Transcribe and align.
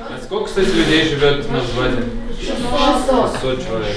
А 0.00 0.20
сколько, 0.22 0.46
кстати, 0.46 0.68
людей 0.68 1.08
живет 1.08 1.50
на 1.50 1.60
взводе? 1.60 2.04
600 2.40 3.64
человек. 3.64 3.96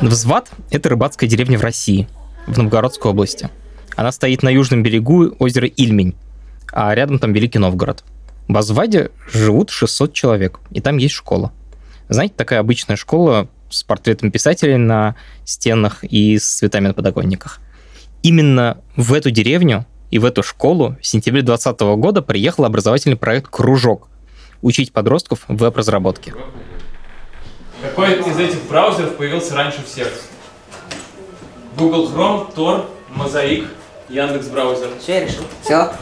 Взват– 0.00 0.50
это 0.70 0.88
рыбацкая 0.88 1.28
деревня 1.28 1.58
в 1.58 1.62
России, 1.62 2.08
в 2.46 2.56
Новгородской 2.56 3.10
области. 3.10 3.50
Она 3.96 4.12
стоит 4.12 4.42
на 4.42 4.48
южном 4.48 4.82
берегу 4.82 5.34
озера 5.38 5.66
Ильмень, 5.66 6.14
а 6.72 6.94
рядом 6.94 7.18
там 7.18 7.32
Великий 7.32 7.58
Новгород. 7.58 8.04
В 8.46 8.56
Азваде 8.56 9.10
живут 9.32 9.70
600 9.70 10.12
человек, 10.12 10.60
и 10.70 10.80
там 10.80 10.98
есть 10.98 11.14
школа. 11.14 11.52
Знаете, 12.08 12.34
такая 12.36 12.60
обычная 12.60 12.96
школа 12.96 13.48
с 13.70 13.82
портретом 13.82 14.30
писателей 14.30 14.76
на 14.76 15.16
стенах 15.44 16.04
и 16.04 16.38
с 16.38 16.46
цветами 16.58 16.86
на 16.86 16.94
подоконниках. 16.94 17.60
Именно 18.22 18.78
в 18.96 19.12
эту 19.12 19.30
деревню 19.30 19.84
и 20.10 20.18
в 20.18 20.24
эту 20.24 20.42
школу 20.42 20.96
в 21.00 21.06
сентябре 21.06 21.42
2020 21.42 21.80
года 21.98 22.22
приехал 22.22 22.64
образовательный 22.64 23.16
проект 23.16 23.48
«Кружок» 23.50 24.08
учить 24.62 24.92
подростков 24.92 25.44
в 25.48 25.56
веб-разработке. 25.56 26.34
Какой 27.82 28.14
из 28.14 28.38
этих 28.38 28.62
браузеров 28.68 29.16
появился 29.16 29.54
раньше 29.54 29.84
всех? 29.84 30.08
Google 31.76 32.10
Chrome, 32.10 32.54
Tor, 32.54 32.86
Mosaic, 33.14 33.68
Яндекс 34.08 34.48
браузер. 34.48 34.88
Все, 35.00 35.14
я 35.14 35.24
решил. 35.26 35.44
Все. 35.62 35.92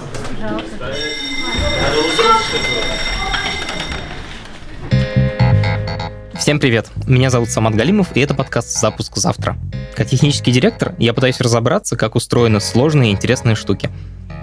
Всем 6.39 6.61
привет! 6.61 6.91
Меня 7.07 7.31
зовут 7.31 7.49
Самат 7.49 7.75
Галимов, 7.75 8.15
и 8.15 8.21
это 8.21 8.35
подкаст 8.35 8.79
«Запуск 8.79 9.17
завтра». 9.17 9.57
Как 9.95 10.07
технический 10.07 10.53
директор 10.53 10.95
я 10.99 11.15
пытаюсь 11.15 11.41
разобраться, 11.41 11.97
как 11.97 12.15
устроены 12.15 12.61
сложные 12.61 13.11
и 13.11 13.15
интересные 13.15 13.57
штуки. 13.57 13.89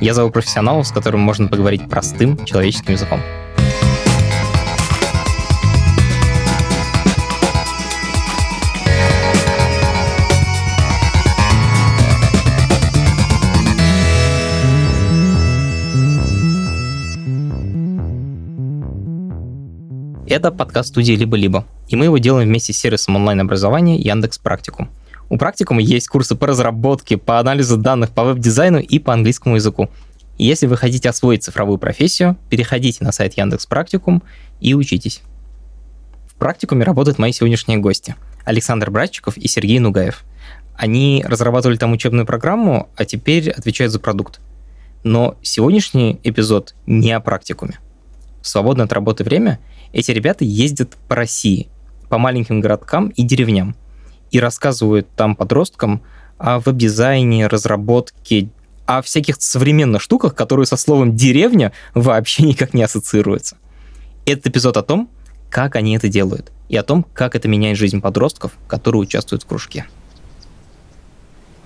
Я 0.02 0.16
зову 0.16 0.32
профессионалов, 0.32 0.88
с 0.88 0.92
которыми 0.92 1.22
можно 1.22 1.48
поговорить 1.48 1.88
простым 1.90 2.44
человеческим 2.46 2.94
языком. 2.94 3.22
Это 20.34 20.50
подкаст 20.50 20.90
студии 20.90 21.14
«Либо-либо», 21.14 21.64
и 21.88 21.96
мы 21.96 22.06
его 22.06 22.18
делаем 22.18 22.48
вместе 22.48 22.74
с 22.74 22.78
сервисом 22.78 23.16
онлайн-образования 23.18 24.00
Яндекс 24.00 24.40
Практикум. 24.40 24.90
У 25.30 25.38
Практикума 25.38 25.80
есть 25.80 26.08
курсы 26.08 26.34
по 26.34 26.48
разработке, 26.48 27.18
по 27.18 27.40
анализу 27.40 27.78
данных, 27.78 28.10
по 28.10 28.24
веб-дизайну 28.24 28.80
и 28.80 28.98
по 28.98 29.14
английскому 29.14 29.58
языку. 29.58 29.92
Если 30.40 30.66
вы 30.66 30.76
хотите 30.76 31.08
освоить 31.08 31.44
цифровую 31.44 31.78
профессию, 31.78 32.36
переходите 32.50 33.04
на 33.04 33.12
сайт 33.12 33.38
Яндекс 33.38 33.68
Практикум 33.68 34.24
и 34.60 34.74
учитесь. 34.74 35.22
В 36.26 36.34
Практикуме 36.34 36.84
работают 36.84 37.20
мои 37.20 37.32
сегодняшние 37.32 37.78
гости– 37.78 38.16
Александр 38.44 38.90
Братчиков 38.90 39.38
и 39.38 39.48
Сергей 39.48 39.78
Нугаев. 39.78 40.24
Они 40.76 41.24
разрабатывали 41.28 41.78
там 41.78 41.92
учебную 41.92 42.26
программу, 42.26 42.90
а 42.96 43.06
теперь 43.06 43.52
отвечают 43.52 43.94
за 43.94 44.00
продукт. 44.00 44.40
Но 45.04 45.38
сегодняшний 45.44 46.20
эпизод 46.24 46.74
не 46.88 47.12
о 47.12 47.20
практикуме. 47.20 47.78
В 48.42 48.48
свободное 48.48 48.86
от 48.86 48.94
работы 48.94 49.24
время– 49.24 49.60
эти 49.94 50.12
ребята 50.12 50.44
ездят 50.44 50.98
по 51.08 51.16
России, 51.16 51.70
по 52.10 52.18
маленьким 52.18 52.60
городкам 52.60 53.10
и 53.10 53.24
деревням, 53.24 53.76
и 54.32 54.40
рассказывают 54.40 55.08
там 55.16 55.36
подросткам 55.36 56.02
о 56.38 56.60
веб-дизайне, 56.60 57.48
разработке, 57.48 58.50
о 58.86 59.02
всяких 59.02 59.42
современных 59.42 60.02
штуках, 60.02 60.36
которые 60.36 60.66
со 60.66 60.76
словом 60.76 61.16
«деревня» 61.16 61.72
вообще 61.94 62.44
никак 62.44 62.74
не 62.74 62.84
ассоциируются. 62.84 63.56
Этот 64.26 64.48
эпизод 64.48 64.76
о 64.78 64.82
том, 64.82 65.10
как 65.50 65.76
они 65.76 65.96
это 65.96 66.10
делают, 66.10 66.52
и 66.68 66.76
о 66.76 66.84
том, 66.84 67.04
как 67.14 67.36
это 67.36 67.48
меняет 67.48 67.78
жизнь 67.78 68.02
подростков, 68.02 68.52
которые 68.68 69.04
участвуют 69.04 69.44
в 69.44 69.46
кружке. 69.46 69.86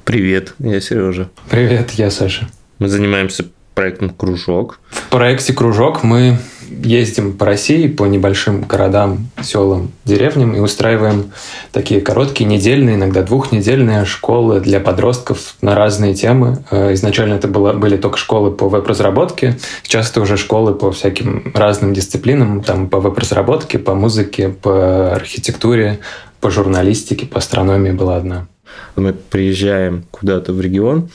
Привет, 0.03 0.53
я 0.59 0.79
Сережа. 0.81 1.29
Привет, 1.49 1.91
я 1.91 2.11
Саша. 2.11 2.49
Мы 2.79 2.89
занимаемся 2.89 3.45
проектом 3.77 4.09
«Кружок». 4.09 4.79
В 4.89 5.09
проекте 5.09 5.53
«Кружок» 5.53 6.03
мы 6.03 6.39
ездим 6.69 7.37
по 7.37 7.45
России, 7.45 7.87
по 7.87 8.05
небольшим 8.05 8.61
городам, 8.61 9.29
селам, 9.41 9.91
деревням 10.05 10.55
и 10.55 10.59
устраиваем 10.59 11.31
такие 11.71 12.01
короткие, 12.01 12.45
недельные, 12.45 12.95
иногда 12.95 13.23
двухнедельные 13.23 14.05
школы 14.05 14.59
для 14.59 14.79
подростков 14.79 15.55
на 15.61 15.75
разные 15.75 16.13
темы. 16.13 16.63
Э, 16.71 16.93
изначально 16.93 17.35
это 17.35 17.47
было, 17.47 17.73
были 17.73 17.97
только 17.97 18.17
школы 18.17 18.51
по 18.51 18.69
веб-разработке, 18.69 19.57
сейчас 19.83 20.11
это 20.11 20.21
уже 20.21 20.37
школы 20.37 20.73
по 20.73 20.91
всяким 20.91 21.51
разным 21.53 21.93
дисциплинам, 21.93 22.63
там 22.63 22.89
по 22.89 22.99
веб-разработке, 22.99 23.79
по 23.79 23.95
музыке, 23.95 24.49
по 24.49 25.13
архитектуре, 25.13 25.99
по 26.39 26.49
журналистике, 26.51 27.25
по 27.25 27.39
астрономии 27.39 27.91
была 27.91 28.17
одна. 28.17 28.47
Мы 28.95 29.13
приезжаем 29.13 30.05
куда-то 30.11 30.53
в 30.53 30.61
регион, 30.61 31.09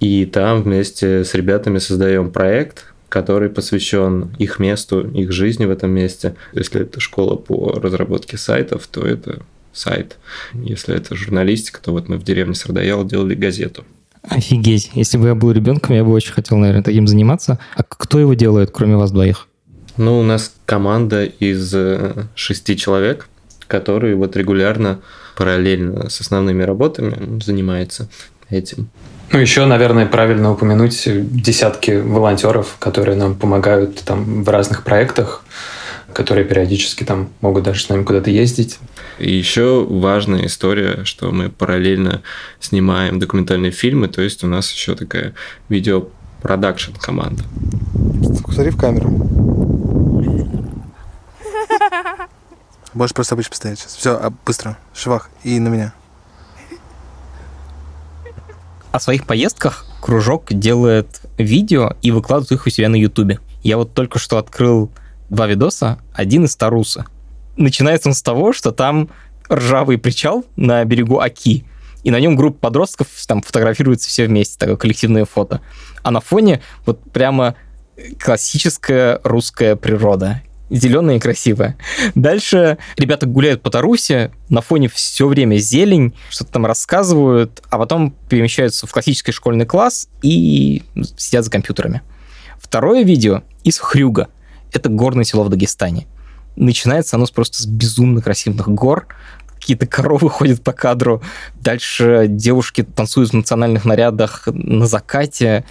и 0.00 0.26
там 0.26 0.62
вместе 0.62 1.24
с 1.24 1.34
ребятами 1.34 1.78
создаем 1.78 2.30
проект, 2.30 2.91
который 3.12 3.50
посвящен 3.50 4.34
их 4.38 4.58
месту, 4.58 5.06
их 5.06 5.32
жизни 5.32 5.66
в 5.66 5.70
этом 5.70 5.90
месте. 5.90 6.34
Если 6.54 6.80
это 6.80 6.98
школа 6.98 7.36
по 7.36 7.78
разработке 7.78 8.38
сайтов, 8.38 8.86
то 8.86 9.06
это 9.06 9.42
сайт. 9.74 10.16
Если 10.54 10.96
это 10.96 11.14
журналистика, 11.14 11.78
то 11.82 11.92
вот 11.92 12.08
мы 12.08 12.16
в 12.16 12.22
деревне 12.22 12.54
Сардаял 12.54 13.04
делали 13.04 13.34
газету. 13.34 13.84
Офигеть. 14.22 14.92
Если 14.94 15.18
бы 15.18 15.26
я 15.26 15.34
был 15.34 15.52
ребенком, 15.52 15.94
я 15.94 16.04
бы 16.04 16.10
очень 16.10 16.32
хотел, 16.32 16.56
наверное, 16.56 16.82
таким 16.82 17.06
заниматься. 17.06 17.58
А 17.76 17.82
кто 17.82 18.18
его 18.18 18.32
делает, 18.32 18.70
кроме 18.70 18.96
вас 18.96 19.12
двоих? 19.12 19.46
Ну, 19.98 20.20
у 20.20 20.22
нас 20.22 20.54
команда 20.64 21.26
из 21.26 21.74
э, 21.74 22.14
шести 22.34 22.78
человек, 22.78 23.28
которые 23.68 24.14
вот 24.14 24.38
регулярно, 24.38 25.00
параллельно 25.36 26.08
с 26.08 26.22
основными 26.22 26.62
работами 26.62 27.42
занимается 27.42 28.08
этим. 28.48 28.88
Ну, 29.32 29.38
еще, 29.38 29.64
наверное, 29.64 30.04
правильно 30.04 30.52
упомянуть 30.52 31.02
десятки 31.06 31.92
волонтеров, 31.92 32.76
которые 32.78 33.16
нам 33.16 33.34
помогают 33.34 34.02
там 34.04 34.44
в 34.44 34.48
разных 34.50 34.84
проектах, 34.84 35.42
которые 36.12 36.44
периодически 36.44 37.04
там 37.04 37.30
могут 37.40 37.64
даже 37.64 37.82
с 37.82 37.88
нами 37.88 38.04
куда-то 38.04 38.30
ездить. 38.30 38.78
И 39.18 39.32
еще 39.32 39.86
важная 39.88 40.46
история, 40.46 41.04
что 41.04 41.30
мы 41.30 41.48
параллельно 41.48 42.22
снимаем 42.60 43.18
документальные 43.18 43.72
фильмы, 43.72 44.08
то 44.08 44.20
есть 44.20 44.44
у 44.44 44.46
нас 44.46 44.70
еще 44.70 44.94
такая 44.94 45.32
видеопродакшн 45.70 46.92
команда. 47.00 47.44
Смотри 48.50 48.70
в 48.70 48.76
камеру. 48.76 49.08
Можешь 52.92 53.14
просто 53.14 53.34
обычно 53.34 53.50
поставить 53.50 53.78
сейчас. 53.78 53.94
Все, 53.94 54.10
а, 54.10 54.30
быстро. 54.44 54.76
Швах. 54.92 55.30
И 55.44 55.58
на 55.58 55.68
меня. 55.68 55.94
О 58.92 59.00
своих 59.00 59.26
поездках 59.26 59.86
кружок 60.02 60.52
делает 60.52 61.22
видео 61.38 61.96
и 62.02 62.10
выкладывает 62.10 62.52
их 62.52 62.66
у 62.66 62.70
себя 62.70 62.90
на 62.90 62.96
Ютубе. 62.96 63.40
Я 63.62 63.78
вот 63.78 63.94
только 63.94 64.18
что 64.18 64.36
открыл 64.36 64.90
два 65.30 65.46
видоса, 65.46 65.98
один 66.12 66.44
из 66.44 66.54
Таруса. 66.56 67.06
Начинается 67.56 68.10
он 68.10 68.14
с 68.14 68.22
того, 68.22 68.52
что 68.52 68.70
там 68.70 69.08
ржавый 69.50 69.96
причал 69.96 70.44
на 70.56 70.84
берегу 70.84 71.20
Аки, 71.20 71.64
и 72.04 72.10
на 72.10 72.20
нем 72.20 72.36
группа 72.36 72.58
подростков 72.58 73.08
там 73.26 73.40
фотографируются 73.40 74.10
все 74.10 74.26
вместе, 74.26 74.58
такое 74.58 74.76
коллективное 74.76 75.24
фото. 75.24 75.62
А 76.02 76.10
на 76.10 76.20
фоне 76.20 76.60
вот 76.84 77.00
прямо 77.12 77.54
классическая 78.20 79.20
русская 79.24 79.74
природа 79.74 80.42
зеленая 80.72 81.16
и 81.16 81.20
красивая. 81.20 81.76
Дальше 82.14 82.78
ребята 82.96 83.26
гуляют 83.26 83.62
по 83.62 83.70
Тарусе, 83.70 84.32
на 84.48 84.62
фоне 84.62 84.88
все 84.88 85.28
время 85.28 85.56
зелень, 85.56 86.14
что-то 86.30 86.52
там 86.52 86.66
рассказывают, 86.66 87.62
а 87.70 87.78
потом 87.78 88.14
перемещаются 88.28 88.86
в 88.86 88.92
классический 88.92 89.32
школьный 89.32 89.66
класс 89.66 90.08
и 90.22 90.82
сидят 91.16 91.44
за 91.44 91.50
компьютерами. 91.50 92.02
Второе 92.58 93.02
видео 93.02 93.42
из 93.64 93.78
Хрюга. 93.78 94.28
Это 94.72 94.88
горное 94.88 95.24
село 95.24 95.44
в 95.44 95.50
Дагестане. 95.50 96.06
Начинается 96.56 97.16
оно 97.16 97.26
просто 97.26 97.62
с 97.62 97.66
безумно 97.66 98.22
красивых 98.22 98.68
гор, 98.68 99.06
какие-то 99.54 99.86
коровы 99.86 100.28
ходят 100.28 100.62
по 100.62 100.72
кадру, 100.72 101.22
дальше 101.60 102.26
девушки 102.28 102.82
танцуют 102.82 103.30
в 103.30 103.34
национальных 103.34 103.84
нарядах 103.84 104.46
на 104.46 104.86
закате, 104.86 105.64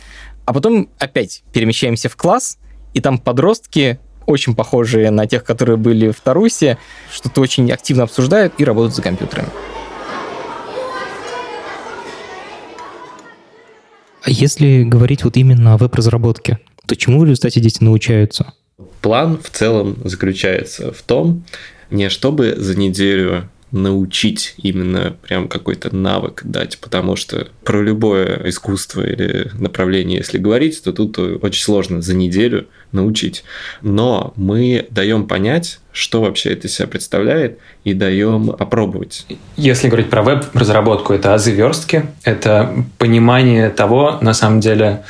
а 0.45 0.53
потом 0.53 0.89
опять 0.97 1.43
перемещаемся 1.51 2.07
в 2.07 2.15
класс, 2.15 2.57
и 2.93 3.01
там 3.01 3.17
подростки 3.17 3.99
очень 4.25 4.55
похожие 4.55 5.11
на 5.11 5.27
тех, 5.27 5.43
которые 5.43 5.77
были 5.77 6.11
в 6.11 6.19
Тарусе, 6.19 6.77
что-то 7.11 7.41
очень 7.41 7.71
активно 7.71 8.03
обсуждают 8.03 8.53
и 8.57 8.63
работают 8.65 8.95
за 8.95 9.01
компьютерами. 9.01 9.49
А 14.23 14.29
если 14.29 14.83
говорить 14.83 15.23
вот 15.23 15.35
именно 15.35 15.73
о 15.73 15.77
веб-разработке, 15.77 16.59
то 16.85 16.95
чему 16.95 17.21
в 17.21 17.23
результате 17.23 17.59
дети 17.59 17.83
научаются? 17.83 18.53
План 19.01 19.39
в 19.41 19.49
целом 19.49 19.97
заключается 20.03 20.91
в 20.91 21.01
том, 21.01 21.43
не 21.89 22.09
чтобы 22.09 22.55
за 22.55 22.77
неделю 22.77 23.49
научить 23.71 24.53
именно 24.57 25.15
прям 25.21 25.47
какой-то 25.47 25.95
навык 25.95 26.41
дать, 26.43 26.77
потому 26.79 27.15
что 27.15 27.47
про 27.63 27.81
любое 27.81 28.49
искусство 28.49 29.01
или 29.01 29.49
направление, 29.53 30.17
если 30.17 30.37
говорить, 30.37 30.83
то 30.83 30.91
тут 30.91 31.17
очень 31.17 31.63
сложно 31.63 32.01
за 32.01 32.13
неделю 32.13 32.67
научить. 32.91 33.43
Но 33.81 34.33
мы 34.35 34.87
даем 34.89 35.27
понять, 35.27 35.79
что 35.91 36.21
вообще 36.21 36.53
это 36.53 36.67
себя 36.67 36.87
представляет, 36.87 37.59
и 37.83 37.93
даем 37.93 38.47
попробовать. 38.47 39.25
Если 39.57 39.87
говорить 39.87 40.09
про 40.09 40.21
веб-разработку, 40.21 41.13
это 41.13 41.33
азы 41.33 41.51
верстки, 41.51 42.05
это 42.23 42.85
понимание 42.97 43.69
того, 43.69 44.19
на 44.21 44.33
самом 44.33 44.59
деле, 44.59 45.03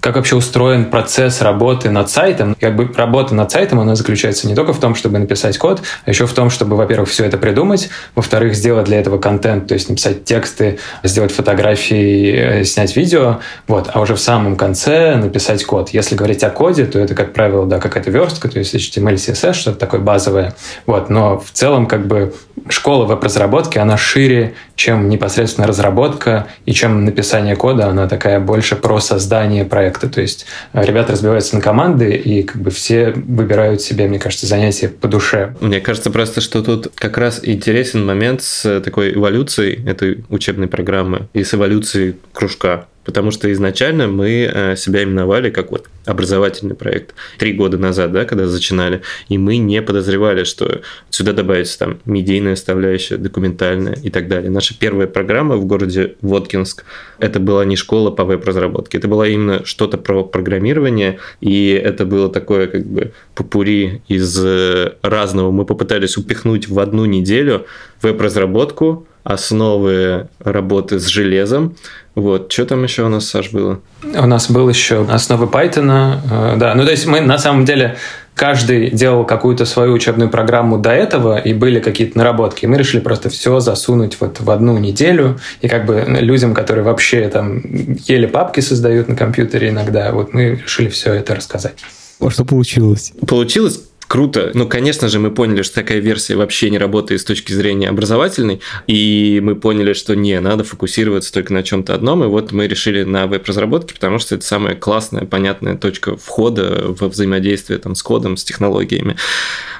как 0.00 0.16
вообще 0.16 0.36
устроен 0.36 0.86
процесс 0.86 1.40
работы 1.40 1.90
над 1.90 2.10
сайтом. 2.10 2.56
Как 2.60 2.76
бы 2.76 2.92
работа 2.94 3.34
над 3.34 3.50
сайтом, 3.50 3.80
она 3.80 3.94
заключается 3.94 4.46
не 4.46 4.54
только 4.54 4.72
в 4.72 4.80
том, 4.80 4.94
чтобы 4.94 5.18
написать 5.18 5.56
код, 5.58 5.82
а 6.04 6.10
еще 6.10 6.26
в 6.26 6.32
том, 6.32 6.50
чтобы, 6.50 6.76
во-первых, 6.76 7.08
все 7.08 7.24
это 7.24 7.38
придумать, 7.38 7.88
во-вторых, 8.14 8.54
сделать 8.54 8.86
для 8.86 8.98
этого 9.00 9.18
контент, 9.18 9.68
то 9.68 9.74
есть 9.74 9.88
написать 9.88 10.24
тексты, 10.24 10.78
сделать 11.02 11.32
фотографии, 11.32 12.60
э, 12.60 12.64
снять 12.64 12.94
видео, 12.96 13.40
вот, 13.66 13.90
а 13.92 14.00
уже 14.00 14.14
в 14.14 14.20
самом 14.20 14.56
конце 14.56 15.16
написать 15.16 15.64
код. 15.64 15.90
Если 15.90 16.14
говорить 16.14 16.44
о 16.44 16.50
коде, 16.50 16.86
то 16.86 16.98
это, 16.98 17.14
как 17.14 17.25
правило, 17.32 17.66
да, 17.66 17.78
какая-то 17.78 18.10
верстка, 18.10 18.48
то 18.48 18.58
есть 18.58 18.74
HTML, 18.74 19.14
CSS, 19.14 19.54
что-то 19.54 19.78
такое 19.78 20.00
базовое, 20.00 20.54
вот, 20.86 21.10
но 21.10 21.38
в 21.38 21.50
целом, 21.52 21.86
как 21.86 22.06
бы, 22.06 22.34
школа 22.68 23.04
веб-разработки, 23.04 23.78
она 23.78 23.96
шире, 23.96 24.54
чем 24.74 25.08
непосредственно 25.08 25.66
разработка 25.66 26.48
и 26.64 26.72
чем 26.72 27.04
написание 27.04 27.56
кода, 27.56 27.88
она 27.88 28.08
такая 28.08 28.40
больше 28.40 28.76
про 28.76 29.00
создание 29.00 29.64
проекта. 29.64 30.08
То 30.08 30.20
есть 30.20 30.46
э, 30.72 30.84
ребята 30.84 31.12
разбиваются 31.12 31.56
на 31.56 31.62
команды, 31.62 32.12
и 32.12 32.42
как 32.42 32.60
бы 32.60 32.70
все 32.70 33.10
выбирают 33.10 33.80
себе, 33.80 34.08
мне 34.08 34.18
кажется, 34.18 34.46
занятия 34.46 34.88
по 34.88 35.08
душе. 35.08 35.54
Мне 35.60 35.80
кажется 35.80 36.10
просто, 36.10 36.40
что 36.40 36.62
тут 36.62 36.92
как 36.94 37.18
раз 37.18 37.40
интересен 37.42 38.04
момент 38.04 38.42
с 38.42 38.80
такой 38.80 39.14
эволюцией 39.14 39.86
этой 39.88 40.24
учебной 40.28 40.68
программы 40.68 41.28
и 41.32 41.44
с 41.44 41.54
эволюцией 41.54 42.16
кружка. 42.32 42.86
Потому 43.06 43.30
что 43.30 43.50
изначально 43.52 44.08
мы 44.08 44.50
э, 44.52 44.76
себя 44.76 45.04
именовали 45.04 45.50
как 45.50 45.70
вот 45.70 45.88
образовательный 46.04 46.74
проект. 46.74 47.14
Три 47.38 47.52
года 47.52 47.78
назад, 47.78 48.12
да, 48.12 48.24
когда 48.24 48.46
начинали, 48.46 49.02
и 49.28 49.38
мы 49.38 49.56
не 49.56 49.80
подозревали, 49.80 50.44
что 50.44 50.82
сюда 51.10 51.32
добавится 51.32 51.78
там 51.78 52.00
медийная 52.04 52.56
составляющая, 52.56 53.16
документальная 53.16 53.94
и 53.94 54.10
так 54.10 54.28
далее. 54.28 54.50
Наша 54.50 54.78
первая 54.78 55.06
программа 55.06 55.56
в 55.56 55.64
городе 55.64 56.16
Воткинск, 56.20 56.84
это 57.18 57.40
была 57.40 57.64
не 57.64 57.76
школа 57.76 58.10
по 58.10 58.24
веб-разработке, 58.24 58.98
это 58.98 59.08
было 59.08 59.26
именно 59.28 59.64
что-то 59.64 59.98
про 59.98 60.24
программирование, 60.24 61.18
и 61.40 61.70
это 61.70 62.04
было 62.04 62.28
такое 62.28 62.66
как 62.66 62.84
бы 62.84 63.12
попури 63.34 64.02
из 64.08 64.36
э, 64.44 64.94
разного. 65.02 65.52
Мы 65.52 65.64
попытались 65.64 66.16
упихнуть 66.16 66.68
в 66.68 66.78
одну 66.80 67.04
неделю 67.04 67.66
веб-разработку, 68.02 69.06
основы 69.26 70.28
работы 70.38 71.00
с 71.00 71.06
железом. 71.06 71.76
Вот, 72.16 72.50
что 72.50 72.64
там 72.64 72.82
еще 72.82 73.02
у 73.02 73.08
нас, 73.08 73.26
Саш, 73.26 73.50
было? 73.50 73.78
У 74.02 74.26
нас 74.26 74.50
был 74.50 74.66
еще 74.70 75.06
основы 75.06 75.46
Python, 75.46 76.18
э, 76.30 76.56
да. 76.56 76.74
Ну, 76.74 76.86
то 76.86 76.90
есть 76.90 77.06
мы 77.06 77.20
на 77.20 77.36
самом 77.36 77.66
деле 77.66 77.98
каждый 78.34 78.90
делал 78.90 79.26
какую-то 79.26 79.66
свою 79.66 79.92
учебную 79.92 80.30
программу 80.30 80.78
до 80.78 80.92
этого, 80.92 81.36
и 81.36 81.52
были 81.52 81.78
какие-то 81.78 82.16
наработки. 82.16 82.64
И 82.64 82.68
мы 82.68 82.78
решили 82.78 83.02
просто 83.02 83.28
все 83.28 83.60
засунуть 83.60 84.16
вот 84.18 84.40
в 84.40 84.50
одну 84.50 84.78
неделю. 84.78 85.38
И 85.60 85.68
как 85.68 85.84
бы 85.84 86.06
людям, 86.08 86.54
которые 86.54 86.84
вообще 86.84 87.28
там 87.28 87.60
еле 88.06 88.26
папки 88.28 88.60
создают 88.60 89.08
на 89.08 89.14
компьютере 89.14 89.68
иногда, 89.68 90.10
вот 90.12 90.32
мы 90.32 90.62
решили 90.62 90.88
все 90.88 91.12
это 91.12 91.34
рассказать. 91.34 91.74
А 92.18 92.30
что 92.30 92.46
получилось? 92.46 93.12
Получилось 93.28 93.80
круто. 94.06 94.50
Ну, 94.54 94.68
конечно 94.68 95.08
же, 95.08 95.18
мы 95.18 95.30
поняли, 95.30 95.62
что 95.62 95.76
такая 95.76 95.98
версия 95.98 96.36
вообще 96.36 96.70
не 96.70 96.78
работает 96.78 97.20
с 97.20 97.24
точки 97.24 97.52
зрения 97.52 97.88
образовательной, 97.88 98.60
и 98.86 99.40
мы 99.42 99.56
поняли, 99.56 99.92
что 99.92 100.14
не, 100.14 100.38
надо 100.40 100.64
фокусироваться 100.64 101.32
только 101.32 101.52
на 101.52 101.62
чем-то 101.62 101.94
одном, 101.94 102.24
и 102.24 102.26
вот 102.26 102.52
мы 102.52 102.66
решили 102.66 103.04
на 103.04 103.26
веб-разработке, 103.26 103.94
потому 103.94 104.18
что 104.18 104.34
это 104.34 104.44
самая 104.44 104.74
классная, 104.74 105.24
понятная 105.24 105.76
точка 105.76 106.16
входа 106.16 106.86
во 106.88 107.08
взаимодействие 107.08 107.78
там, 107.78 107.94
с 107.94 108.02
кодом, 108.02 108.36
с 108.36 108.44
технологиями. 108.44 109.16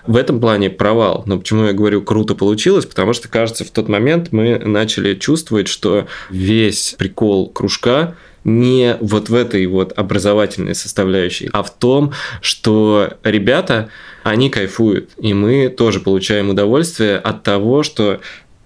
В 0.06 0.16
этом 0.16 0.40
плане 0.40 0.70
провал. 0.70 1.24
Но 1.26 1.38
почему 1.38 1.64
я 1.64 1.72
говорю 1.72 2.02
круто 2.02 2.34
получилось? 2.34 2.86
Потому 2.86 3.12
что, 3.12 3.28
кажется, 3.28 3.64
в 3.64 3.70
тот 3.70 3.88
момент 3.88 4.28
мы 4.30 4.58
начали 4.58 5.14
чувствовать, 5.14 5.68
что 5.68 6.06
весь 6.30 6.94
прикол 6.96 7.50
кружка 7.50 8.14
не 8.46 8.96
вот 9.00 9.28
в 9.28 9.34
этой 9.34 9.66
вот 9.66 9.92
образовательной 9.98 10.76
составляющей, 10.76 11.50
а 11.52 11.64
в 11.64 11.76
том, 11.76 12.12
что 12.40 13.14
ребята, 13.24 13.90
они 14.22 14.50
кайфуют, 14.50 15.10
и 15.20 15.34
мы 15.34 15.68
тоже 15.68 15.98
получаем 15.98 16.50
удовольствие 16.50 17.18
от 17.18 17.42
того, 17.42 17.82
что 17.82 18.20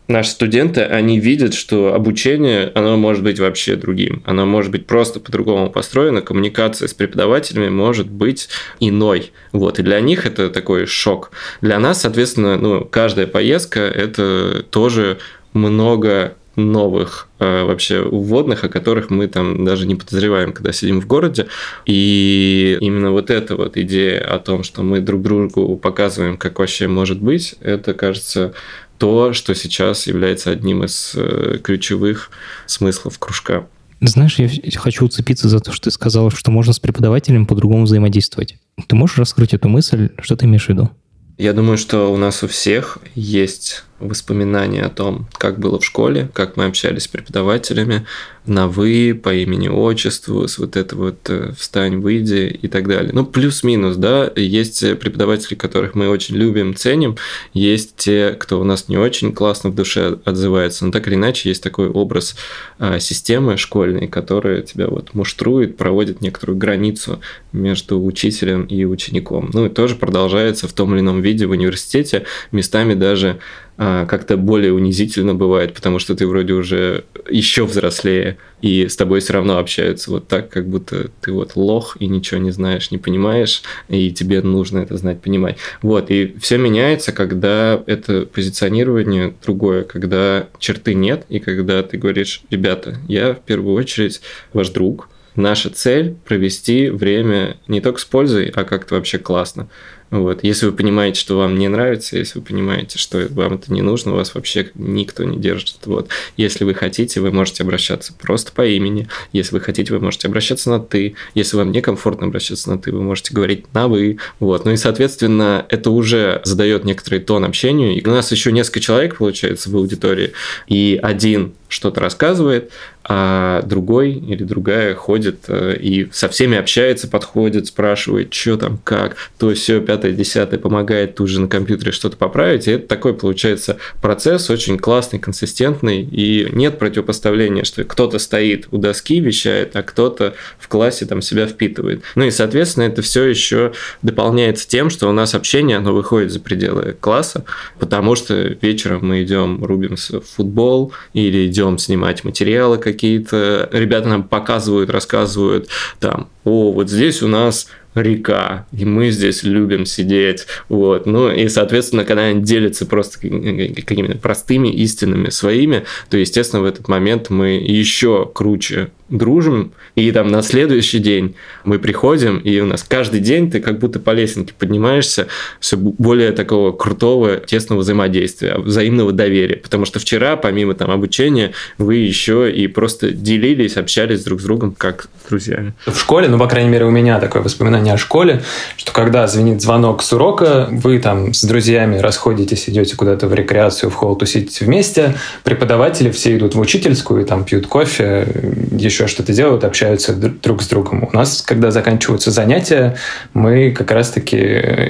наши 0.06 0.30
студенты, 0.30 0.82
они 0.82 1.18
видят, 1.18 1.54
что 1.54 1.94
обучение, 1.94 2.70
оно 2.74 2.98
может 2.98 3.22
быть 3.22 3.38
вообще 3.38 3.76
другим. 3.76 4.22
Оно 4.26 4.44
может 4.44 4.70
быть 4.70 4.86
просто 4.86 5.18
по-другому 5.18 5.70
построено, 5.70 6.20
коммуникация 6.20 6.86
с 6.86 6.92
преподавателями 6.92 7.70
может 7.70 8.10
быть 8.10 8.48
иной. 8.80 9.32
Вот, 9.52 9.78
и 9.78 9.82
для 9.82 10.00
них 10.00 10.26
это 10.26 10.50
такой 10.50 10.86
шок. 10.86 11.30
Для 11.62 11.78
нас, 11.78 12.02
соответственно, 12.02 12.56
ну, 12.58 12.84
каждая 12.84 13.26
поездка– 13.26 13.80
это 13.80 14.62
тоже 14.70 15.18
много 15.54 16.34
новых 16.56 17.28
э, 17.38 17.64
вообще 17.64 18.02
вводных, 18.02 18.64
о 18.64 18.68
которых 18.68 19.10
мы 19.10 19.28
там 19.28 19.64
даже 19.64 19.86
не 19.86 19.94
подозреваем, 19.94 20.52
когда 20.52 20.72
сидим 20.72 21.00
в 21.00 21.06
городе. 21.06 21.46
И 21.86 22.76
именно 22.80 23.12
вот 23.12 23.30
эта 23.30 23.56
вот 23.56 23.76
идея 23.76 24.20
о 24.34 24.38
том, 24.38 24.62
что 24.62 24.82
мы 24.82 25.00
друг 25.00 25.22
другу 25.22 25.76
показываем, 25.76 26.36
как 26.36 26.58
вообще 26.58 26.88
может 26.88 27.20
быть, 27.20 27.54
это, 27.60 27.94
кажется, 27.94 28.52
то, 28.98 29.32
что 29.32 29.54
сейчас 29.54 30.06
является 30.06 30.50
одним 30.50 30.84
из 30.84 31.12
э, 31.14 31.58
ключевых 31.62 32.30
смыслов 32.66 33.18
кружка. 33.18 33.66
Знаешь, 34.02 34.38
я 34.38 34.48
хочу 34.78 35.04
уцепиться 35.04 35.48
за 35.48 35.60
то, 35.60 35.72
что 35.72 35.84
ты 35.84 35.90
сказал, 35.90 36.30
что 36.30 36.50
можно 36.50 36.72
с 36.72 36.78
преподавателем 36.78 37.46
по-другому 37.46 37.84
взаимодействовать. 37.84 38.58
Ты 38.86 38.96
можешь 38.96 39.18
раскрыть 39.18 39.52
эту 39.52 39.68
мысль? 39.68 40.10
Что 40.20 40.36
ты 40.36 40.46
имеешь 40.46 40.66
в 40.66 40.68
виду? 40.70 40.90
Я 41.36 41.52
думаю, 41.52 41.78
что 41.78 42.12
у 42.12 42.16
нас 42.16 42.42
у 42.42 42.48
всех 42.48 42.98
есть 43.14 43.84
воспоминания 44.00 44.82
о 44.82 44.90
том, 44.90 45.26
как 45.38 45.58
было 45.58 45.78
в 45.78 45.84
школе, 45.84 46.28
как 46.32 46.56
мы 46.56 46.64
общались 46.64 47.04
с 47.04 47.08
преподавателями, 47.08 48.06
на 48.46 48.68
«вы», 48.68 49.18
по 49.22 49.34
имени-отчеству, 49.34 50.48
с 50.48 50.58
вот 50.58 50.76
это 50.76 50.96
вот 50.96 51.28
э, 51.28 51.52
«встань, 51.56 51.98
выйди» 51.98 52.58
и 52.62 52.68
так 52.68 52.88
далее. 52.88 53.12
Ну, 53.12 53.24
плюс-минус, 53.24 53.96
да, 53.96 54.30
есть 54.34 54.80
преподаватели, 54.98 55.54
которых 55.54 55.94
мы 55.94 56.08
очень 56.08 56.36
любим, 56.36 56.74
ценим, 56.74 57.16
есть 57.52 57.96
те, 57.96 58.30
кто 58.32 58.60
у 58.60 58.64
нас 58.64 58.88
не 58.88 58.96
очень 58.96 59.32
классно 59.32 59.70
в 59.70 59.74
душе 59.74 60.18
отзывается, 60.24 60.86
но 60.86 60.90
так 60.90 61.06
или 61.06 61.14
иначе 61.14 61.48
есть 61.50 61.62
такой 61.62 61.88
образ 61.88 62.34
а, 62.78 62.98
системы 62.98 63.56
школьной, 63.56 64.08
которая 64.08 64.62
тебя 64.62 64.88
вот 64.88 65.14
муштрует, 65.14 65.76
проводит 65.76 66.20
некоторую 66.22 66.56
границу 66.56 67.20
между 67.52 68.02
учителем 68.02 68.64
и 68.64 68.84
учеником. 68.84 69.50
Ну, 69.52 69.66
и 69.66 69.68
тоже 69.68 69.96
продолжается 69.96 70.66
в 70.66 70.72
том 70.72 70.94
или 70.94 71.00
ином 71.00 71.20
виде 71.20 71.46
в 71.46 71.50
университете, 71.50 72.24
местами 72.52 72.94
даже 72.94 73.38
как-то 73.80 74.36
более 74.36 74.74
унизительно 74.74 75.34
бывает, 75.34 75.72
потому 75.72 75.98
что 75.98 76.14
ты 76.14 76.26
вроде 76.26 76.52
уже 76.52 77.04
еще 77.30 77.64
взрослее, 77.64 78.36
и 78.60 78.88
с 78.88 78.96
тобой 78.96 79.20
все 79.20 79.32
равно 79.32 79.56
общаются 79.56 80.10
вот 80.10 80.28
так, 80.28 80.50
как 80.50 80.68
будто 80.68 81.10
ты 81.22 81.32
вот 81.32 81.56
лох 81.56 81.96
и 81.98 82.06
ничего 82.06 82.38
не 82.40 82.50
знаешь, 82.50 82.90
не 82.90 82.98
понимаешь, 82.98 83.62
и 83.88 84.12
тебе 84.12 84.42
нужно 84.42 84.80
это 84.80 84.98
знать, 84.98 85.22
понимать. 85.22 85.56
Вот, 85.80 86.10
и 86.10 86.36
все 86.42 86.58
меняется, 86.58 87.12
когда 87.12 87.82
это 87.86 88.26
позиционирование 88.26 89.34
другое, 89.42 89.84
когда 89.84 90.48
черты 90.58 90.92
нет, 90.92 91.24
и 91.30 91.38
когда 91.38 91.82
ты 91.82 91.96
говоришь, 91.96 92.42
ребята, 92.50 92.98
я 93.08 93.32
в 93.32 93.40
первую 93.40 93.74
очередь 93.76 94.20
ваш 94.52 94.68
друг, 94.68 95.08
наша 95.36 95.70
цель 95.70 96.16
провести 96.26 96.90
время 96.90 97.56
не 97.66 97.80
только 97.80 97.98
с 97.98 98.04
пользой, 98.04 98.52
а 98.54 98.64
как-то 98.64 98.96
вообще 98.96 99.16
классно. 99.16 99.70
Вот. 100.10 100.42
Если 100.42 100.66
вы 100.66 100.72
понимаете, 100.72 101.20
что 101.20 101.36
вам 101.36 101.58
не 101.58 101.68
нравится, 101.68 102.18
если 102.18 102.40
вы 102.40 102.44
понимаете, 102.44 102.98
что 102.98 103.28
вам 103.30 103.54
это 103.54 103.72
не 103.72 103.80
нужно, 103.80 104.12
вас 104.12 104.34
вообще 104.34 104.70
никто 104.74 105.22
не 105.24 105.38
держит. 105.38 105.76
Вот. 105.84 106.08
Если 106.36 106.64
вы 106.64 106.74
хотите, 106.74 107.20
вы 107.20 107.30
можете 107.30 107.62
обращаться 107.62 108.12
просто 108.12 108.52
по 108.52 108.66
имени. 108.66 109.08
Если 109.32 109.54
вы 109.54 109.60
хотите, 109.60 109.92
вы 109.92 110.00
можете 110.00 110.26
обращаться 110.26 110.70
на 110.70 110.80
«ты». 110.80 111.14
Если 111.34 111.56
вам 111.56 111.70
некомфортно 111.70 112.26
обращаться 112.26 112.70
на 112.70 112.78
«ты», 112.78 112.92
вы 112.92 113.02
можете 113.02 113.32
говорить 113.32 113.72
на 113.72 113.86
«вы». 113.86 114.18
Вот. 114.40 114.64
Ну 114.64 114.72
и, 114.72 114.76
соответственно, 114.76 115.64
это 115.68 115.90
уже 115.90 116.40
задает 116.44 116.84
некоторый 116.84 117.20
тон 117.20 117.44
общению. 117.44 117.94
И 117.94 118.04
у 118.06 118.10
нас 118.10 118.32
еще 118.32 118.50
несколько 118.50 118.80
человек, 118.80 119.18
получается, 119.18 119.70
в 119.70 119.76
аудитории. 119.76 120.32
И 120.66 120.98
один 121.00 121.54
что-то 121.68 122.00
рассказывает, 122.00 122.72
а 123.02 123.62
другой 123.62 124.12
или 124.12 124.44
другая 124.44 124.94
ходит 124.94 125.44
э, 125.48 125.76
и 125.80 126.08
со 126.12 126.28
всеми 126.28 126.58
общается, 126.58 127.08
подходит, 127.08 127.66
спрашивает, 127.66 128.32
что 128.34 128.56
там, 128.56 128.78
как, 128.84 129.16
то 129.38 129.52
все, 129.54 129.80
пятое, 129.80 130.12
десятое, 130.12 130.60
помогает 130.60 131.14
тут 131.14 131.28
же 131.28 131.40
на 131.40 131.48
компьютере 131.48 131.92
что-то 131.92 132.16
поправить. 132.16 132.68
И 132.68 132.72
это 132.72 132.86
такой, 132.86 133.14
получается, 133.14 133.78
процесс 134.02 134.50
очень 134.50 134.78
классный, 134.78 135.18
консистентный, 135.18 136.02
и 136.02 136.48
нет 136.52 136.78
противопоставления, 136.78 137.64
что 137.64 137.84
кто-то 137.84 138.18
стоит 138.18 138.68
у 138.70 138.76
доски, 138.76 139.20
вещает, 139.20 139.74
а 139.76 139.82
кто-то 139.82 140.34
в 140.58 140.68
классе 140.68 141.06
там 141.06 141.22
себя 141.22 141.46
впитывает. 141.46 142.02
Ну 142.14 142.24
и, 142.24 142.30
соответственно, 142.30 142.84
это 142.84 143.00
все 143.00 143.24
еще 143.24 143.72
дополняется 144.02 144.68
тем, 144.68 144.90
что 144.90 145.08
у 145.08 145.12
нас 145.12 145.34
общение, 145.34 145.78
оно 145.78 145.94
выходит 145.94 146.32
за 146.32 146.40
пределы 146.40 146.96
класса, 147.00 147.44
потому 147.78 148.14
что 148.14 148.34
вечером 148.60 149.08
мы 149.08 149.22
идем, 149.22 149.64
рубимся 149.64 150.20
в 150.20 150.26
футбол 150.26 150.92
или 151.14 151.46
идем 151.46 151.78
снимать 151.78 152.24
материалы 152.24 152.78
какие-то, 152.92 153.68
ребята 153.72 154.08
нам 154.08 154.22
показывают, 154.24 154.90
рассказывают, 154.90 155.68
там, 155.98 156.28
о, 156.44 156.72
вот 156.72 156.90
здесь 156.90 157.22
у 157.22 157.28
нас 157.28 157.68
река, 157.94 158.66
и 158.72 158.84
мы 158.84 159.10
здесь 159.10 159.42
любим 159.42 159.84
сидеть, 159.84 160.46
вот, 160.68 161.06
ну, 161.06 161.30
и, 161.30 161.48
соответственно, 161.48 162.04
когда 162.04 162.22
они 162.22 162.42
делятся 162.42 162.86
просто 162.86 163.18
какими-то 163.18 164.18
простыми 164.18 164.68
истинами 164.68 165.30
своими, 165.30 165.84
то, 166.08 166.16
естественно, 166.16 166.62
в 166.62 166.66
этот 166.66 166.88
момент 166.88 167.30
мы 167.30 167.50
еще 167.50 168.30
круче 168.32 168.90
дружим, 169.10 169.72
и 169.94 170.10
там 170.12 170.28
на 170.28 170.42
следующий 170.42 170.98
день 170.98 171.36
мы 171.64 171.78
приходим, 171.78 172.38
и 172.38 172.60
у 172.60 172.66
нас 172.66 172.84
каждый 172.86 173.20
день 173.20 173.50
ты 173.50 173.60
как 173.60 173.78
будто 173.78 173.98
по 173.98 174.10
лесенке 174.10 174.54
поднимаешься 174.58 175.26
все 175.58 175.76
более 175.76 176.32
такого 176.32 176.72
крутого, 176.72 177.36
тесного 177.36 177.80
взаимодействия, 177.80 178.56
взаимного 178.58 179.12
доверия, 179.12 179.56
потому 179.56 179.84
что 179.84 179.98
вчера, 179.98 180.36
помимо 180.36 180.74
там 180.74 180.90
обучения, 180.90 181.52
вы 181.78 181.96
еще 181.96 182.50
и 182.50 182.66
просто 182.66 183.10
делились, 183.10 183.76
общались 183.76 184.24
друг 184.24 184.40
с 184.40 184.44
другом 184.44 184.74
как 184.76 185.08
с 185.24 185.28
друзьями. 185.28 185.74
В 185.86 185.98
школе, 185.98 186.28
ну, 186.28 186.38
по 186.38 186.46
крайней 186.46 186.70
мере, 186.70 186.84
у 186.84 186.90
меня 186.90 187.18
такое 187.20 187.42
воспоминание 187.42 187.94
о 187.94 187.98
школе, 187.98 188.42
что 188.76 188.92
когда 188.92 189.26
звенит 189.26 189.60
звонок 189.60 190.02
с 190.02 190.12
урока, 190.12 190.68
вы 190.70 190.98
там 190.98 191.34
с 191.34 191.44
друзьями 191.44 191.98
расходитесь, 191.98 192.68
идете 192.68 192.96
куда-то 192.96 193.26
в 193.26 193.34
рекреацию, 193.34 193.90
в 193.90 193.94
холл 193.94 194.16
тусите 194.16 194.64
вместе, 194.64 195.16
преподаватели 195.44 196.10
все 196.10 196.36
идут 196.36 196.54
в 196.54 196.60
учительскую, 196.60 197.22
и 197.22 197.24
там 197.24 197.44
пьют 197.44 197.66
кофе, 197.66 198.26
еще 198.72 198.99
что-то 199.08 199.32
делают, 199.32 199.64
общаются 199.64 200.14
друг 200.14 200.62
с 200.62 200.68
другом. 200.68 201.08
У 201.10 201.16
нас, 201.16 201.42
когда 201.42 201.70
заканчиваются 201.70 202.30
занятия, 202.30 202.96
мы 203.34 203.70
как 203.70 203.90
раз-таки, 203.90 204.38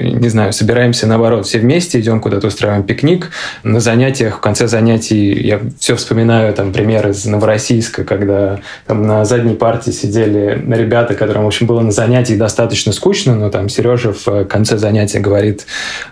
не 0.01 0.29
знаю, 0.29 0.53
собираемся 0.53 1.07
наоборот, 1.07 1.45
все 1.45 1.59
вместе, 1.59 1.99
идем 1.99 2.19
куда-то 2.19 2.47
устраиваем 2.47 2.83
пикник. 2.83 3.31
На 3.63 3.79
занятиях, 3.79 4.37
в 4.37 4.39
конце 4.39 4.67
занятий 4.67 5.33
я 5.33 5.59
все 5.79 5.95
вспоминаю 5.95 6.53
там 6.53 6.71
пример 6.73 7.09
из 7.09 7.25
Новороссийска, 7.25 8.03
когда 8.03 8.59
там 8.87 9.03
на 9.03 9.25
задней 9.25 9.55
партии 9.55 9.91
сидели 9.91 10.63
ребята, 10.67 11.13
которым, 11.13 11.43
в 11.43 11.47
общем, 11.47 11.67
было 11.67 11.81
на 11.81 11.91
занятии 11.91 12.33
достаточно 12.33 12.91
скучно, 12.91 13.35
но 13.35 13.49
там 13.49 13.69
Сережа 13.69 14.13
в 14.13 14.45
конце 14.45 14.77
занятия 14.77 15.19
говорит, 15.19 15.65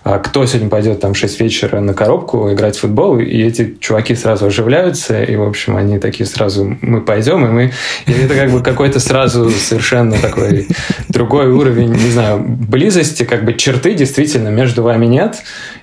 «А 0.04 0.20
кто 0.20 0.46
сегодня 0.46 0.70
пойдет 0.70 1.00
там 1.00 1.14
в 1.14 1.18
6 1.18 1.40
вечера 1.40 1.80
на 1.80 1.94
коробку 1.94 2.52
играть 2.52 2.78
в 2.78 2.82
футбол, 2.82 3.20
и 3.20 3.42
эти 3.42 3.78
чуваки 3.80 4.16
сразу 4.16 4.48
оживляются, 4.48 5.24
и, 5.24 5.36
в 5.36 5.44
общем, 5.44 5.76
они 5.76 6.00
такие 6.00 6.26
сразу, 6.26 6.78
мы 6.82 7.02
пойдем, 7.02 7.46
и 7.46 7.50
мы... 7.50 7.72
И 8.06 8.12
это 8.12 8.36
как 8.36 8.52
бы 8.52 8.62
какой-то 8.62 9.00
сразу 9.00 9.50
совершенно 9.50 10.18
такой 10.18 10.68
другой 11.10 11.48
уровень, 11.52 11.92
не 11.92 12.12
знаю, 12.12 12.44
близости, 12.44 13.24
как 13.24 13.46
бы 13.46 13.54
черты 13.54 13.94
действительно 13.94 14.50
между 14.50 14.84
вами 14.84 15.06
нет, 15.06 15.38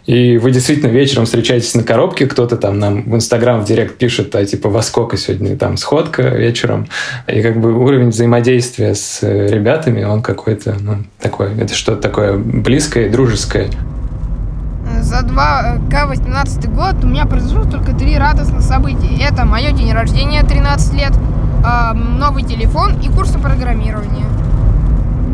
и 0.07 0.39
вы 0.39 0.51
действительно 0.53 0.91
вечером 0.91 1.25
встречаетесь 1.25 1.75
на 1.75 1.83
коробке, 1.83 2.27
кто-то 2.27 2.57
там 2.57 2.79
нам 2.79 3.03
в 3.03 3.15
Инстаграм 3.15 3.61
в 3.61 3.65
Директ 3.65 3.97
пишет, 3.97 4.35
а 4.35 4.45
типа 4.45 4.69
во 4.69 4.83
сколько 4.83 5.17
сегодня 5.17 5.57
там 5.57 5.77
сходка 5.77 6.23
вечером. 6.23 6.89
И 7.27 7.43
как 7.43 7.61
бы 7.61 7.73
уровень 7.77 8.11
взаимодействия 8.11 8.95
с 8.95 9.23
ребятами, 9.23 10.05
он 10.05 10.23
какой-то, 10.23 10.77
ну, 10.81 10.99
такой, 11.21 11.55
это 11.59 11.75
что-то 11.75 12.03
такое 12.03 12.37
близкое 12.37 13.07
и 13.07 13.09
дружеское. 13.09 13.69
За 15.01 15.21
2К18 15.21 16.75
год 16.75 17.05
у 17.05 17.07
меня 17.07 17.27
произошло 17.27 17.65
только 17.65 17.93
три 17.93 18.17
радостных 18.17 18.63
события. 18.63 19.09
Это 19.21 19.45
мое 19.45 19.73
день 19.73 19.93
рождения, 19.93 20.43
13 20.43 20.95
лет, 20.95 21.13
а, 21.65 21.95
новый 21.95 22.43
телефон 22.43 23.01
и 23.01 23.09
курсы 23.09 23.39
программирования 23.39 24.27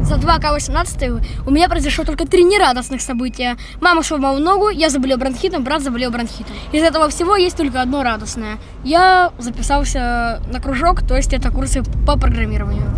за 0.05 0.17
2К18 0.17 1.23
у 1.47 1.51
меня 1.51 1.69
произошло 1.69 2.05
только 2.05 2.27
три 2.27 2.45
нерадостных 2.45 3.01
события. 3.01 3.57
Мама 3.81 4.03
сломала 4.03 4.39
ногу, 4.39 4.69
я 4.69 4.91
заболел 4.91 5.17
бронхитом, 5.17 5.65
брат 5.65 5.83
заболел 5.83 6.11
бронхитом. 6.11 6.55
Из 6.73 6.83
этого 6.83 7.09
всего 7.09 7.37
есть 7.37 7.57
только 7.57 7.81
одно 7.81 8.03
радостное. 8.03 8.59
Я 8.85 9.33
записался 9.39 10.43
на 10.53 10.61
кружок, 10.61 11.03
то 11.03 11.17
есть 11.17 11.33
это 11.33 11.51
курсы 11.51 11.83
по 12.07 12.19
программированию. 12.19 12.91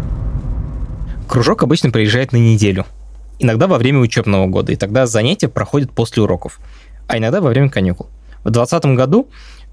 Кружок 1.29 1.63
обычно 1.63 1.91
приезжает 1.91 2.33
на 2.33 2.37
неделю. 2.37 2.85
Иногда 3.39 3.67
во 3.67 3.79
время 3.79 4.01
учебного 4.01 4.47
года, 4.47 4.73
и 4.73 4.77
тогда 4.77 5.07
занятия 5.07 5.49
проходят 5.49 5.91
после 5.93 6.23
уроков. 6.23 6.59
А 7.07 7.19
иногда 7.19 7.41
во 7.41 7.51
время 7.51 7.69
каникул. 7.69 8.09
В 8.45 8.51
2020 8.51 8.97
году 8.97 9.29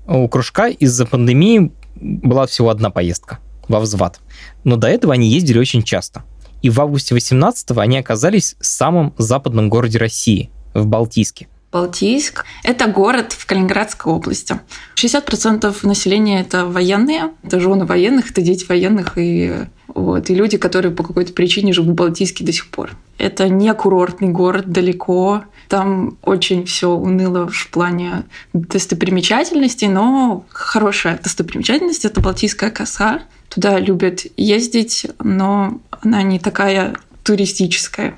у 0.07 0.27
кружка 0.27 0.67
из-за 0.67 1.05
пандемии 1.05 1.71
была 1.95 2.45
всего 2.47 2.69
одна 2.69 2.89
поездка 2.89 3.39
во 3.67 3.79
взвод. 3.79 4.19
Но 4.63 4.75
до 4.75 4.87
этого 4.87 5.13
они 5.13 5.29
ездили 5.29 5.59
очень 5.59 5.83
часто– 5.83 6.23
и 6.61 6.69
в 6.69 6.79
августе 6.79 7.15
18-го 7.15 7.79
они 7.79 7.97
оказались 7.97 8.55
в 8.59 8.65
самом 8.65 9.13
западном 9.17 9.69
городе 9.69 9.97
России, 9.97 10.51
в 10.73 10.85
Балтийске. 10.85 11.47
Балтийск– 11.71 12.45
это 12.63 12.87
город 12.87 13.31
в 13.31 13.45
Калининградской 13.45 14.11
области. 14.11 14.59
60% 14.95 15.87
населения– 15.87 16.41
это 16.41 16.65
военные, 16.65 17.31
это 17.43 17.59
жены 17.61 17.85
военных, 17.85 18.31
это 18.31 18.41
дети 18.41 18.65
военных 18.67 19.17
и, 19.17 19.53
вот, 19.87 20.29
и 20.29 20.35
люди, 20.35 20.57
которые 20.57 20.93
по 20.93 21.03
какой-то 21.03 21.31
причине 21.31 21.71
живут 21.71 21.91
в 21.91 21.95
Балтийске 21.95 22.43
до 22.43 22.51
сих 22.51 22.67
пор. 22.67 22.91
Это 23.17 23.47
не 23.47 23.73
курортный 23.73 24.27
город, 24.29 24.69
далеко. 24.69 25.43
Там 25.69 26.17
очень 26.23 26.65
все 26.65 26.89
уныло 26.89 27.47
в 27.47 27.69
плане 27.69 28.23
достопримечательностей, 28.51 29.87
но 29.87 30.45
хорошая 30.49 31.19
достопримечательность– 31.23 32.03
это 32.05 32.19
Балтийская 32.19 32.69
коса. 32.69 33.21
Туда 33.47 33.79
любят 33.79 34.25
ездить, 34.35 35.07
но 35.19 35.79
она 36.01 36.21
не 36.21 36.39
такая 36.39 36.95
туристическая. 37.23 38.17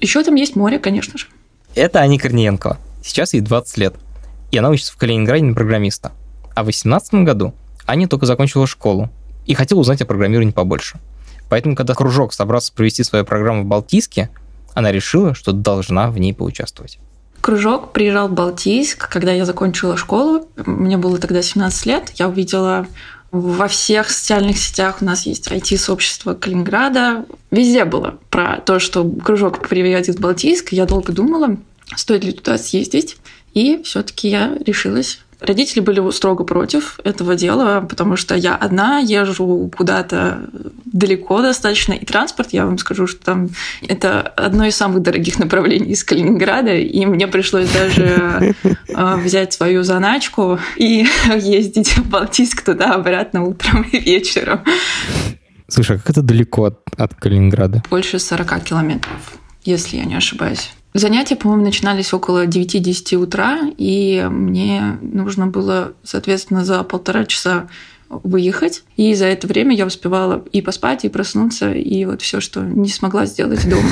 Еще 0.00 0.22
там 0.22 0.34
есть 0.34 0.56
море, 0.56 0.78
конечно 0.78 1.18
же. 1.18 1.26
Это 1.74 2.00
Ани 2.00 2.18
Корниенкова. 2.18 2.78
Сейчас 3.02 3.34
ей 3.34 3.40
20 3.40 3.76
лет. 3.78 3.94
И 4.50 4.58
она 4.58 4.70
учится 4.70 4.92
в 4.92 4.96
Калининграде 4.96 5.44
на 5.44 5.54
программиста. 5.54 6.12
А 6.54 6.62
в 6.62 6.66
2018 6.66 7.14
году 7.24 7.54
Аня 7.86 8.08
только 8.08 8.26
закончила 8.26 8.66
школу 8.66 9.10
и 9.46 9.54
хотела 9.54 9.80
узнать 9.80 10.02
о 10.02 10.06
программировании 10.06 10.52
побольше. 10.52 10.98
Поэтому, 11.48 11.74
когда 11.74 11.94
кружок 11.94 12.32
собрался 12.32 12.72
провести 12.72 13.02
свою 13.02 13.24
программу 13.24 13.62
в 13.62 13.66
Балтийске, 13.66 14.30
она 14.74 14.92
решила, 14.92 15.34
что 15.34 15.52
должна 15.52 16.10
в 16.10 16.18
ней 16.18 16.32
поучаствовать. 16.32 16.98
Кружок 17.40 17.92
приезжал 17.92 18.28
в 18.28 18.32
Балтийск, 18.32 19.08
когда 19.08 19.32
я 19.32 19.44
закончила 19.44 19.96
школу. 19.96 20.46
Мне 20.56 20.98
было 20.98 21.18
тогда 21.18 21.42
17 21.42 21.86
лет. 21.86 22.12
Я 22.16 22.28
увидела 22.28 22.86
во 23.32 23.68
всех 23.68 24.10
социальных 24.10 24.58
сетях 24.58 24.98
у 25.00 25.04
нас 25.04 25.24
есть 25.24 25.48
IT-сообщество 25.48 26.34
Калининграда. 26.34 27.24
Везде 27.50 27.84
было 27.84 28.18
про 28.28 28.60
то, 28.60 28.80
что 28.80 29.08
кружок 29.08 29.68
приедет 29.68 30.16
в 30.16 30.20
Балтийск. 30.20 30.72
Я 30.72 30.84
долго 30.84 31.12
думала, 31.12 31.56
стоит 31.96 32.24
ли 32.24 32.32
туда 32.32 32.58
съездить. 32.58 33.16
И 33.54 33.82
все 33.82 34.02
таки 34.02 34.28
я 34.28 34.56
решилась 34.64 35.20
Родители 35.40 35.80
были 35.80 36.10
строго 36.10 36.44
против 36.44 37.00
этого 37.02 37.34
дела, 37.34 37.80
потому 37.80 38.16
что 38.16 38.34
я 38.34 38.54
одна 38.54 38.98
езжу 38.98 39.70
куда-то 39.74 40.50
далеко 40.84 41.40
достаточно, 41.40 41.94
и 41.94 42.04
транспорт, 42.04 42.52
я 42.52 42.66
вам 42.66 42.76
скажу, 42.76 43.06
что 43.06 43.24
там 43.24 43.48
это 43.88 44.20
одно 44.20 44.66
из 44.66 44.76
самых 44.76 45.00
дорогих 45.02 45.38
направлений 45.38 45.92
из 45.92 46.04
Калининграда, 46.04 46.74
и 46.74 47.06
мне 47.06 47.26
пришлось 47.26 47.70
даже 47.70 48.54
а, 48.94 49.16
взять 49.16 49.54
свою 49.54 49.82
заначку 49.82 50.58
и 50.76 51.06
ездить 51.34 51.96
в 51.96 52.06
Балтийск 52.08 52.62
туда-обратно 52.62 53.44
утром 53.44 53.82
и 53.82 53.98
вечером. 53.98 54.62
Слушай, 55.68 55.96
а 55.96 55.98
как 56.00 56.10
это 56.10 56.22
далеко 56.22 56.64
от, 56.64 56.80
от 56.98 57.14
Калининграда? 57.14 57.82
Больше 57.88 58.18
40 58.18 58.62
километров, 58.62 59.38
если 59.64 59.96
я 59.96 60.04
не 60.04 60.16
ошибаюсь. 60.16 60.72
Занятия, 60.92 61.36
по-моему, 61.36 61.64
начинались 61.64 62.12
около 62.12 62.46
9-10 62.46 63.16
утра, 63.16 63.60
и 63.78 64.26
мне 64.28 64.98
нужно 65.00 65.46
было, 65.46 65.92
соответственно, 66.02 66.64
за 66.64 66.82
полтора 66.82 67.24
часа 67.26 67.68
выехать. 68.08 68.82
И 68.96 69.14
за 69.14 69.26
это 69.26 69.46
время 69.46 69.76
я 69.76 69.86
успевала 69.86 70.44
и 70.50 70.60
поспать, 70.60 71.04
и 71.04 71.08
проснуться, 71.08 71.70
и 71.72 72.04
вот 72.04 72.22
все, 72.22 72.40
что 72.40 72.60
не 72.62 72.88
смогла 72.88 73.24
сделать 73.24 73.68
дома. 73.68 73.88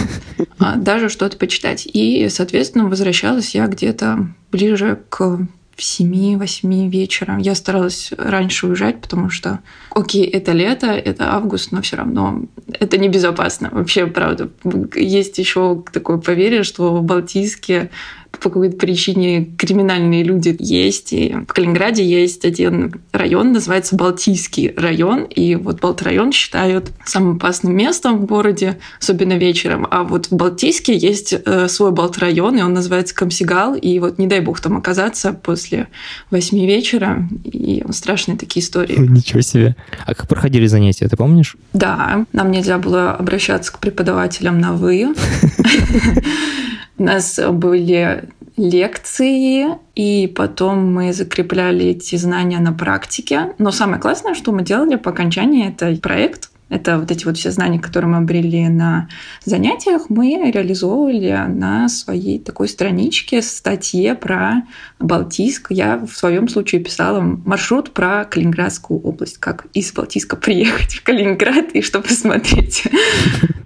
А 0.59 0.75
даже 0.75 1.09
что-то 1.09 1.37
почитать. 1.37 1.87
И, 1.87 2.29
соответственно, 2.29 2.89
возвращалась 2.89 3.55
я 3.55 3.69
где-то 3.69 4.27
ближе 4.51 5.01
к 5.09 5.47
в 5.79 5.81
7-8 5.81 6.91
вечера. 6.91 7.39
Я 7.39 7.55
старалась 7.55 8.13
раньше 8.19 8.67
уезжать, 8.67 9.01
потому 9.01 9.31
что, 9.31 9.61
окей, 9.91 10.25
это 10.25 10.51
лето, 10.51 10.89
это 10.89 11.33
август, 11.33 11.71
но 11.71 11.81
все 11.83 11.97
равно 11.97 12.43
это 12.73 12.99
небезопасно. 12.99 13.69
Вообще, 13.71 14.09
правда. 14.09 14.51
Есть 14.97 15.39
еще 15.39 15.85
такое 15.93 16.19
поверье, 16.19 16.65
что 16.65 16.97
в 16.97 17.05
Балтийске 17.05 17.91
по 18.31 18.51
какой-то 18.51 18.77
причине 18.77 19.47
криминальные 19.57 20.23
люди 20.23 20.55
есть. 20.59 21.13
И 21.13 21.35
в 21.49 21.53
Калининграде 21.53 22.05
есть 22.05 22.45
один 22.45 23.01
район, 23.13 23.53
называется 23.53 23.97
Балтийский 23.97 24.73
район. 24.77 25.25
И 25.25 25.55
вот 25.57 25.81
Балт-район 25.81 26.33
считают 26.33 26.91
самым 27.05 27.37
опасным 27.37 27.75
местом 27.77 28.19
в 28.19 28.27
городе, 28.27 28.79
особенно 29.01 29.35
вечером. 29.35 29.87
А 29.91 30.05
вот 30.05 30.27
в 30.27 30.33
Балтийске 30.33 30.97
есть 30.97 31.33
э, 31.33 31.69
свой 31.69 31.91
Балт-район, 31.91 32.59
и 32.59 32.63
он 32.63 32.75
называется 32.75 33.15
Комсигал. 33.15 33.75
И 33.75 33.99
вот 33.99 34.19
не 34.19 34.27
дай 34.27 34.41
бог 34.41 34.61
там 34.61 34.77
оказаться 34.77 35.33
после 35.33 35.89
восьми 36.31 36.67
вечера. 36.67 37.29
И 37.45 37.85
страшные 37.91 38.39
такие 38.39 38.65
истории. 38.65 38.97
Ничего 38.99 39.41
себе. 39.41 39.77
А 40.05 40.15
как 40.15 40.29
проходили 40.29 40.67
занятия, 40.67 41.09
ты 41.09 41.17
помнишь? 41.17 41.57
Да, 41.73 42.27
нам 42.33 42.51
нельзя 42.51 42.79
было 42.79 43.13
обращаться 43.13 43.73
к 43.73 43.79
преподавателям 43.79 44.61
на 44.61 44.73
«вы». 44.73 45.15
У 46.99 47.05
нас 47.05 47.39
были 47.53 48.29
лекции, 48.57 49.69
и 49.95 50.27
потом 50.35 50.93
мы 50.93 51.13
закрепляли 51.13 51.87
эти 51.87 52.17
знания 52.17 52.59
на 52.59 52.73
практике. 52.73 53.55
Но 53.59 53.71
самое 53.71 54.01
классное, 54.01 54.35
что 54.35 54.53
мы 54.53 54.63
делали 54.63 54.97
по 54.97 55.11
окончании, 55.11 55.69
это 55.69 55.95
проект 56.01 56.51
Это 56.71 56.99
вот 56.99 57.11
эти 57.11 57.25
вот 57.25 57.39
все 57.39 57.51
знания, 57.51 57.79
которые 57.79 58.11
мы 58.11 58.17
обрели 58.19 58.69
на 58.69 59.09
занятиях, 59.45 60.11
мы 60.11 60.51
реализовывали 60.53 61.45
на 61.49 61.89
своей 61.89 62.39
такой 62.39 62.69
страничке, 62.69 63.43
статье 63.43 64.15
про 64.15 64.65
Балтийск. 64.99 65.69
Я 65.71 65.97
в 65.97 66.13
своем 66.15 66.49
случае 66.49 66.83
писала 66.83 67.21
маршрут 67.21 67.93
про 67.93 68.25
Калининградскую 68.25 69.01
область, 69.01 69.39
как 69.39 69.67
из 69.73 69.93
Балтийска 69.93 70.37
приехать 70.37 70.95
в 70.95 71.03
Калининград 71.05 71.71
и 71.73 71.81
что 71.81 72.01
посмотреть. 72.01 72.85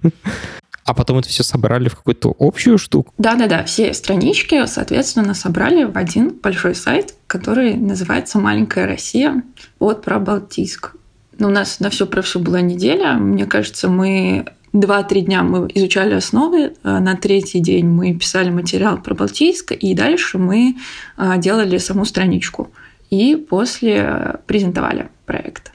А 0.85 0.93
потом 0.93 1.19
это 1.19 1.29
все 1.29 1.43
собрали 1.43 1.87
в 1.89 1.95
какую-то 1.95 2.35
общую 2.39 2.77
штуку? 2.77 3.13
Да-да-да, 3.17 3.63
все 3.63 3.93
странички, 3.93 4.65
соответственно, 4.65 5.33
собрали 5.33 5.85
в 5.85 5.97
один 5.97 6.29
большой 6.29 6.75
сайт, 6.75 7.15
который 7.27 7.75
называется 7.75 8.39
«Маленькая 8.39 8.85
Россия» 8.85 9.43
вот 9.79 10.03
про 10.03 10.19
Балтийск. 10.19 10.95
Но 11.39 11.47
у 11.47 11.51
нас 11.51 11.79
на 11.79 11.89
все 11.89 12.05
про 12.05 12.21
все 12.21 12.39
была 12.39 12.61
неделя. 12.61 13.13
Мне 13.13 13.45
кажется, 13.45 13.89
мы 13.89 14.45
два-три 14.73 15.21
дня 15.21 15.43
мы 15.43 15.67
изучали 15.73 16.15
основы, 16.15 16.73
а 16.83 16.99
на 16.99 17.15
третий 17.15 17.59
день 17.59 17.87
мы 17.87 18.13
писали 18.13 18.49
материал 18.49 18.97
про 19.01 19.15
Балтийск, 19.15 19.71
и 19.71 19.93
дальше 19.93 20.37
мы 20.37 20.75
а, 21.15 21.37
делали 21.37 21.77
саму 21.77 22.05
страничку. 22.05 22.71
И 23.09 23.35
после 23.35 24.39
презентовали 24.47 25.09
проект. 25.25 25.71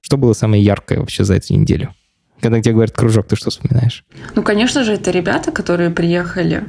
Что 0.00 0.16
было 0.16 0.32
самое 0.32 0.62
яркое 0.62 1.00
вообще 1.00 1.24
за 1.24 1.34
эту 1.34 1.54
неделю? 1.54 1.92
Когда 2.40 2.60
тебе 2.60 2.74
говорят 2.74 2.92
кружок, 2.92 3.26
ты 3.28 3.36
что 3.36 3.50
вспоминаешь? 3.50 4.04
Ну, 4.34 4.42
конечно 4.42 4.84
же, 4.84 4.94
это 4.94 5.10
ребята, 5.10 5.52
которые 5.52 5.90
приехали, 5.90 6.64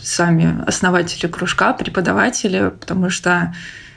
сами 0.00 0.62
основатели 0.66 1.28
кружка, 1.28 1.72
преподаватели, 1.72 2.72
потому 2.80 3.10
что 3.10 3.54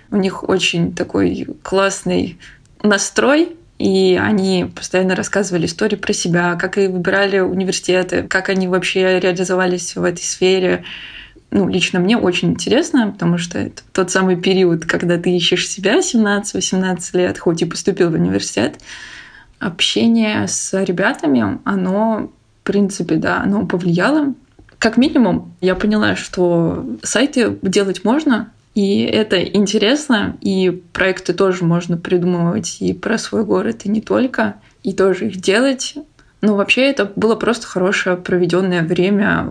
у 0.10 0.18
них 0.18 0.48
очень 0.48 0.94
такой 0.94 1.48
классный 1.64 2.38
настрой, 2.84 3.56
и 3.78 4.20
они 4.22 4.72
постоянно 4.76 5.16
рассказывали 5.16 5.66
истории 5.66 5.96
про 5.96 6.14
себя, 6.14 6.56
как 6.56 6.78
и 6.78 6.88
выбирали 6.88 7.40
университеты, 7.40 8.24
как 8.24 8.50
они 8.50 8.68
вообще 8.68 9.20
реализовались 9.20 9.96
в 9.96 10.04
этой 10.04 10.22
сфере. 10.22 10.84
Ну, 11.50 11.68
лично 11.68 12.00
мне 12.00 12.18
очень 12.18 12.52
интересно, 12.52 13.12
потому 13.12 13.38
что 13.38 13.58
это 13.58 13.82
тот 13.92 14.12
самый 14.12 14.38
период, 14.38 14.86
когда 14.86 15.18
ты 15.18 15.36
ищешь 15.36 15.68
себя 15.68 16.00
17-18 16.00 17.00
лет, 17.14 17.40
хоть 17.40 17.62
и 17.62 17.66
поступил 17.66 18.10
в 18.12 18.14
университет. 18.14 18.80
Общение 19.62 20.48
с 20.48 20.74
ребятами, 20.84 21.60
оно, 21.66 22.32
в 22.62 22.66
принципе, 22.66 23.16
да, 23.16 23.42
оно 23.42 23.68
повлияло. 23.68 24.34
Как 24.80 24.98
минимум, 24.98 25.54
я 25.62 25.76
поняла, 25.76 26.16
что 26.16 26.84
сайты 27.04 27.60
делать 27.62 28.04
можно, 28.04 28.52
и 28.74 29.04
это 29.04 29.40
интересно, 29.44 30.36
и 30.42 30.72
проекты 30.94 31.34
тоже 31.34 31.64
можно 31.64 31.96
придумывать 31.96 32.78
и 32.80 32.92
про 32.94 33.20
свой 33.20 33.46
город, 33.46 33.82
и 33.84 33.90
не 33.90 34.02
только, 34.02 34.56
и 34.82 34.94
тоже 34.94 35.28
их 35.28 35.40
делать. 35.40 35.96
Но 36.42 36.56
вообще 36.56 36.90
это 36.90 37.12
было 37.16 37.36
просто 37.36 37.68
хорошее 37.68 38.18
проведенное 38.18 38.82
время 38.82 39.48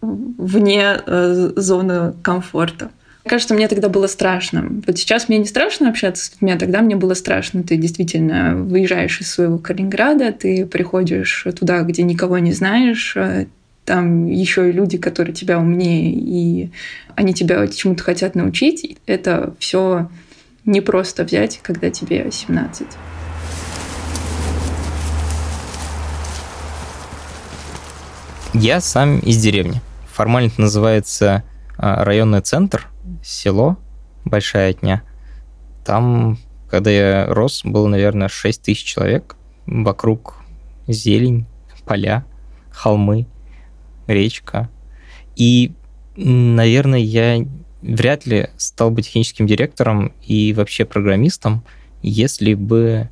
вне 0.00 1.00
э, 1.04 1.52
зоны 1.56 2.14
комфорта. 2.22 2.90
Кажется, 3.26 3.54
мне 3.54 3.68
тогда 3.68 3.88
было 3.88 4.06
страшно. 4.06 4.66
Вот 4.86 4.98
сейчас 4.98 5.28
мне 5.28 5.38
не 5.38 5.44
страшно 5.44 5.90
общаться 5.90 6.24
с 6.24 6.32
людьми, 6.32 6.52
а 6.52 6.58
тогда 6.58 6.80
мне 6.80 6.96
было 6.96 7.14
страшно. 7.14 7.62
Ты 7.62 7.76
действительно 7.76 8.54
выезжаешь 8.54 9.20
из 9.20 9.30
своего 9.30 9.58
Калининграда, 9.58 10.32
ты 10.32 10.64
приходишь 10.64 11.46
туда, 11.58 11.82
где 11.82 12.02
никого 12.02 12.38
не 12.38 12.52
знаешь, 12.52 13.14
э, 13.16 13.46
там 13.84 14.26
еще 14.26 14.68
и 14.68 14.72
люди, 14.72 14.96
которые 14.98 15.34
тебя 15.34 15.58
умнее, 15.58 16.12
и 16.12 16.70
они 17.14 17.34
тебя 17.34 17.66
чему-то 17.66 18.02
хотят 18.02 18.34
научить. 18.34 18.96
Это 19.06 19.54
все 19.58 20.08
не 20.64 20.80
просто 20.80 21.24
взять, 21.24 21.60
когда 21.62 21.90
тебе 21.90 22.30
17. 22.30 22.86
Я 28.54 28.80
сам 28.80 29.18
из 29.20 29.36
деревни. 29.36 29.80
Формально 30.12 30.48
это 30.48 30.60
называется 30.60 31.44
а, 31.78 32.04
районный 32.04 32.40
центр, 32.40 32.89
село, 33.22 33.78
Большая 34.24 34.70
Отня. 34.70 35.02
Там, 35.84 36.38
когда 36.68 36.90
я 36.90 37.26
рос, 37.26 37.62
было, 37.64 37.88
наверное, 37.88 38.28
6 38.28 38.62
тысяч 38.62 38.84
человек. 38.84 39.36
Вокруг 39.66 40.36
зелень, 40.86 41.46
поля, 41.84 42.24
холмы 42.70 43.26
речка. 44.06 44.68
И, 45.36 45.72
наверное, 46.16 46.98
я 46.98 47.44
вряд 47.82 48.26
ли 48.26 48.50
стал 48.56 48.90
бы 48.90 49.02
техническим 49.02 49.46
директором 49.46 50.12
и 50.22 50.52
вообще 50.52 50.84
программистом, 50.84 51.64
если 52.02 52.54
бы 52.54 53.08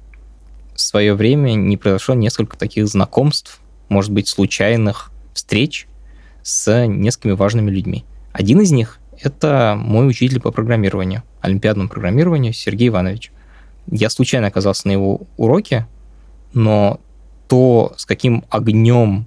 в 0.75 0.81
свое 0.81 1.15
время 1.15 1.53
не 1.53 1.77
произошло 1.77 2.15
несколько 2.15 2.57
таких 2.57 2.87
знакомств, 2.87 3.61
может 3.89 4.13
быть, 4.13 4.29
случайных 4.29 5.11
встреч 5.35 5.87
с 6.43 6.87
несколькими 6.87 7.33
важными 7.33 7.71
людьми. 7.71 8.05
Один 8.33 8.61
из 8.61 8.71
них— 8.71 8.98
это 9.23 9.75
мой 9.79 10.09
учитель 10.09 10.41
по 10.41 10.51
программированию, 10.51 11.23
олимпиадному 11.41 11.89
программированию 11.89 12.53
Сергей 12.53 12.89
Иванович. 12.89 13.33
Я 13.91 14.11
случайно 14.11 14.49
оказался 14.49 14.87
на 14.89 14.93
его 14.93 15.23
уроке, 15.37 15.87
но 16.53 17.01
то, 17.49 17.95
с 17.97 18.05
каким 18.05 18.45
огнем 18.51 19.27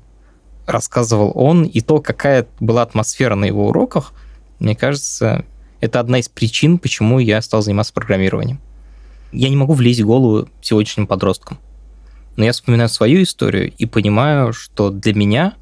рассказывал 0.65 1.31
он, 1.35 1.63
и 1.63 1.81
то, 1.81 1.99
какая 1.99 2.47
была 2.59 2.83
атмосфера 2.83 3.35
на 3.35 3.45
его 3.45 3.67
уроках, 3.67 4.13
мне 4.59 4.75
кажется, 4.75 5.45
это 5.79 5.99
одна 5.99 6.19
из 6.19 6.29
причин, 6.29 6.77
почему 6.77 7.19
я 7.19 7.41
стал 7.41 7.61
заниматься 7.61 7.93
программированием. 7.93 8.59
Я 9.31 9.49
не 9.49 9.55
могу 9.55 9.73
влезть 9.73 10.01
в 10.01 10.05
голову 10.05 10.47
сегодняшним 10.61 11.07
подросткам. 11.07 11.57
Но 12.35 12.45
я 12.45 12.51
вспоминаю 12.51 12.89
свою 12.89 13.23
историю 13.23 13.73
и 13.77 13.85
понимаю, 13.85 14.53
что 14.53 14.89
для 14.89 15.13
меня 15.13 15.55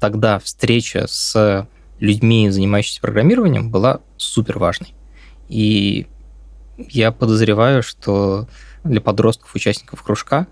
тогда 0.00 0.38
встреча 0.38 1.06
с 1.06 1.66
людьми, 2.00 2.50
занимающимися 2.50 3.00
программированием, 3.00 3.70
была 3.70 4.00
супер 4.16 4.58
важной. 4.58 4.94
И 5.48 6.06
я 6.78 7.12
подозреваю, 7.12 7.82
что 7.82 8.48
для 8.84 9.00
подростков, 9.00 9.54
участников 9.54 10.02
кружка, 10.02 10.46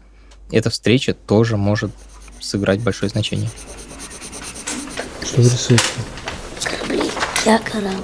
эта 0.51 0.71
встреча 0.71 1.15
тоже 1.15 1.57
может 1.57 1.91
сыграть 2.41 2.81
большое 2.81 3.11
значение. 3.11 3.51
Что 5.23 5.43
вы 5.43 5.49
рисуете? 5.49 5.85
Я 7.45 7.59
корабль. 7.59 7.97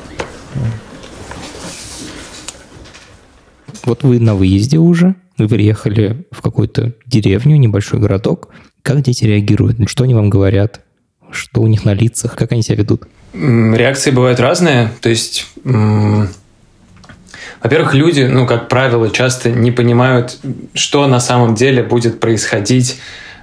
Вот 3.84 4.02
вы 4.02 4.18
на 4.18 4.34
выезде 4.34 4.78
уже, 4.78 5.14
вы 5.36 5.48
приехали 5.48 6.26
в 6.30 6.40
какую-то 6.40 6.94
деревню, 7.06 7.56
небольшой 7.56 8.00
городок. 8.00 8.48
Как 8.82 9.02
дети 9.02 9.24
реагируют? 9.24 9.78
Что 9.90 10.04
они 10.04 10.14
вам 10.14 10.30
говорят? 10.30 10.80
Что 11.30 11.60
у 11.60 11.66
них 11.66 11.84
на 11.84 11.92
лицах? 11.92 12.36
Как 12.36 12.52
они 12.52 12.62
себя 12.62 12.76
ведут? 12.76 13.06
Реакции 13.34 14.10
бывают 14.10 14.40
разные. 14.40 14.90
То 15.00 15.08
есть, 15.08 15.46
во-первых, 17.62 17.94
люди, 17.94 18.22
ну, 18.22 18.46
как 18.46 18.68
правило, 18.68 19.10
часто 19.10 19.50
не 19.50 19.72
понимают, 19.72 20.38
что 20.74 21.06
на 21.06 21.20
самом 21.20 21.54
деле 21.54 21.82
будет 21.82 22.20
происходить 22.20 23.00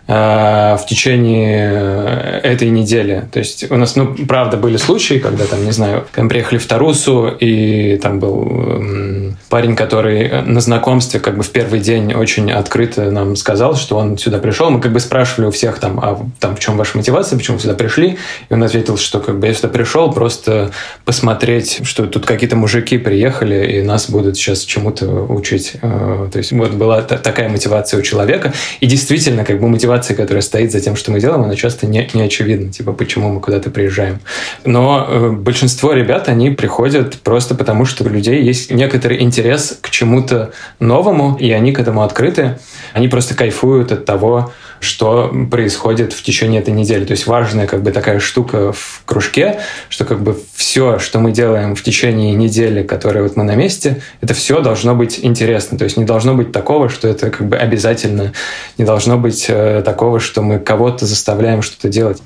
Э, 0.08 0.76
в 0.78 0.86
течение 0.88 1.72
э, 1.72 2.40
этой 2.44 2.70
недели. 2.70 3.24
То 3.32 3.40
есть 3.40 3.72
у 3.72 3.78
нас, 3.78 3.96
ну, 3.96 4.14
правда, 4.28 4.58
были 4.58 4.76
случаи, 4.76 5.20
когда 5.20 5.46
там, 5.46 5.64
не 5.64 5.72
знаю, 5.72 6.06
мы 6.18 6.28
приехали 6.28 6.60
в 6.60 6.66
Тарусу, 6.66 7.30
и 7.30 7.98
там 7.98 8.20
был 8.20 9.31
парень, 9.52 9.76
который 9.76 10.42
на 10.44 10.62
знакомстве 10.62 11.20
как 11.20 11.36
бы 11.36 11.44
в 11.44 11.50
первый 11.50 11.82
день 11.82 12.14
очень 12.14 12.52
открыто 12.52 13.12
нам 13.12 13.36
сказал, 13.36 13.76
что 13.76 13.98
он 13.98 14.18
сюда 14.18 14.40
пришел. 14.40 14.70
Мы 14.70 14.80
как 14.80 14.94
бы 14.94 15.02
спрашивали 15.02 15.48
у 15.48 15.52
всех 15.52 15.78
там, 15.80 16.00
а 16.00 16.26
там 16.40 16.56
в 16.56 16.60
чем 16.62 16.78
ваша 16.78 16.98
мотивация, 16.98 17.38
почему 17.38 17.58
вы 17.58 17.62
сюда 17.62 17.74
пришли? 17.74 18.18
И 18.50 18.54
он 18.54 18.64
ответил, 18.64 18.98
что 18.98 19.20
как 19.20 19.40
бы 19.40 19.48
я 19.48 19.54
сюда 19.54 19.68
пришел 19.68 20.12
просто 20.14 20.72
посмотреть, 21.04 21.82
что 21.84 22.08
тут 22.08 22.26
какие-то 22.26 22.56
мужики 22.56 22.98
приехали, 22.98 23.74
и 23.74 23.82
нас 23.82 24.10
будут 24.10 24.38
сейчас 24.38 24.62
чему-то 24.62 25.06
учить. 25.06 25.74
Э, 25.82 26.30
то 26.32 26.38
есть 26.38 26.54
вот 26.54 26.72
была 26.72 27.02
такая 27.02 27.50
мотивация 27.50 28.00
у 28.00 28.04
человека. 28.04 28.54
И 28.80 28.86
действительно, 28.86 29.44
как 29.44 29.60
бы 29.60 29.68
мотивация 29.68 30.16
которая 30.16 30.42
стоит 30.42 30.72
за 30.72 30.80
тем, 30.80 30.96
что 30.96 31.12
мы 31.12 31.20
делаем, 31.20 31.44
она 31.44 31.56
часто 31.56 31.88
не, 31.88 32.10
не 32.14 32.22
очевидна, 32.22 32.72
типа, 32.72 32.94
почему 32.94 33.28
мы 33.34 33.42
куда-то 33.42 33.70
приезжаем. 33.70 34.22
Но 34.64 35.06
э, 35.10 35.30
большинство 35.32 35.92
ребят, 35.92 36.30
они 36.30 36.52
приходят 36.52 37.18
просто 37.18 37.54
потому, 37.54 37.84
что 37.84 38.06
у 38.06 38.08
людей 38.08 38.42
есть 38.42 38.72
некоторый 38.72 39.22
интерес 39.22 39.41
к 39.82 39.90
чему-то 39.90 40.52
новому, 40.80 41.38
и 41.40 41.52
они 41.52 41.72
к 41.72 41.80
этому 41.80 42.04
открыты. 42.04 42.60
Они 42.94 43.08
просто 43.08 43.36
кайфуют 43.36 43.92
от 43.92 44.06
того, 44.06 44.52
что 44.80 45.32
происходит 45.50 46.12
в 46.14 46.24
течение 46.24 46.60
этой 46.60 46.74
недели. 46.74 47.06
То 47.06 47.12
есть 47.12 47.28
важная 47.28 47.68
как 47.68 47.84
бы 47.84 47.92
такая 47.92 48.20
штука 48.20 48.74
в 48.74 49.04
кружке, 49.06 49.60
что 49.90 50.06
как 50.06 50.22
бы 50.22 50.38
все, 50.56 50.98
что 50.98 51.20
мы 51.20 51.32
делаем 51.32 51.76
в 51.76 51.84
течение 51.84 52.34
недели, 52.34 52.84
которая 52.84 53.24
вот 53.24 53.36
мы 53.36 53.44
на 53.44 53.56
месте, 53.56 54.02
это 54.22 54.34
все 54.34 54.62
должно 54.62 54.96
быть 54.96 55.20
интересно. 55.22 55.78
То 55.78 55.84
есть 55.84 55.98
не 55.98 56.06
должно 56.06 56.34
быть 56.34 56.52
такого, 56.52 56.90
что 56.90 57.08
это 57.08 57.30
как 57.30 57.48
бы 57.48 57.58
обязательно, 57.58 58.34
не 58.78 58.86
должно 58.86 59.18
быть 59.18 59.46
э, 59.50 59.84
такого, 59.86 60.20
что 60.20 60.42
мы 60.42 60.58
кого-то 60.58 61.06
заставляем 61.06 61.62
что-то 61.62 61.88
делать. 61.88 62.22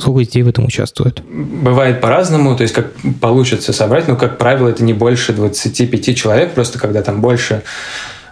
Сколько 0.00 0.20
детей 0.20 0.42
в 0.42 0.48
этом 0.48 0.64
участвует? 0.64 1.22
Бывает 1.28 2.00
по-разному, 2.00 2.56
то 2.56 2.62
есть 2.62 2.74
как 2.74 2.92
получится 3.20 3.72
собрать, 3.72 4.08
но, 4.08 4.16
как 4.16 4.38
правило, 4.38 4.68
это 4.68 4.82
не 4.82 4.94
больше 4.94 5.32
25 5.32 6.16
человек, 6.16 6.52
просто 6.54 6.78
когда 6.78 7.02
там 7.02 7.20
больше 7.20 7.62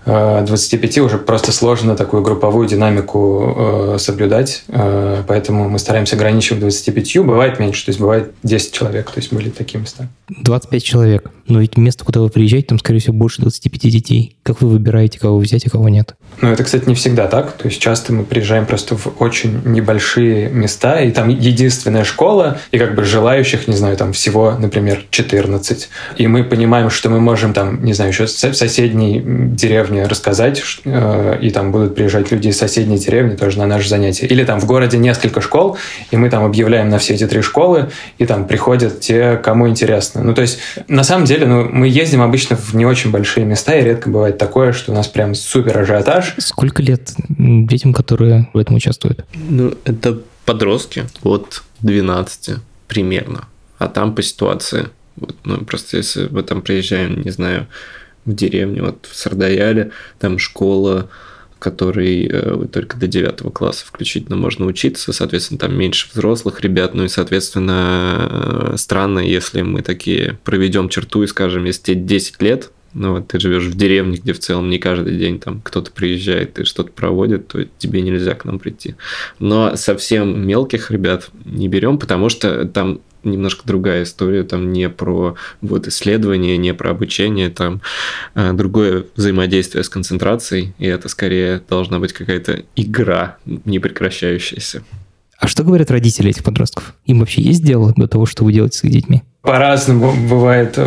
э, 0.06 0.44
25 0.46 0.98
уже 0.98 1.18
просто 1.18 1.52
сложно 1.52 1.94
такую 1.94 2.22
групповую 2.22 2.66
динамику 2.66 3.54
э, 3.94 3.98
соблюдать, 3.98 4.64
э, 4.68 5.22
поэтому 5.28 5.68
мы 5.68 5.78
стараемся 5.78 6.16
ограничивать 6.16 6.60
25, 6.60 7.18
бывает 7.18 7.58
меньше, 7.58 7.84
то 7.84 7.90
есть 7.90 8.00
бывает 8.00 8.32
10 8.42 8.72
человек, 8.72 9.10
то 9.10 9.18
есть 9.18 9.32
были 9.32 9.50
такие 9.50 9.78
места. 9.78 10.08
25 10.28 10.82
человек. 10.82 11.30
Но 11.46 11.60
ведь 11.60 11.76
место, 11.76 12.04
куда 12.04 12.20
вы 12.20 12.28
приезжаете, 12.30 12.68
там, 12.68 12.78
скорее 12.78 13.00
всего, 13.00 13.14
больше 13.14 13.40
25 13.40 13.80
детей. 13.90 14.36
Как 14.48 14.62
вы 14.62 14.68
выбираете, 14.68 15.18
кого 15.18 15.36
взять, 15.40 15.66
а 15.66 15.70
кого 15.70 15.90
нет? 15.90 16.14
Ну, 16.40 16.50
это, 16.50 16.64
кстати, 16.64 16.88
не 16.88 16.94
всегда 16.94 17.26
так. 17.26 17.52
То 17.52 17.68
есть 17.68 17.82
часто 17.82 18.14
мы 18.14 18.24
приезжаем 18.24 18.64
просто 18.64 18.96
в 18.96 19.20
очень 19.20 19.60
небольшие 19.66 20.48
места, 20.48 21.02
и 21.02 21.10
там 21.10 21.28
единственная 21.28 22.02
школа, 22.02 22.58
и 22.70 22.78
как 22.78 22.94
бы 22.94 23.04
желающих, 23.04 23.68
не 23.68 23.76
знаю, 23.76 23.98
там 23.98 24.14
всего, 24.14 24.52
например, 24.58 25.04
14. 25.10 25.90
И 26.16 26.26
мы 26.26 26.44
понимаем, 26.44 26.88
что 26.88 27.10
мы 27.10 27.20
можем 27.20 27.52
там, 27.52 27.84
не 27.84 27.92
знаю, 27.92 28.10
еще 28.10 28.24
в 28.24 28.30
соседней 28.30 29.22
деревне 29.22 30.04
рассказать, 30.04 30.62
э, 30.86 31.38
и 31.42 31.50
там 31.50 31.70
будут 31.70 31.94
приезжать 31.94 32.32
люди 32.32 32.48
из 32.48 32.56
соседней 32.56 32.96
деревни 32.96 33.36
тоже 33.36 33.58
на 33.58 33.66
наше 33.66 33.90
занятие. 33.90 34.28
Или 34.28 34.44
там 34.44 34.60
в 34.60 34.64
городе 34.64 34.96
несколько 34.96 35.42
школ, 35.42 35.76
и 36.10 36.16
мы 36.16 36.30
там 36.30 36.42
объявляем 36.42 36.88
на 36.88 36.96
все 36.96 37.12
эти 37.12 37.26
три 37.26 37.42
школы, 37.42 37.90
и 38.16 38.24
там 38.24 38.46
приходят 38.46 39.00
те, 39.00 39.36
кому 39.36 39.68
интересно. 39.68 40.22
Ну, 40.22 40.32
то 40.32 40.40
есть, 40.40 40.58
на 40.88 41.04
самом 41.04 41.26
деле, 41.26 41.46
ну, 41.46 41.68
мы 41.70 41.86
ездим 41.86 42.22
обычно 42.22 42.56
в 42.56 42.72
не 42.72 42.86
очень 42.86 43.10
большие 43.10 43.44
места, 43.44 43.74
и 43.74 43.84
редко 43.84 44.08
бывает 44.08 44.37
такое, 44.38 44.72
что 44.72 44.92
у 44.92 44.94
нас 44.94 45.08
прям 45.08 45.34
супер 45.34 45.78
ажиотаж. 45.78 46.34
Сколько 46.38 46.82
лет 46.82 47.12
детям, 47.28 47.92
которые 47.92 48.48
в 48.54 48.58
этом 48.58 48.76
участвуют? 48.76 49.24
Ну, 49.34 49.74
это 49.84 50.20
подростки 50.44 51.04
от 51.22 51.62
12 51.80 52.56
примерно. 52.86 53.46
А 53.78 53.88
там 53.88 54.14
по 54.14 54.22
ситуации. 54.22 54.88
Вот, 55.16 55.36
ну, 55.44 55.58
просто 55.64 55.98
если 55.98 56.28
мы 56.28 56.42
там 56.42 56.62
приезжаем, 56.62 57.20
не 57.22 57.30
знаю, 57.30 57.66
в 58.24 58.34
деревню, 58.34 58.86
вот 58.86 59.06
в 59.10 59.16
Сардаяле, 59.16 59.90
там 60.18 60.38
школа, 60.38 61.08
которой 61.58 62.28
э, 62.30 62.66
только 62.72 62.96
до 62.96 63.06
9 63.06 63.52
класса 63.52 63.84
включительно 63.86 64.36
можно 64.36 64.66
учиться, 64.66 65.12
соответственно, 65.12 65.58
там 65.58 65.76
меньше 65.76 66.08
взрослых 66.12 66.60
ребят, 66.60 66.94
ну 66.94 67.04
и, 67.04 67.08
соответственно, 67.08 68.74
странно, 68.76 69.18
если 69.18 69.62
мы 69.62 69.82
такие 69.82 70.38
проведем 70.44 70.88
черту 70.88 71.22
и 71.22 71.26
скажем, 71.26 71.64
если 71.64 71.94
тебе 71.94 72.02
10 72.02 72.42
лет, 72.42 72.70
ну 72.94 73.14
вот 73.14 73.28
ты 73.28 73.38
живешь 73.38 73.64
в 73.64 73.76
деревне, 73.76 74.16
где 74.16 74.32
в 74.32 74.38
целом 74.38 74.70
не 74.70 74.78
каждый 74.78 75.16
день 75.16 75.38
там 75.38 75.60
кто-то 75.62 75.90
приезжает 75.90 76.58
и 76.58 76.64
что-то 76.64 76.92
проводит, 76.92 77.48
то 77.48 77.64
тебе 77.78 78.02
нельзя 78.02 78.34
к 78.34 78.44
нам 78.44 78.58
прийти. 78.58 78.96
Но 79.38 79.76
совсем 79.76 80.46
мелких 80.46 80.90
ребят 80.90 81.30
не 81.44 81.68
берем, 81.68 81.98
потому 81.98 82.28
что 82.28 82.66
там 82.66 83.00
немножко 83.24 83.66
другая 83.66 84.04
история, 84.04 84.42
там 84.42 84.72
не 84.72 84.88
про 84.88 85.36
вот 85.60 85.86
исследование, 85.86 86.56
не 86.56 86.72
про 86.74 86.90
обучение, 86.90 87.50
там 87.50 87.80
а, 88.34 88.52
другое 88.52 89.04
взаимодействие 89.16 89.84
с 89.84 89.88
концентрацией, 89.88 90.74
и 90.78 90.86
это 90.86 91.08
скорее 91.08 91.62
должна 91.68 91.98
быть 91.98 92.12
какая-то 92.12 92.62
игра, 92.76 93.38
не 93.44 93.78
прекращающаяся. 93.78 94.82
А 95.38 95.46
что 95.46 95.62
говорят 95.62 95.90
родители 95.90 96.30
этих 96.30 96.42
подростков? 96.42 96.94
Им 97.06 97.20
вообще 97.20 97.42
есть 97.42 97.62
дело 97.62 97.92
до 97.96 98.08
того, 98.08 98.26
что 98.26 98.44
вы 98.44 98.52
делаете 98.52 98.78
с 98.78 98.84
их 98.84 98.90
детьми? 98.90 99.22
По-разному 99.42 100.12
бывает. 100.28 100.78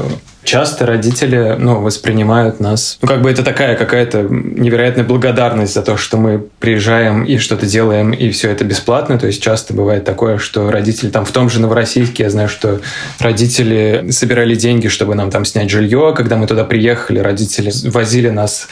Часто 0.43 0.86
родители 0.86 1.56
ну, 1.60 1.82
воспринимают 1.82 2.60
нас... 2.60 2.97
Ну, 3.01 3.08
как 3.08 3.21
бы 3.21 3.30
это 3.30 3.43
такая 3.43 3.75
какая-то 3.75 4.23
невероятная 4.23 5.04
благодарность 5.04 5.73
за 5.73 5.84
то, 5.84 5.97
что 5.97 6.17
мы 6.17 6.39
приезжаем 6.60 7.23
и 7.23 7.38
что-то 7.38 7.67
делаем, 7.67 8.12
и 8.12 8.32
все 8.32 8.49
это 8.49 8.63
бесплатно. 8.63 9.19
То 9.19 9.27
есть 9.27 9.41
часто 9.41 9.73
бывает 9.73 10.04
такое, 10.04 10.39
что 10.39 10.71
родители 10.71 11.10
там 11.10 11.25
в 11.25 11.32
том 11.32 11.49
же 11.49 11.62
Новороссийске, 11.62 12.23
я 12.23 12.30
знаю, 12.30 12.49
что 12.49 12.80
родители 13.19 14.08
собирали 14.10 14.56
деньги, 14.56 14.88
чтобы 14.88 15.13
нам 15.13 15.30
там 15.30 15.45
снять 15.45 15.69
жилье. 15.69 16.13
Когда 16.15 16.38
мы 16.38 16.47
туда 16.47 16.63
приехали, 16.63 17.19
родители 17.19 17.71
возили 17.89 18.30
нас 18.30 18.67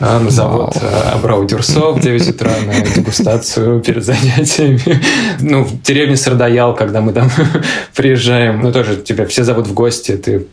э, 0.00 0.18
на 0.18 0.30
завод 0.30 0.76
э, 0.80 1.10
Абрау 1.14 1.44
Дюрсо 1.44 1.92
в 1.92 2.00
9 2.00 2.30
утра 2.30 2.52
на 2.66 2.80
дегустацию 2.80 3.80
перед 3.80 4.04
занятиями. 4.04 4.80
Ну, 5.40 5.64
в 5.64 5.82
деревне 5.82 6.16
Сардаял, 6.16 6.74
когда 6.74 7.00
мы 7.00 7.12
там 7.12 7.30
приезжаем, 7.94 8.60
ну, 8.60 8.72
тоже 8.72 8.96
тебя 8.96 9.26
все 9.26 9.44
зовут 9.44 9.68
в 9.68 9.74
гости, 9.74 10.16
ты 10.16 10.46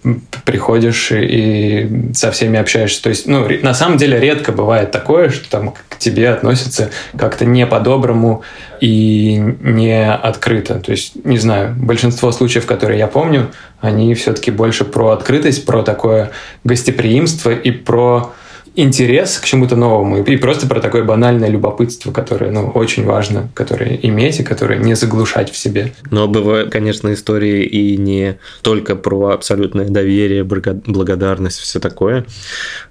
приходишь 0.60 1.14
и 1.14 1.90
со 2.14 2.32
всеми 2.32 2.60
общаешься. 2.60 3.02
То 3.02 3.08
есть, 3.08 3.28
ну, 3.28 3.48
на 3.62 3.74
самом 3.74 3.98
деле 3.98 4.20
редко 4.20 4.52
бывает 4.52 4.92
такое, 4.92 5.30
что 5.30 5.50
там 5.50 5.74
к 5.88 5.98
тебе 5.98 6.28
относятся 6.28 6.90
как-то 7.18 7.46
не 7.46 7.66
по-доброму 7.66 8.44
и 8.82 9.42
не 9.62 10.06
открыто. 10.06 10.82
То 10.82 10.92
есть, 10.92 11.14
не 11.24 11.38
знаю, 11.38 11.74
большинство 11.78 12.34
случаев, 12.34 12.66
которые 12.66 13.00
я 13.00 13.08
помню, 13.08 13.52
они 13.80 14.14
все-таки 14.16 14.52
больше 14.52 14.84
про 14.84 15.12
открытость, 15.12 15.66
про 15.66 15.82
такое 15.82 16.32
гостеприимство 16.66 17.52
и 17.52 17.72
про 17.72 18.34
интерес 18.82 19.38
к 19.38 19.46
чему-то 19.46 19.76
новому 19.76 20.24
и 20.24 20.38
просто 20.38 20.68
про 20.68 20.80
такое 20.80 21.04
банальное 21.04 21.50
любопытство, 21.50 22.12
которое 22.12 22.52
ну, 22.52 22.70
очень 22.70 23.06
важно, 23.06 23.50
которое 23.54 24.00
иметь 24.02 24.40
и 24.40 24.44
которое 24.44 24.80
не 24.80 24.96
заглушать 24.96 25.52
в 25.52 25.58
себе. 25.58 25.94
Но 26.12 26.28
бывают, 26.28 26.72
конечно, 26.72 27.14
истории 27.14 27.64
и 27.64 27.98
не 27.98 28.38
только 28.62 28.96
про 28.96 29.30
абсолютное 29.30 29.88
доверие, 29.88 30.44
благодарность, 30.44 31.60
все 31.60 31.80
такое, 31.80 32.26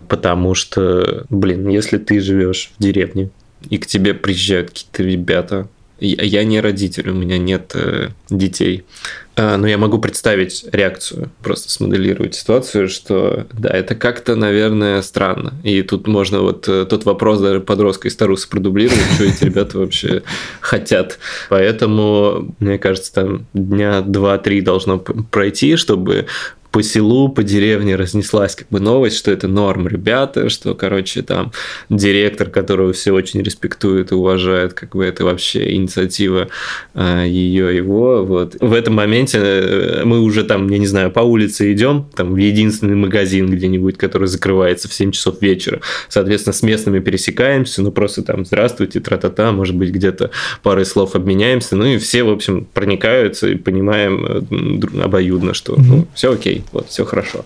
потому 0.09 0.55
что, 0.55 1.27
блин, 1.31 1.69
если 1.69 1.99
ты 1.99 2.21
живешь 2.21 2.71
в 2.79 2.83
деревне, 2.83 3.31
и 3.69 3.79
к 3.79 3.87
тебе 3.87 4.15
приезжают 4.15 4.71
какие-то 4.71 5.03
ребята, 5.03 5.69
я 6.01 6.45
не 6.45 6.61
родитель, 6.61 7.11
у 7.11 7.15
меня 7.15 7.39
нет 7.39 7.73
э, 7.75 8.09
детей. 8.31 8.85
А, 9.39 9.57
но 9.57 9.69
я 9.69 9.79
могу 9.79 9.99
представить 9.99 10.65
реакцию, 10.73 11.31
просто 11.43 11.71
смоделировать 11.71 12.35
ситуацию, 12.35 12.89
что 12.89 13.47
да, 13.53 13.69
это 13.71 13.95
как-то, 13.95 14.35
наверное, 14.35 15.01
странно. 15.03 15.55
И 15.63 15.83
тут 15.83 16.09
можно 16.09 16.41
вот 16.41 16.69
э, 16.69 16.87
тот 16.87 17.05
вопрос 17.05 17.41
даже 17.41 17.61
подростка 17.61 18.09
и 18.09 18.11
старуса 18.11 18.49
продублировать, 18.49 19.05
что 19.15 19.25
эти 19.25 19.45
ребята 19.45 19.79
вообще 19.79 20.23
хотят. 20.61 21.21
Поэтому, 21.49 22.55
мне 22.59 22.79
кажется, 22.79 23.13
там 23.13 23.47
дня 23.55 24.01
два-три 24.01 24.61
должно 24.61 24.99
пройти, 24.99 25.77
чтобы 25.77 26.27
по 26.79 26.83
селу, 26.85 27.29
по 27.29 27.43
деревне 27.43 27.97
разнеслась 27.97 28.55
как 28.55 28.69
бы 28.69 28.79
новость, 28.79 29.17
что 29.17 29.33
это 29.33 29.49
норм 29.49 29.89
ребята, 29.89 30.49
что, 30.49 30.77
короче, 30.77 31.23
там 31.23 31.51
директор, 31.89 32.51
которого 32.51 32.93
все 32.93 33.11
очень 33.11 33.43
респектуют 33.43 34.13
и 34.13 34.15
уважают, 34.15 34.75
как 34.75 34.95
бы 34.95 35.05
это 35.05 35.25
вообще 35.25 35.75
инициатива 35.75 36.47
э, 36.95 37.25
ее, 37.27 37.77
его, 37.77 38.25
вот. 38.25 38.55
В 38.61 38.73
этом 38.73 38.95
моменте 38.95 39.39
э, 39.41 40.03
мы 40.05 40.21
уже 40.21 40.45
там, 40.45 40.69
я 40.69 40.79
не 40.79 40.87
знаю, 40.87 41.11
по 41.11 41.19
улице 41.19 41.73
идем, 41.73 42.07
там 42.15 42.33
в 42.33 42.37
единственный 42.37 42.95
магазин 42.95 43.51
где-нибудь, 43.51 43.99
который 43.99 44.29
закрывается 44.29 44.89
в 44.89 44.95
7 44.95 45.11
часов 45.11 45.43
вечера, 45.43 45.81
соответственно, 46.09 46.53
с 46.53 46.63
местными 46.63 47.01
пересекаемся, 47.01 47.83
ну 47.83 47.91
просто 47.91 48.23
там 48.23 48.47
здравствуйте, 48.47 49.01
тра-та-та, 49.01 49.51
может 49.51 49.75
быть, 49.75 49.91
где-то 49.91 50.31
парой 50.63 50.87
слов 50.87 51.17
обменяемся, 51.17 51.75
ну 51.75 51.87
и 51.87 51.99
все, 51.99 52.23
в 52.23 52.31
общем, 52.31 52.69
проникаются 52.73 53.49
и 53.49 53.57
понимаем 53.57 54.25
э, 54.25 55.03
обоюдно, 55.03 55.55
что 55.55 55.75
ну, 55.77 56.07
все 56.15 56.33
окей, 56.33 56.63
вот, 56.73 56.89
все 56.89 57.05
хорошо. 57.05 57.45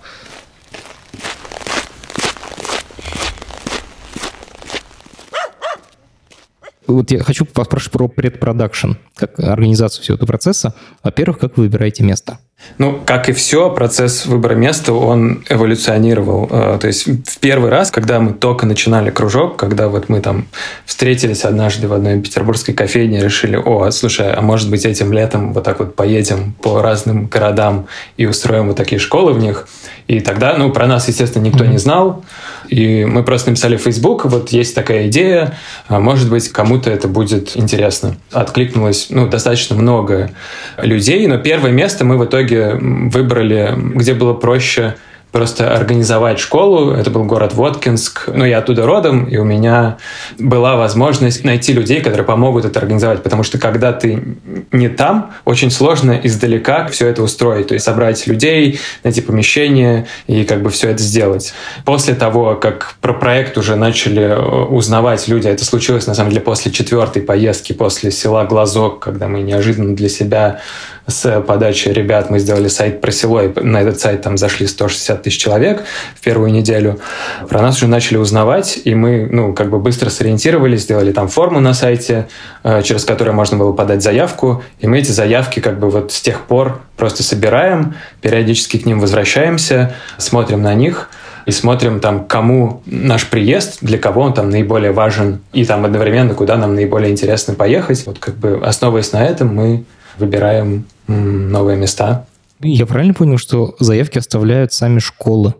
Вот 6.87 7.11
я 7.11 7.23
хочу 7.23 7.47
поспрашивать 7.47 7.93
про 7.93 8.09
предпродакшн, 8.09 8.93
как 9.15 9.39
организацию 9.41 10.03
всего 10.03 10.17
этого 10.17 10.27
процесса. 10.27 10.75
Во-первых, 11.03 11.39
как 11.39 11.57
вы 11.57 11.65
выбираете 11.65 12.05
место? 12.05 12.39
Ну, 12.79 13.01
как 13.05 13.29
и 13.29 13.33
все, 13.33 13.70
процесс 13.70 14.27
выбора 14.27 14.55
места, 14.55 14.92
он 14.92 15.44
эволюционировал. 15.48 16.48
Э, 16.51 16.79
то 16.81 16.87
есть 16.87 17.07
в 17.07 17.38
первый 17.38 17.70
раз, 17.70 17.90
когда 17.90 18.18
мы 18.18 18.33
только 18.33 18.66
начинали 18.66 19.11
кружок, 19.11 19.57
когда 19.57 19.88
вот 19.88 20.09
мы 20.09 20.20
там 20.20 20.46
встретились 20.87 21.44
однажды 21.44 21.87
в 21.87 21.92
одной 21.92 22.20
петербургской 22.20 22.75
кофейне, 22.75 23.20
решили, 23.20 23.57
о, 23.57 23.90
слушай, 23.90 24.33
а 24.33 24.40
может 24.40 24.70
быть 24.70 24.85
этим 24.85 25.12
летом 25.12 25.53
вот 25.53 25.64
так 25.64 25.79
вот 25.81 25.94
поедем 25.94 26.55
по 26.62 26.81
разным 26.83 27.27
городам 27.27 27.87
и 28.16 28.27
устроим 28.27 28.68
вот 28.68 28.77
такие 28.77 28.98
школы 28.98 29.33
в 29.33 29.38
них. 29.38 29.68
И 30.09 30.20
тогда, 30.20 30.57
ну, 30.57 30.70
про 30.70 30.87
нас, 30.87 31.09
естественно, 31.09 31.44
никто 31.44 31.64
не 31.64 31.79
знал. 31.79 32.25
И 32.68 33.05
мы 33.05 33.22
просто 33.22 33.51
написали 33.51 33.77
в 33.77 33.83
Facebook, 33.83 34.25
вот 34.25 34.51
есть 34.51 34.75
такая 34.75 35.09
идея, 35.09 35.59
а 35.88 36.01
может 36.01 36.31
быть, 36.31 36.48
кому-то 36.48 36.90
это 36.90 37.07
будет 37.07 37.57
интересно. 37.57 38.16
Откликнулось, 38.31 39.09
ну, 39.11 39.29
достаточно 39.29 39.77
много 39.77 40.31
людей, 40.79 41.27
но 41.27 41.38
первое 41.38 41.70
место 41.70 42.05
мы 42.05 42.16
в 42.16 42.25
итоге 42.25 42.52
выбрали, 42.59 43.75
где 43.77 44.15
было 44.15 44.35
проще 44.35 44.95
просто 45.33 45.75
организовать 45.75 46.38
школу. 46.38 46.93
Это 46.93 47.11
был 47.11 47.25
город 47.25 47.55
Воткинск. 47.55 48.29
Ну, 48.29 48.45
я 48.45 48.59
оттуда 48.59 48.87
родом, 48.87 49.25
и 49.25 49.38
у 49.38 49.45
меня 49.45 49.97
была 50.38 50.77
возможность 50.77 51.43
найти 51.43 51.73
людей, 51.73 52.03
которые 52.03 52.25
помогут 52.25 52.67
это 52.67 52.79
организовать. 52.79 53.23
Потому 53.23 53.43
что 53.43 53.59
когда 53.59 53.93
ты 53.93 54.23
не 54.71 54.88
там, 54.88 55.33
очень 55.47 55.71
сложно 55.71 56.21
издалека 56.23 56.87
все 56.88 57.09
это 57.09 57.23
устроить. 57.23 57.69
То 57.69 57.75
есть 57.75 57.85
собрать 57.85 58.27
людей, 58.27 58.79
найти 59.03 59.23
помещение 59.23 60.07
и 60.27 60.45
как 60.45 60.62
бы 60.62 60.69
все 60.69 60.91
это 60.91 61.03
сделать. 61.03 61.55
После 61.87 62.15
того, 62.15 62.55
как 62.55 62.97
про 63.01 63.15
проект 63.15 63.57
уже 63.57 63.75
начали 63.75 64.23
э, 64.23 64.65
узнавать 64.67 65.27
люди, 65.29 65.49
это 65.49 65.65
случилось 65.65 66.07
на 66.07 66.15
самом 66.15 66.31
деле 66.31 66.43
после 66.43 66.71
четвертой 66.71 67.23
поездки, 67.23 67.73
после 67.73 68.11
села 68.11 68.45
Глазок, 68.45 68.99
когда 68.99 69.29
мы 69.29 69.41
неожиданно 69.41 69.97
для 69.97 70.11
себя 70.11 70.61
с 71.07 71.41
подачи 71.43 71.88
ребят 71.88 72.31
мы 72.31 72.38
сделали 72.38 72.69
сайт 72.69 73.01
про 73.01 73.11
село, 73.11 73.43
и 73.43 73.61
на 73.61 73.83
этот 73.83 74.01
сайт 74.01 74.23
там 74.23 74.38
зашли 74.38 74.67
160 74.67 75.23
тысяч 75.23 75.38
человек 75.38 75.83
в 76.15 76.21
первую 76.21 76.53
неделю. 76.53 77.01
Про 77.49 77.62
нас 77.62 77.77
уже 77.77 77.88
начали 77.88 78.17
узнавать, 78.19 78.81
и 78.85 78.95
мы, 78.95 79.29
ну, 79.31 79.53
как 79.53 79.71
бы 79.71 79.79
быстро 79.79 80.11
сориентировались, 80.11 80.83
сделали 80.83 81.12
там 81.12 81.29
форму 81.29 81.61
на 81.61 81.75
сайте, 81.75 82.29
э, 82.62 82.83
через 82.83 83.05
которую 83.05 83.35
можно 83.35 83.57
было 83.57 83.73
подать 83.73 84.03
заявку, 84.03 84.62
и 84.81 84.87
мы 84.87 84.99
эти 84.99 85.11
заявки 85.11 85.61
как 85.61 85.79
бы 85.79 85.91
вот 85.91 86.12
с 86.12 86.21
тех 86.21 86.41
пор 86.43 86.81
просто 86.97 87.23
собираем, 87.23 87.95
периодически 88.21 88.79
к 88.79 88.87
ним 88.87 89.01
возвращаемся, 89.01 89.95
смотрим 90.19 90.62
на 90.62 90.75
них– 90.75 91.11
и 91.47 91.51
смотрим 91.51 92.01
там, 92.01 92.25
кому 92.25 92.83
наш 92.87 93.29
приезд, 93.29 93.79
для 93.81 93.99
кого 93.99 94.23
он 94.23 94.35
там 94.35 94.51
наиболее 94.51 94.93
важен, 94.93 95.41
и 95.53 95.65
там 95.65 95.85
одновременно, 95.85 96.35
куда 96.35 96.57
нам 96.57 96.75
наиболее 96.75 97.11
интересно 97.11 97.55
поехать. 97.55 98.05
Вот 98.07 98.19
как 98.19 98.37
бы 98.37 98.61
основываясь 98.65 99.12
на 99.12 99.25
этом, 99.25 99.55
мы 99.55 99.85
выбираем 100.18 100.85
новые 101.07 101.77
места. 101.77 102.27
Я 102.61 102.87
правильно 102.87 103.14
понял, 103.14 103.38
что 103.38 103.75
заявки 103.81 104.18
оставляют 104.18 104.72
сами 104.72 104.98
школы? 104.98 105.55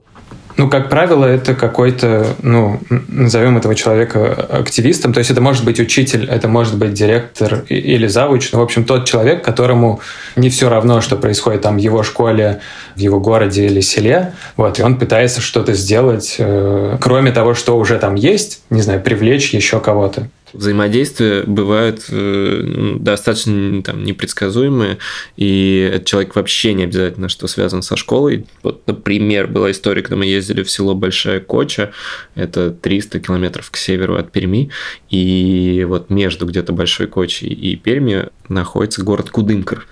Ну, 0.57 0.69
как 0.69 0.91
правило, 0.91 1.25
это 1.25 1.55
какой-то, 1.55 2.27
ну, 2.43 2.79
назовем 3.09 3.57
этого 3.57 3.75
человека 3.75 4.33
активистом. 4.51 5.13
То 5.13 5.19
есть 5.19 5.31
это 5.31 5.41
может 5.41 5.65
быть 5.65 5.81
учитель, 5.81 6.29
это 6.29 6.47
может 6.47 6.77
быть 6.77 6.93
директор 6.93 7.65
или 7.69 8.07
завуч. 8.07 8.53
Ну, 8.53 8.59
в 8.59 8.63
общем, 8.63 8.85
тот 8.85 9.07
человек, 9.07 9.43
которому 9.43 10.01
не 10.37 10.51
все 10.51 10.69
равно, 10.69 11.01
что 11.01 11.17
происходит 11.17 11.63
там 11.63 11.77
в 11.77 11.81
его 11.81 12.03
школе, 12.03 12.61
в 12.97 12.99
его 12.99 13.19
городе 13.19 13.67
или 13.67 13.81
селе. 13.81 14.35
Вот, 14.57 14.79
и 14.79 14.83
он 14.83 14.99
пытается 14.99 15.41
что-то 15.41 15.73
сделать, 15.73 16.37
э, 16.39 16.99
кроме 17.01 17.33
того, 17.33 17.55
что 17.55 17.79
уже 17.79 17.99
там 17.99 18.15
есть, 18.15 18.63
не 18.69 18.83
знаю, 18.83 19.01
привлечь 19.01 19.55
еще 19.55 19.81
кого-то 19.81 20.29
взаимодействия 20.53 21.43
бывают 21.43 22.05
э, 22.11 22.97
достаточно 22.99 23.83
там, 23.83 24.05
непредсказуемые, 24.05 24.99
и 25.37 25.91
этот 25.93 26.07
человек 26.07 26.35
вообще 26.35 26.75
не 26.75 26.85
обязательно, 26.85 27.29
что 27.29 27.47
связан 27.47 27.83
со 27.83 27.97
школой. 27.97 28.47
Вот, 28.63 28.87
например, 28.87 29.47
была 29.47 29.71
история, 29.71 30.03
когда 30.03 30.17
мы 30.17 30.27
ездили 30.27 30.63
в 30.63 30.71
село 30.71 30.95
Большая 30.95 31.41
Коча, 31.41 31.93
это 32.35 32.71
300 32.71 33.21
километров 33.21 33.71
к 33.71 33.77
северу 33.77 34.17
от 34.17 34.33
Перми, 34.33 34.71
и 35.11 35.85
вот 35.89 36.11
между 36.11 36.47
где-то 36.47 36.73
Большой 36.73 37.07
Кочей 37.07 37.49
и 37.49 37.77
Перми 37.77 38.29
находится 38.49 39.03
город 39.03 39.31
Кудымкар. 39.31 39.87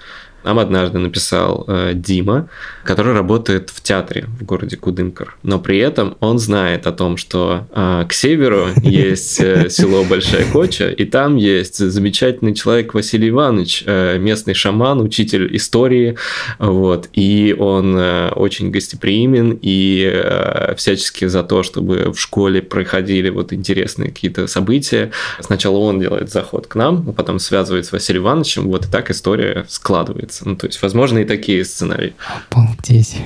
Нам 0.45 0.59
однажды 0.59 0.99
написал 0.99 1.65
э, 1.69 1.93
Дима, 1.95 2.49
который 2.85 3.13
работает 3.13 3.71
в 3.71 3.83
театре 3.83 4.27
в 4.41 4.45
городе 4.45 4.77
Кудымкар. 4.77 5.37
Но 5.43 5.59
при 5.59 5.79
этом 5.79 6.17
он 6.21 6.39
знает 6.39 6.87
о 6.87 6.93
том, 6.93 7.17
что 7.17 7.67
э, 7.75 8.05
к 8.09 8.13
северу 8.13 8.69
есть 8.83 9.41
э, 9.41 9.69
село 9.69 10.05
Большая 10.05 10.45
Коча, 10.51 10.91
и 10.91 11.05
там 11.05 11.37
есть 11.37 11.77
замечательный 11.77 12.55
человек 12.55 12.95
Василий 12.95 13.29
Иванович, 13.29 13.85
э, 13.87 14.19
местный 14.19 14.55
шаман, 14.55 15.01
учитель 15.01 15.55
истории. 15.57 16.17
Вот, 16.59 17.09
и 17.13 17.55
он 17.59 17.97
э, 17.97 18.31
очень 18.31 18.71
гостеприимен 18.71 19.59
и 19.61 20.11
э, 20.13 20.75
всячески 20.77 21.27
за 21.27 21.43
то, 21.43 21.63
чтобы 21.63 22.13
в 22.13 22.19
школе 22.19 22.63
проходили 22.63 23.29
вот 23.29 23.53
интересные 23.53 24.11
какие-то 24.11 24.47
события. 24.47 25.11
Сначала 25.41 25.79
он 25.79 26.01
делает 26.01 26.31
заход 26.31 26.67
к 26.67 26.75
нам, 26.75 27.05
а 27.09 27.13
потом 27.13 27.39
связывает 27.39 27.87
с 27.87 27.93
Василием 27.93 28.25
Ивановичем. 28.25 28.69
Вот 28.69 28.87
и 28.87 28.89
так 28.89 29.11
история 29.11 29.65
складывается 29.69 30.30
появится. 30.31 30.49
Ну, 30.49 30.57
то 30.57 30.67
есть, 30.67 30.81
возможно, 30.83 31.19
и 31.19 31.25
такие 31.25 31.65
сценарии. 31.65 32.15
Обалдеть. 32.51 33.19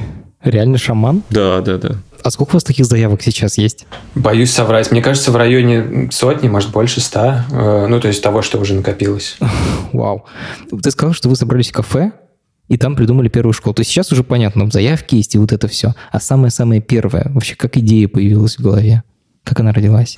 Реально 0.43 0.79
шаман? 0.79 1.23
Да, 1.31 1.61
да, 1.61 1.79
да. 1.79 1.97
А 2.23 2.31
сколько 2.31 2.51
у 2.51 2.55
вас 2.55 2.64
таких 2.64 2.85
заявок 2.87 3.23
сейчас 3.23 3.59
есть? 3.59 3.87
Боюсь 4.14 4.51
соврать. 4.51 4.90
Мне 4.90 5.03
кажется, 5.03 5.31
в 5.31 5.37
районе 5.37 6.11
сотни, 6.11 6.49
может, 6.49 6.71
больше 6.71 7.01
ста. 7.01 7.47
Э, 7.51 7.87
ну, 7.88 8.01
то 8.01 8.09
есть 8.09 8.23
того, 8.23 8.43
что 8.43 8.59
уже 8.59 8.75
накопилось. 8.75 9.37
Вау. 9.93 10.25
Ты 10.83 10.90
сказал, 10.90 11.14
что 11.14 11.29
вы 11.29 11.37
собрались 11.37 11.71
в 11.71 11.73
кафе, 11.73 12.12
и 12.69 12.77
там 12.77 12.95
придумали 12.95 13.29
первую 13.29 13.53
школу. 13.55 13.75
То 13.75 13.81
есть 13.81 13.90
сейчас 13.90 14.12
уже 14.12 14.23
понятно, 14.23 14.71
заявки 14.71 15.17
есть 15.17 15.35
и 15.35 15.38
вот 15.38 15.53
это 15.53 15.69
все. 15.69 15.95
А 16.12 16.21
самое-самое 16.21 16.81
первое, 16.81 17.31
вообще, 17.31 17.57
как 17.57 17.77
идея 17.77 18.09
появилась 18.09 18.59
в 18.59 18.62
голове? 18.62 19.03
Как 19.45 19.61
она 19.61 19.73
родилась? 19.73 20.17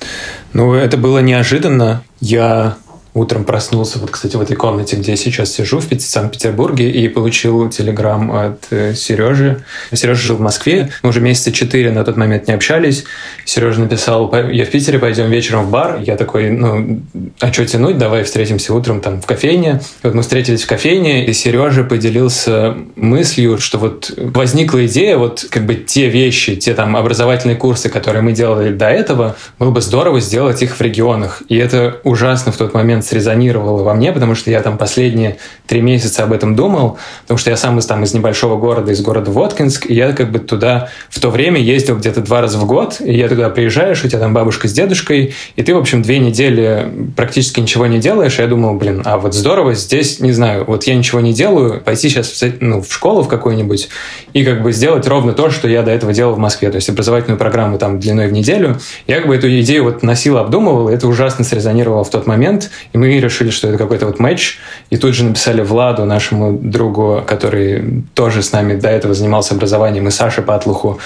Ну, 0.53 0.73
это 0.73 0.95
было 0.95 1.19
неожиданно. 1.19 2.03
Я 2.21 2.77
утром 3.17 3.43
проснулся, 3.43 3.99
вот, 3.99 4.11
кстати, 4.11 4.35
в 4.35 4.41
этой 4.41 4.55
комнате, 4.55 4.95
где 4.95 5.11
я 5.11 5.17
сейчас 5.17 5.51
сижу, 5.51 5.79
в 5.79 5.99
Санкт-Петербурге, 5.99 6.89
и 6.89 7.07
получил 7.07 7.69
телеграм 7.69 8.31
от 8.31 8.65
э, 8.69 8.93
Сережи. 8.93 9.63
Сережа 9.93 10.21
жил 10.21 10.37
в 10.37 10.41
Москве, 10.41 10.91
мы 11.03 11.09
уже 11.09 11.21
месяца 11.21 11.51
четыре 11.51 11.91
на 11.91 12.03
тот 12.03 12.17
момент 12.17 12.47
не 12.47 12.53
общались. 12.53 13.03
Сережа 13.45 13.81
написал, 13.81 14.33
я 14.51 14.65
в 14.65 14.69
Питере, 14.69 14.99
пойдем 14.99 15.29
вечером 15.29 15.65
в 15.65 15.71
бар. 15.71 15.99
Я 16.01 16.15
такой, 16.15 16.51
ну, 16.51 17.01
а 17.39 17.51
что 17.51 17.65
тянуть, 17.65 17.97
давай 17.97 18.23
встретимся 18.23 18.73
утром 18.73 19.01
там 19.01 19.21
в 19.21 19.25
кофейне. 19.25 19.81
И 20.03 20.07
вот 20.07 20.13
мы 20.13 20.21
встретились 20.21 20.63
в 20.63 20.67
кофейне, 20.67 21.25
и 21.25 21.33
Сережа 21.33 21.83
поделился 21.83 22.75
мыслью, 22.95 23.57
что 23.57 23.77
вот 23.77 24.11
возникла 24.17 24.85
идея, 24.85 25.17
вот 25.17 25.45
как 25.49 25.65
бы 25.65 25.75
те 25.75 26.09
вещи, 26.09 26.55
те 26.55 26.73
там 26.73 26.95
образовательные 26.95 27.55
курсы, 27.55 27.89
которые 27.89 28.21
мы 28.21 28.33
делали 28.33 28.73
до 28.73 28.89
этого, 28.89 29.35
было 29.59 29.71
бы 29.71 29.81
здорово 29.81 30.19
сделать 30.19 30.61
их 30.61 30.75
в 30.75 30.81
регионах. 30.81 31.41
И 31.49 31.57
это 31.57 31.99
ужасно 32.03 32.51
в 32.51 32.57
тот 32.57 32.73
момент 32.73 33.06
срезонировало 33.07 33.83
во 33.83 33.93
мне, 33.93 34.11
потому 34.11 34.35
что 34.35 34.51
я 34.51 34.61
там 34.61 34.77
последние 34.77 35.37
три 35.65 35.81
месяца 35.81 36.23
об 36.23 36.33
этом 36.33 36.55
думал, 36.55 36.97
потому 37.23 37.37
что 37.37 37.49
я 37.49 37.57
сам 37.57 37.79
из, 37.79 37.85
там, 37.85 38.03
из 38.03 38.13
небольшого 38.13 38.57
города, 38.57 38.91
из 38.91 39.01
города 39.01 39.31
Воткинск, 39.31 39.89
и 39.89 39.93
я 39.93 40.13
как 40.13 40.31
бы 40.31 40.39
туда 40.39 40.89
в 41.09 41.19
то 41.19 41.29
время 41.29 41.59
ездил 41.59 41.97
где-то 41.97 42.21
два 42.21 42.41
раза 42.41 42.57
в 42.57 42.65
год, 42.65 42.97
и 42.99 43.13
я 43.13 43.27
туда 43.27 43.49
приезжаешь, 43.49 44.03
у 44.03 44.07
тебя 44.07 44.19
там 44.19 44.33
бабушка 44.33 44.67
с 44.67 44.73
дедушкой, 44.73 45.33
и 45.55 45.63
ты, 45.63 45.73
в 45.73 45.77
общем, 45.77 46.01
две 46.01 46.19
недели 46.19 46.91
практически 47.15 47.59
ничего 47.59 47.87
не 47.87 47.99
делаешь, 47.99 48.39
и 48.39 48.41
я 48.41 48.47
думал, 48.47 48.75
блин, 48.75 49.01
а 49.05 49.17
вот 49.17 49.33
здорово 49.33 49.73
здесь, 49.73 50.19
не 50.19 50.31
знаю, 50.31 50.65
вот 50.65 50.83
я 50.83 50.95
ничего 50.95 51.19
не 51.19 51.33
делаю, 51.33 51.81
пойти 51.81 52.09
сейчас 52.09 52.29
в, 52.29 52.53
ну, 52.61 52.81
в 52.81 52.93
школу 52.93 53.21
в 53.23 53.27
какую-нибудь 53.27 53.89
и 54.33 54.43
как 54.43 54.61
бы 54.61 54.71
сделать 54.71 55.07
ровно 55.07 55.33
то, 55.33 55.49
что 55.49 55.67
я 55.67 55.83
до 55.83 55.91
этого 55.91 56.13
делал 56.13 56.33
в 56.33 56.39
Москве, 56.39 56.69
то 56.69 56.75
есть 56.75 56.89
образовательную 56.89 57.37
программу 57.37 57.77
там 57.77 57.99
длиной 57.99 58.27
в 58.27 58.33
неделю. 58.33 58.77
Я 59.07 59.17
как 59.17 59.27
бы 59.27 59.35
эту 59.35 59.47
идею 59.61 59.83
вот 59.85 60.03
носил, 60.03 60.37
обдумывал, 60.37 60.89
и 60.89 60.93
это 60.93 61.07
ужасно 61.07 61.43
срезонировало 61.43 62.03
в 62.03 62.09
тот 62.09 62.27
момент, 62.27 62.69
и 62.93 62.97
мы 62.97 63.19
решили, 63.19 63.49
что 63.49 63.67
это 63.67 63.77
какой-то 63.77 64.05
вот 64.05 64.19
матч, 64.19 64.59
и 64.89 64.97
тут 64.97 65.13
же 65.13 65.23
написали 65.23 65.61
Владу, 65.61 66.05
нашему 66.05 66.57
другу, 66.57 67.23
который 67.25 68.03
тоже 68.13 68.41
с 68.41 68.51
нами 68.51 68.75
до 68.75 68.89
этого 68.89 69.13
занимался 69.13 69.53
образованием, 69.53 70.07
и 70.07 70.11
Саше 70.11 70.41
Патлуху, 70.41 70.99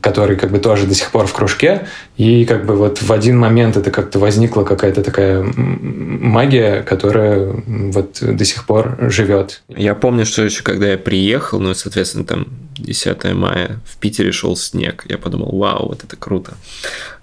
который 0.00 0.36
как 0.36 0.50
бы 0.50 0.58
тоже 0.58 0.86
до 0.86 0.94
сих 0.94 1.10
пор 1.10 1.26
в 1.26 1.32
кружке, 1.32 1.86
и 2.16 2.46
как 2.46 2.64
бы 2.64 2.74
вот 2.74 3.02
в 3.02 3.12
один 3.12 3.38
момент 3.38 3.76
это 3.76 3.90
как-то 3.90 4.18
возникла 4.18 4.64
какая-то 4.64 5.02
такая 5.02 5.42
магия, 5.56 6.82
которая 6.82 7.54
вот 7.66 8.18
до 8.22 8.44
сих 8.44 8.64
пор 8.64 8.96
живет. 9.10 9.62
Я 9.68 9.94
помню, 9.94 10.24
что 10.24 10.42
еще 10.42 10.62
когда 10.62 10.92
я 10.92 10.98
приехал, 10.98 11.60
ну, 11.60 11.74
соответственно, 11.74 12.24
там 12.24 12.46
10 12.78 13.34
мая 13.34 13.80
в 13.84 13.98
Питере 13.98 14.32
шел 14.32 14.56
снег. 14.56 15.04
Я 15.08 15.18
подумал, 15.18 15.56
вау, 15.58 15.88
вот 15.88 16.04
это 16.04 16.16
круто. 16.16 16.54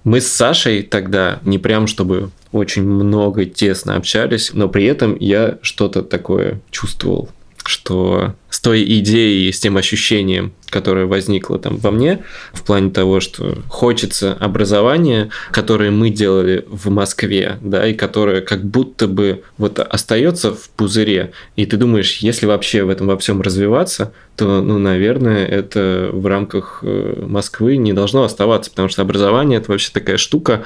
Мы 0.04 0.22
с 0.22 0.28
Сашей 0.28 0.84
тогда 0.84 1.40
не 1.44 1.58
прям 1.58 1.88
чтобы 1.88 2.30
очень 2.52 2.84
много 2.84 3.46
тесно 3.46 3.96
общались, 3.96 4.52
но 4.54 4.70
при 4.70 4.86
этом 4.86 5.18
я 5.20 5.58
что-то 5.62 6.04
такое 6.04 6.60
чувствовал 6.70 7.30
что 7.66 8.36
той 8.64 8.82
идеей, 9.00 9.52
с 9.52 9.60
тем 9.60 9.76
ощущением, 9.76 10.54
которое 10.70 11.06
возникло 11.06 11.60
там 11.60 11.76
во 11.76 11.92
мне, 11.92 12.24
в 12.54 12.64
плане 12.64 12.92
того, 12.92 13.20
что 13.20 13.58
хочется 13.68 14.38
образования, 14.40 15.32
которое 15.52 15.92
мы 15.92 16.10
делали 16.10 16.66
в 16.70 16.90
Москве, 16.90 17.58
да, 17.60 17.86
и 17.86 17.94
которое 17.94 18.40
как 18.40 18.64
будто 18.64 19.10
бы 19.10 19.44
вот 19.58 19.80
остается 19.80 20.54
в 20.54 20.70
пузыре, 20.70 21.34
и 21.58 21.66
ты 21.66 21.76
думаешь, 21.76 22.20
если 22.20 22.46
вообще 22.46 22.84
в 22.84 22.90
этом 22.90 23.08
во 23.08 23.18
всем 23.18 23.42
развиваться, 23.42 24.14
то, 24.38 24.62
ну, 24.62 24.80
наверное, 24.80 25.46
это 25.46 26.10
в 26.14 26.26
рамках 26.26 26.80
э, 26.84 27.22
Москвы 27.28 27.76
не 27.76 27.92
должно 27.92 28.24
оставаться, 28.24 28.72
потому 28.72 28.88
что 28.88 29.02
образование 29.02 29.60
это 29.60 29.72
вообще 29.72 29.92
такая 29.92 30.16
штука, 30.16 30.64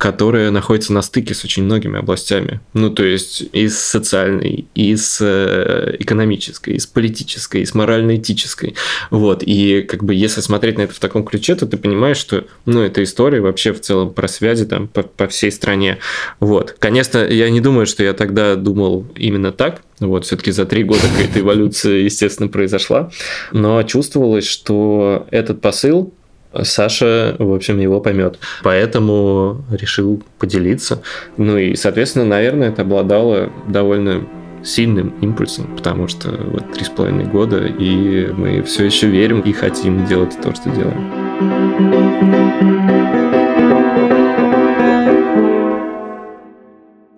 которая 0.00 0.50
находится 0.50 0.94
на 0.94 1.02
стыке 1.02 1.34
с 1.34 1.44
очень 1.44 1.64
многими 1.64 1.98
областями. 1.98 2.60
Ну, 2.72 2.88
то 2.88 3.04
есть 3.04 3.44
и 3.52 3.68
с 3.68 3.78
социальной, 3.78 4.66
и 4.74 4.96
с 4.96 5.18
э, 5.20 5.96
экономической, 5.98 6.70
и 6.70 6.78
с 6.78 6.86
политической, 6.86 7.60
и 7.60 7.66
с 7.66 7.74
морально-этической. 7.74 8.76
Вот. 9.10 9.42
И 9.44 9.82
как 9.82 10.02
бы 10.02 10.14
если 10.14 10.40
смотреть 10.40 10.78
на 10.78 10.82
это 10.82 10.94
в 10.94 10.98
таком 10.98 11.22
ключе, 11.22 11.54
то 11.54 11.66
ты 11.66 11.76
понимаешь, 11.76 12.16
что 12.16 12.46
ну, 12.64 12.80
эта 12.80 13.02
история 13.02 13.42
вообще 13.42 13.74
в 13.74 13.80
целом 13.82 14.14
про 14.14 14.26
связи 14.26 14.64
там 14.64 14.88
по, 14.88 15.02
по 15.02 15.28
всей 15.28 15.52
стране. 15.52 15.98
Вот. 16.40 16.76
Конечно, 16.78 17.18
я 17.18 17.50
не 17.50 17.60
думаю, 17.60 17.84
что 17.84 18.02
я 18.02 18.14
тогда 18.14 18.56
думал 18.56 19.04
именно 19.16 19.52
так, 19.52 19.82
вот, 19.98 20.24
все-таки 20.24 20.50
за 20.50 20.64
три 20.64 20.82
года 20.82 21.02
какая-то 21.12 21.40
эволюция, 21.40 21.98
естественно, 21.98 22.48
произошла. 22.48 23.10
Но 23.52 23.82
чувствовалось, 23.82 24.46
что 24.46 25.26
этот 25.30 25.60
посыл, 25.60 26.14
Саша, 26.62 27.36
в 27.38 27.52
общем, 27.52 27.78
его 27.78 28.00
поймет. 28.00 28.38
Поэтому 28.62 29.64
решил 29.70 30.22
поделиться. 30.38 31.02
Ну 31.36 31.56
и, 31.56 31.74
соответственно, 31.76 32.24
наверное, 32.24 32.70
это 32.70 32.82
обладало 32.82 33.50
довольно 33.68 34.26
сильным 34.62 35.14
импульсом, 35.20 35.74
потому 35.76 36.08
что 36.08 36.30
вот 36.30 36.72
три 36.72 36.84
с 36.84 36.88
половиной 36.88 37.24
года, 37.24 37.66
и 37.66 38.26
мы 38.32 38.62
все 38.62 38.84
еще 38.84 39.06
верим 39.06 39.40
и 39.40 39.52
хотим 39.52 40.06
делать 40.06 40.36
то, 40.42 40.54
что 40.54 40.70
делаем. 40.70 42.10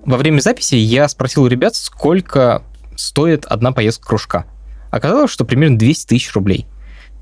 Во 0.04 0.16
время 0.18 0.40
записи 0.40 0.74
я 0.74 1.08
спросил 1.08 1.44
у 1.44 1.46
ребят, 1.46 1.74
сколько 1.74 2.62
стоит 2.96 3.46
одна 3.46 3.72
поездка 3.72 4.08
кружка. 4.08 4.46
Оказалось, 4.90 5.30
что 5.30 5.44
примерно 5.44 5.78
200 5.78 6.06
тысяч 6.06 6.34
рублей. 6.34 6.66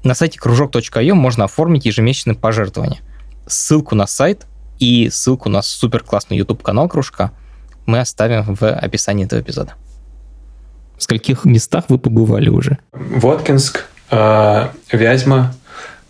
На 0.02 0.14
сайте 0.14 0.38
кружок.io 0.38 1.12
можно 1.12 1.44
оформить 1.44 1.84
ежемесячное 1.84 2.34
пожертвование. 2.34 3.00
Ссылку 3.46 3.94
на 3.94 4.06
сайт 4.06 4.46
и 4.78 5.10
ссылку 5.10 5.50
на 5.50 5.60
супер 5.60 6.02
классный 6.02 6.38
YouTube 6.38 6.62
канал 6.62 6.88
Кружка 6.88 7.32
мы 7.84 8.00
оставим 8.00 8.54
в 8.54 8.62
описании 8.62 9.26
этого 9.26 9.40
эпизода. 9.40 9.74
В 10.96 11.02
скольких 11.02 11.44
местах 11.44 11.84
вы 11.88 11.98
побывали 11.98 12.48
уже? 12.48 12.78
Воткинск, 12.92 13.86
э, 14.10 14.68
Вязьма, 14.90 15.52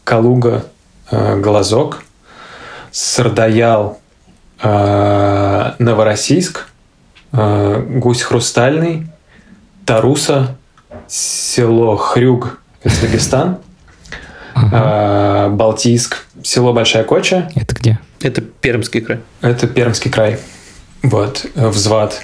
Калуга, 0.05 0.66
э, 1.11 1.40
Глазок, 1.40 2.05
Сардаял, 2.92 4.00
э, 4.62 5.72
Новороссийск, 5.79 6.66
Гусь 7.33 8.22
Хрустальный, 8.22 9.07
Таруса, 9.87 10.57
село 11.07 11.96
Хрюг, 11.96 12.61
Дагестан, 12.83 13.59
ага. 14.61 15.49
Балтийск, 15.51 16.18
село 16.42 16.73
Большая 16.73 17.05
Коча. 17.05 17.51
Это 17.55 17.75
где? 17.75 17.99
Это 18.20 18.40
Пермский 18.40 19.01
край. 19.01 19.20
Это 19.40 19.66
Пермский 19.66 20.11
край. 20.11 20.38
Вот, 21.03 21.46
взвод. 21.55 22.20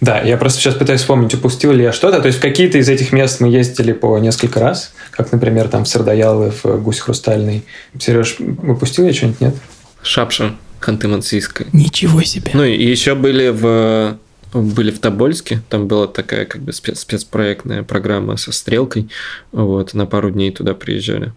Да, 0.00 0.20
я 0.20 0.36
просто 0.36 0.60
сейчас 0.60 0.74
пытаюсь 0.74 1.00
вспомнить, 1.00 1.34
упустил 1.34 1.72
ли 1.72 1.82
я 1.82 1.92
что-то. 1.92 2.20
То 2.20 2.26
есть 2.28 2.38
в 2.38 2.42
какие-то 2.42 2.78
из 2.78 2.88
этих 2.88 3.12
мест 3.12 3.40
мы 3.40 3.48
ездили 3.48 3.92
по 3.92 4.16
несколько 4.18 4.60
раз, 4.60 4.92
как, 5.10 5.32
например, 5.32 5.68
там 5.68 5.84
в 5.84 5.88
Сардаялы, 5.88 6.52
в 6.62 6.82
Гусь 6.82 7.00
Хрустальный. 7.00 7.64
Сереж, 7.98 8.36
упустил 8.38 9.06
я 9.06 9.12
что-нибудь, 9.12 9.40
нет? 9.40 9.54
Шапша, 10.02 10.54
Ханты-Мансийская. 10.80 11.66
Ничего 11.72 12.22
себе. 12.22 12.52
Ну 12.54 12.64
и 12.64 12.84
еще 12.84 13.14
были 13.16 13.48
в 13.48 14.18
были 14.54 14.90
в 14.90 14.98
Тобольске, 14.98 15.60
там 15.68 15.88
была 15.88 16.06
такая 16.06 16.46
как 16.46 16.62
бы 16.62 16.72
спец 16.72 17.00
спецпроектная 17.00 17.82
программа 17.82 18.36
со 18.38 18.50
стрелкой, 18.50 19.10
вот, 19.52 19.92
на 19.92 20.06
пару 20.06 20.30
дней 20.30 20.50
туда 20.50 20.72
приезжали. 20.72 21.32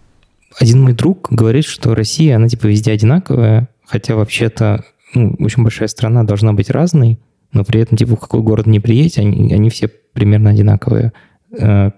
Один 0.59 0.81
мой 0.81 0.93
друг 0.93 1.27
говорит, 1.31 1.65
что 1.65 1.95
Россия, 1.95 2.35
она 2.35 2.47
типа 2.47 2.67
везде 2.67 2.91
одинаковая, 2.91 3.69
хотя 3.85 4.15
вообще-то 4.15 4.85
ну, 5.13 5.35
очень 5.39 5.63
большая 5.63 5.87
страна 5.87 6.23
должна 6.23 6.53
быть 6.53 6.69
разной, 6.69 7.19
но 7.51 7.63
при 7.63 7.81
этом, 7.81 7.97
типа, 7.97 8.15
в 8.15 8.19
какой 8.19 8.41
город 8.41 8.65
не 8.65 8.79
приедете, 8.79 9.21
они, 9.21 9.53
они 9.53 9.69
все 9.69 9.87
примерно 9.87 10.51
одинаковые. 10.51 11.13
Э, 11.57 11.91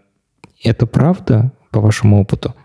это 0.64 0.86
правда, 0.86 1.52
по 1.72 1.80
вашему 1.80 2.22
опыту? 2.22 2.56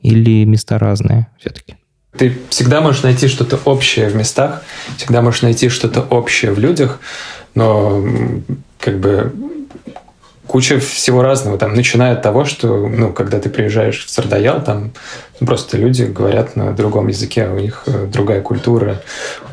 Или 0.00 0.44
места 0.44 0.78
разные 0.78 1.28
все-таки? 1.38 1.76
Ты 2.16 2.36
всегда 2.50 2.80
можешь 2.80 3.02
найти 3.02 3.28
что-то 3.28 3.58
общее 3.64 4.08
в 4.08 4.16
местах, 4.16 4.62
всегда 4.96 5.22
можешь 5.22 5.42
найти 5.42 5.68
что-то 5.68 6.02
общее 6.02 6.52
в 6.52 6.58
людях, 6.58 7.00
но 7.54 8.04
как 8.78 9.00
бы 9.00 9.32
куча 10.46 10.78
всего 10.78 11.22
разного. 11.22 11.58
Там, 11.58 11.74
начиная 11.74 12.12
от 12.12 12.22
того, 12.22 12.44
что, 12.44 12.88
ну, 12.88 13.12
когда 13.12 13.40
ты 13.40 13.48
приезжаешь 13.48 14.04
в 14.04 14.10
Сардаял, 14.10 14.62
там 14.62 14.92
просто 15.40 15.76
люди 15.78 16.04
говорят 16.04 16.54
на 16.56 16.72
другом 16.72 17.08
языке, 17.08 17.48
у 17.48 17.58
них 17.58 17.84
э, 17.86 18.06
другая 18.06 18.40
культура, 18.40 19.02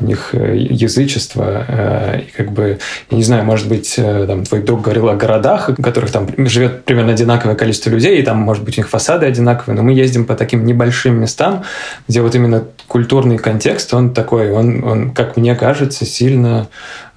у 0.00 0.04
них 0.04 0.30
э, 0.32 0.56
язычество. 0.56 1.64
Э, 1.66 2.20
и 2.20 2.30
как 2.30 2.52
бы, 2.52 2.78
я 3.10 3.16
не 3.16 3.24
знаю, 3.24 3.44
может 3.44 3.68
быть, 3.68 3.96
там 3.96 4.44
твой 4.44 4.62
друг 4.62 4.82
говорил 4.82 5.08
о 5.08 5.16
городах, 5.16 5.70
в 5.70 5.82
которых 5.82 6.10
там 6.10 6.28
живет 6.46 6.84
примерно 6.84 7.12
одинаковое 7.12 7.56
количество 7.56 7.90
людей, 7.90 8.20
и 8.20 8.22
там, 8.22 8.38
может 8.38 8.62
быть, 8.62 8.78
у 8.78 8.80
них 8.80 8.88
фасады 8.88 9.26
одинаковые, 9.26 9.76
но 9.76 9.82
мы 9.82 9.92
ездим 9.92 10.24
по 10.24 10.34
таким 10.34 10.64
небольшим 10.64 11.20
местам, 11.20 11.64
где 12.06 12.20
вот 12.20 12.34
именно 12.34 12.64
культурный 12.86 13.38
контекст, 13.38 13.94
он 13.94 14.12
такой, 14.12 14.50
он, 14.52 14.84
он 14.84 15.10
как 15.10 15.36
мне 15.36 15.54
кажется, 15.54 16.04
сильно 16.04 16.68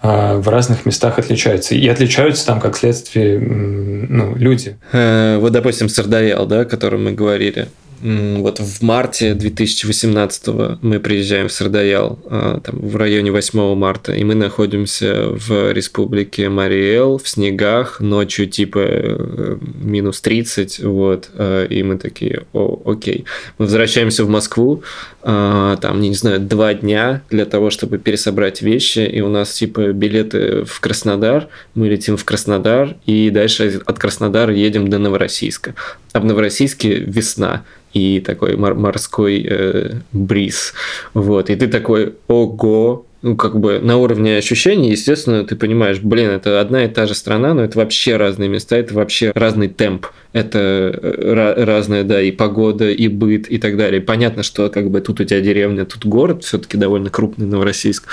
в 0.06 0.50
разных 0.50 0.86
местах 0.86 1.20
отличаются. 1.20 1.76
И 1.76 1.88
отличаются 1.88 2.46
там, 2.46 2.60
как 2.60 2.78
следствие, 2.78 3.40
ну, 3.40 4.36
люди. 4.36 4.76
Вот, 4.92 5.52
допустим, 5.52 5.90
Сардаял, 5.90 6.46
да, 6.46 6.62
о 6.62 6.66
котором 6.66 7.06
мы 7.06 7.12
говорили 7.14 7.68
вот 8.06 8.60
в 8.60 8.84
марте 8.84 9.34
2018 9.34 10.48
мы 10.84 11.00
приезжаем 11.00 11.48
в 11.48 11.52
Сардаял, 11.52 12.20
а, 12.30 12.60
там, 12.60 12.80
в 12.80 12.96
районе 12.98 13.32
8 13.32 13.74
марта, 13.74 14.14
и 14.14 14.24
мы 14.24 14.36
находимся 14.36 15.30
в 15.30 15.72
республике 15.72 16.50
Мариэл 16.50 17.18
в 17.18 17.28
снегах, 17.28 18.00
ночью 18.00 18.46
типа 18.46 18.80
э, 18.80 19.58
минус 19.82 20.22
30, 20.22 20.82
вот, 20.84 21.32
а, 21.34 21.66
и 21.66 21.82
мы 21.82 21.98
такие, 21.98 22.44
о, 22.54 22.80
окей. 22.86 23.26
Мы 23.58 23.66
возвращаемся 23.66 24.24
в 24.24 24.30
Москву, 24.30 24.84
а, 25.24 25.76
там, 25.78 26.00
не 26.00 26.14
знаю, 26.14 26.40
два 26.40 26.76
дня 26.76 27.24
для 27.32 27.46
того, 27.46 27.72
чтобы 27.72 27.98
пересобрать 27.98 28.62
вещи, 28.62 29.00
и 29.00 29.22
у 29.22 29.30
нас 29.30 29.52
типа 29.52 29.94
билеты 29.94 30.64
в 30.64 30.80
Краснодар, 30.80 31.48
мы 31.74 31.88
летим 31.88 32.18
в 32.18 32.24
Краснодар, 32.24 32.98
и 33.08 33.32
дальше 33.32 33.82
от 33.84 33.98
Краснодара 33.98 34.54
едем 34.54 34.90
до 34.90 35.00
Новороссийска. 35.00 35.74
А 36.14 36.20
в 36.20 36.26
Новороссийске 36.26 37.00
весна, 37.00 37.64
и 37.96 38.20
такой 38.20 38.58
морской 38.58 39.48
э, 39.50 39.92
бриз. 40.12 40.74
Вот. 41.14 41.50
И 41.50 41.56
ты 41.56 41.68
такой, 41.68 42.16
ого, 42.28 43.06
ну, 43.22 43.38
как 43.38 43.58
бы 43.58 43.80
на 43.80 43.98
уровне 43.98 44.38
ощущений, 44.38 44.92
естественно, 44.92 45.46
ты 45.46 45.56
понимаешь, 45.56 46.00
блин, 46.00 46.30
это 46.30 46.60
одна 46.60 46.84
и 46.84 46.90
та 46.90 47.06
же 47.06 47.16
страна, 47.16 47.54
но 47.54 47.64
это 47.64 47.78
вообще 47.78 48.18
разные 48.18 48.50
места, 48.50 48.76
это 48.76 48.94
вообще 48.94 49.32
разный 49.34 49.70
темп, 49.70 50.08
это 50.34 50.60
э, 50.60 51.64
разная, 51.64 52.04
да, 52.04 52.22
и 52.22 52.32
погода, 52.32 52.92
и 52.92 53.08
быт, 53.08 53.48
и 53.48 53.58
так 53.58 53.78
далее. 53.78 54.02
Понятно, 54.02 54.44
что 54.44 54.70
как 54.70 54.92
бы 54.92 55.00
тут 55.00 55.22
у 55.22 55.24
тебя 55.24 55.40
деревня, 55.40 55.86
тут 55.86 56.06
город, 56.06 56.44
все-таки 56.44 56.76
довольно 56.76 57.10
крупный 57.10 57.48
Новороссийск. 57.48 58.08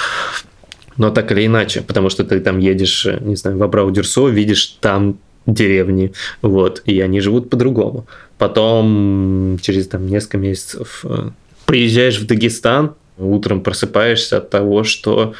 Но 0.96 1.10
так 1.10 1.32
или 1.32 1.44
иначе, 1.44 1.80
потому 1.80 2.08
что 2.08 2.22
ты 2.22 2.38
там 2.38 2.60
едешь, 2.60 3.04
э, 3.04 3.18
не 3.20 3.34
знаю, 3.34 3.58
в 3.58 3.62
Абрау-Дюрсо, 3.64 4.30
видишь 4.30 4.76
там 4.80 5.18
деревни, 5.46 6.12
вот, 6.40 6.82
и 6.84 7.00
они 7.00 7.20
живут 7.20 7.50
по-другому. 7.50 8.06
Потом 8.38 9.58
через 9.62 9.88
там 9.88 10.06
несколько 10.06 10.38
месяцев 10.38 11.04
э, 11.04 11.30
приезжаешь 11.66 12.18
в 12.18 12.26
Дагестан, 12.26 12.94
утром 13.18 13.62
просыпаешься 13.62 14.38
от 14.38 14.50
того, 14.50 14.84
что 14.84 15.34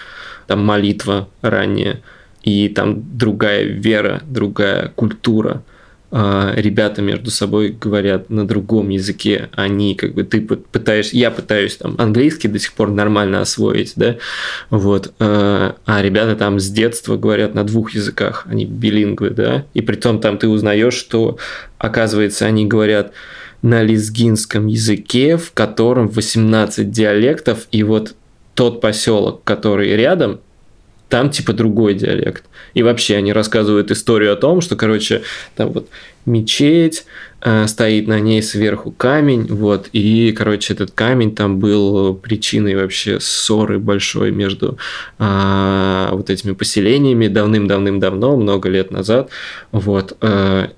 там 0.47 0.65
молитва 0.65 1.29
ранее, 1.41 2.03
и 2.43 2.69
там 2.69 3.03
другая 3.17 3.65
вера, 3.65 4.23
другая 4.27 4.89
культура, 4.95 5.63
ребята 6.13 7.01
между 7.01 7.31
собой 7.31 7.71
говорят 7.71 8.29
на 8.29 8.47
другом 8.47 8.91
языке, 8.91 9.49
они 9.53 9.95
как 9.95 10.13
бы 10.13 10.25
ты 10.25 10.43
пытаешься, 10.43 11.17
я 11.17 11.31
пытаюсь 11.31 11.77
там 11.77 11.95
английский 11.97 12.49
до 12.49 12.59
сих 12.59 12.75
пор 12.75 12.91
нормально 12.91 13.41
освоить, 13.41 13.95
да, 13.97 14.17
вот, 14.69 15.15
а, 15.19 15.77
а 15.87 16.03
ребята 16.03 16.37
там 16.37 16.61
с 16.61 16.69
детства 16.69 17.17
говорят 17.17 17.55
на 17.55 17.65
двух 17.65 17.93
языках, 17.93 18.47
они 18.47 18.67
билингвы, 18.67 19.31
да, 19.31 19.65
и 19.73 19.81
при 19.81 19.97
том 19.97 20.21
там 20.21 20.37
ты 20.37 20.49
узнаешь, 20.49 20.95
что 20.95 21.39
оказывается 21.79 22.45
они 22.45 22.67
говорят 22.67 23.13
на 23.63 23.83
лезгинском 23.83 24.67
языке, 24.67 25.39
в 25.39 25.53
котором 25.53 26.09
18 26.09 26.91
диалектов, 26.91 27.69
и 27.71 27.83
вот 27.85 28.15
тот 28.55 28.83
поселок, 28.83 29.45
который 29.45 29.97
рядом, 29.97 30.41
там 31.13 31.29
типа 31.29 31.53
другой 31.53 31.93
диалект. 31.93 32.45
И 32.73 32.83
вообще 32.83 33.17
они 33.17 33.35
рассказывают 33.35 33.91
историю 33.91 34.33
о 34.33 34.37
том, 34.37 34.63
что, 34.63 34.77
короче, 34.77 35.21
там 35.57 35.71
вот 35.71 35.91
мечеть, 36.25 37.05
э, 37.43 37.67
стоит 37.67 38.09
на 38.09 38.19
ней 38.19 38.43
сверху 38.43 38.93
камень, 38.93 39.47
вот, 39.47 39.91
и, 39.93 40.33
короче, 40.33 40.73
этот 40.73 40.93
камень 40.93 41.35
там 41.35 41.59
был 41.59 42.15
причиной 42.15 42.77
вообще 42.77 43.21
ссоры 43.21 43.79
большой 43.79 44.31
между 44.31 44.79
э, 45.19 46.09
вот 46.13 46.31
этими 46.31 46.53
поселениями 46.53 47.29
давным-давным-давно, 47.29 48.39
много 48.39 48.71
лет 48.71 48.91
назад, 48.91 49.29
вот, 49.71 50.17
э, 50.23 50.69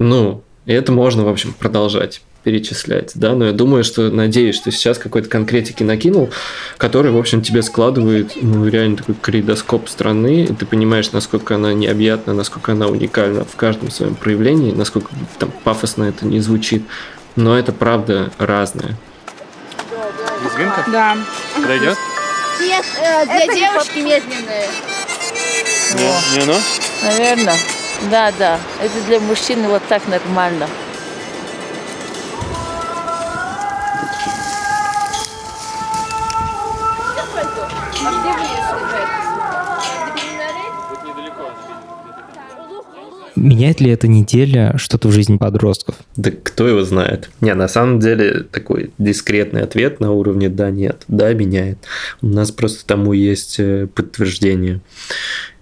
ну, 0.00 0.42
это 0.66 0.90
можно, 0.90 1.24
в 1.24 1.28
общем, 1.28 1.54
продолжать 1.56 2.20
перечислять, 2.44 3.12
да, 3.14 3.34
но 3.34 3.46
я 3.46 3.52
думаю, 3.52 3.84
что, 3.84 4.10
надеюсь, 4.10 4.56
что 4.56 4.70
сейчас 4.70 4.98
какой-то 4.98 5.28
конкретики 5.28 5.82
накинул, 5.82 6.30
который, 6.76 7.10
в 7.10 7.18
общем, 7.18 7.42
тебе 7.42 7.62
складывает, 7.62 8.32
ну, 8.40 8.66
реально 8.66 8.96
такой 8.96 9.16
калейдоскоп 9.16 9.88
страны, 9.88 10.44
и 10.44 10.52
ты 10.54 10.64
понимаешь, 10.64 11.12
насколько 11.12 11.56
она 11.56 11.72
необъятна, 11.74 12.34
насколько 12.34 12.72
она 12.72 12.86
уникальна 12.86 13.44
в 13.44 13.56
каждом 13.56 13.90
своем 13.90 14.14
проявлении, 14.14 14.72
насколько 14.72 15.10
там 15.38 15.50
пафосно 15.64 16.04
это 16.04 16.26
не 16.26 16.40
звучит, 16.40 16.84
но 17.36 17.58
это 17.58 17.72
правда 17.72 18.30
разное. 18.38 18.96
Лезгинка? 20.42 20.84
Да. 20.90 21.16
Подойдет? 21.54 21.96
Нет, 22.60 22.84
э, 23.00 23.26
для 23.26 23.44
это 23.44 23.54
девушки 23.54 23.98
медленные. 23.98 24.68
Не, 25.94 26.36
не 26.36 26.42
оно? 26.42 26.58
Наверное. 27.02 27.56
Да, 28.10 28.32
да. 28.38 28.58
Это 28.80 29.00
для 29.06 29.20
мужчины 29.20 29.68
вот 29.68 29.82
так 29.88 30.06
нормально. 30.08 30.68
Меняет 43.38 43.80
ли 43.80 43.90
эта 43.90 44.08
неделя 44.08 44.74
что-то 44.76 45.08
в 45.08 45.12
жизни 45.12 45.36
подростков? 45.36 45.96
Да 46.16 46.30
кто 46.30 46.66
его 46.66 46.82
знает. 46.82 47.30
Не, 47.40 47.54
на 47.54 47.68
самом 47.68 48.00
деле 48.00 48.42
такой 48.42 48.90
дискретный 48.98 49.62
ответ 49.62 50.00
на 50.00 50.12
уровне 50.12 50.48
«да», 50.48 50.70
«нет». 50.70 51.04
Да, 51.08 51.32
меняет. 51.32 51.78
У 52.20 52.26
нас 52.26 52.50
просто 52.50 52.84
тому 52.86 53.12
есть 53.12 53.56
э, 53.58 53.86
подтверждение. 53.86 54.80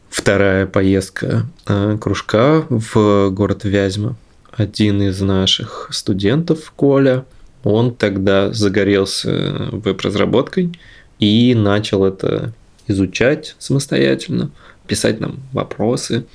Вторая 0.08 0.66
поездка 0.66 1.46
э, 1.66 1.98
кружка 2.00 2.64
в 2.70 3.30
город 3.30 3.64
Вязьма. 3.64 4.16
один 4.52 5.02
из 5.02 5.20
наших 5.20 5.88
студентов, 5.92 6.72
Коля, 6.74 7.24
он 7.62 7.94
тогда 7.94 8.52
загорелся 8.52 9.68
веб-разработкой 9.72 10.72
и 11.18 11.54
начал 11.54 12.04
это 12.04 12.52
изучать 12.86 13.56
самостоятельно, 13.58 14.50
писать 14.86 15.20
нам 15.20 15.38
вопросы, 15.52 16.26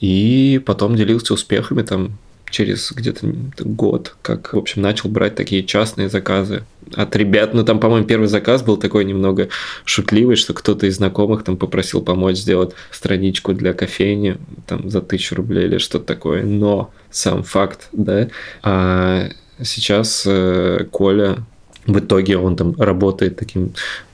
и 0.00 0.60
потом 0.64 0.96
делился 0.96 1.34
успехами 1.34 1.82
там 1.82 2.18
через 2.52 2.92
где-то 2.92 3.26
год, 3.60 4.14
как, 4.22 4.52
в 4.52 4.58
общем, 4.58 4.82
начал 4.82 5.08
брать 5.08 5.34
такие 5.34 5.64
частные 5.64 6.08
заказы 6.08 6.64
от 6.94 7.16
ребят. 7.16 7.54
Ну, 7.54 7.64
там, 7.64 7.80
по-моему, 7.80 8.06
первый 8.06 8.28
заказ 8.28 8.62
был 8.62 8.76
такой 8.76 9.04
немного 9.04 9.48
шутливый, 9.84 10.36
что 10.36 10.52
кто-то 10.52 10.86
из 10.86 10.96
знакомых 10.96 11.44
там 11.44 11.56
попросил 11.56 12.02
помочь 12.02 12.36
сделать 12.36 12.72
страничку 12.90 13.54
для 13.54 13.72
кофейни 13.72 14.36
там 14.66 14.90
за 14.90 15.00
тысячу 15.00 15.34
рублей 15.36 15.64
или 15.64 15.78
что-то 15.78 16.04
такое. 16.04 16.44
Но 16.44 16.90
сам 17.10 17.42
факт, 17.42 17.88
да. 17.92 18.28
А 18.62 19.30
сейчас 19.62 20.24
э, 20.26 20.86
Коля 20.90 21.38
в 21.86 21.98
итоге 21.98 22.36
он 22.36 22.56
там 22.56 22.74
работает 22.78 23.36
таким 23.36 23.72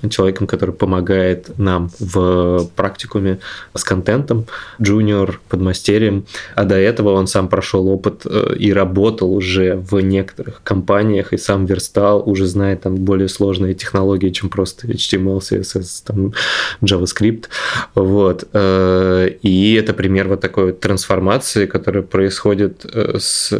человеком, 0.09 0.47
который 0.47 0.75
помогает 0.75 1.59
нам 1.59 1.91
в 1.99 2.67
практикуме 2.75 3.41
с 3.75 3.85
контентом, 3.85 4.47
джуниор, 4.81 5.41
подмастерьем, 5.49 6.25
а 6.55 6.65
до 6.65 6.77
этого 6.77 7.13
он 7.13 7.27
сам 7.27 7.49
прошел 7.49 7.89
опыт 7.89 8.23
э, 8.25 8.55
и 8.59 8.73
работал 8.73 9.33
уже 9.33 9.77
в 9.77 10.01
некоторых 10.01 10.63
компаниях, 10.65 11.33
и 11.33 11.39
сам 11.39 11.67
верстал, 11.67 12.23
уже 12.29 12.47
знает 12.47 12.83
там 12.83 12.97
более 12.97 13.29
сложные 13.29 13.75
технологии, 13.75 14.31
чем 14.31 14.49
просто 14.49 14.87
HTML, 14.87 15.39
CSS, 15.39 16.03
там, 16.07 16.33
JavaScript, 16.81 17.45
вот. 17.95 18.49
Э, 18.53 19.29
и 19.43 19.75
это 19.75 19.93
пример 19.93 20.29
вот 20.29 20.41
такой 20.41 20.73
трансформации, 20.73 21.67
которая 21.67 22.03
происходит 22.03 22.87
э, 22.91 23.17
с 23.19 23.53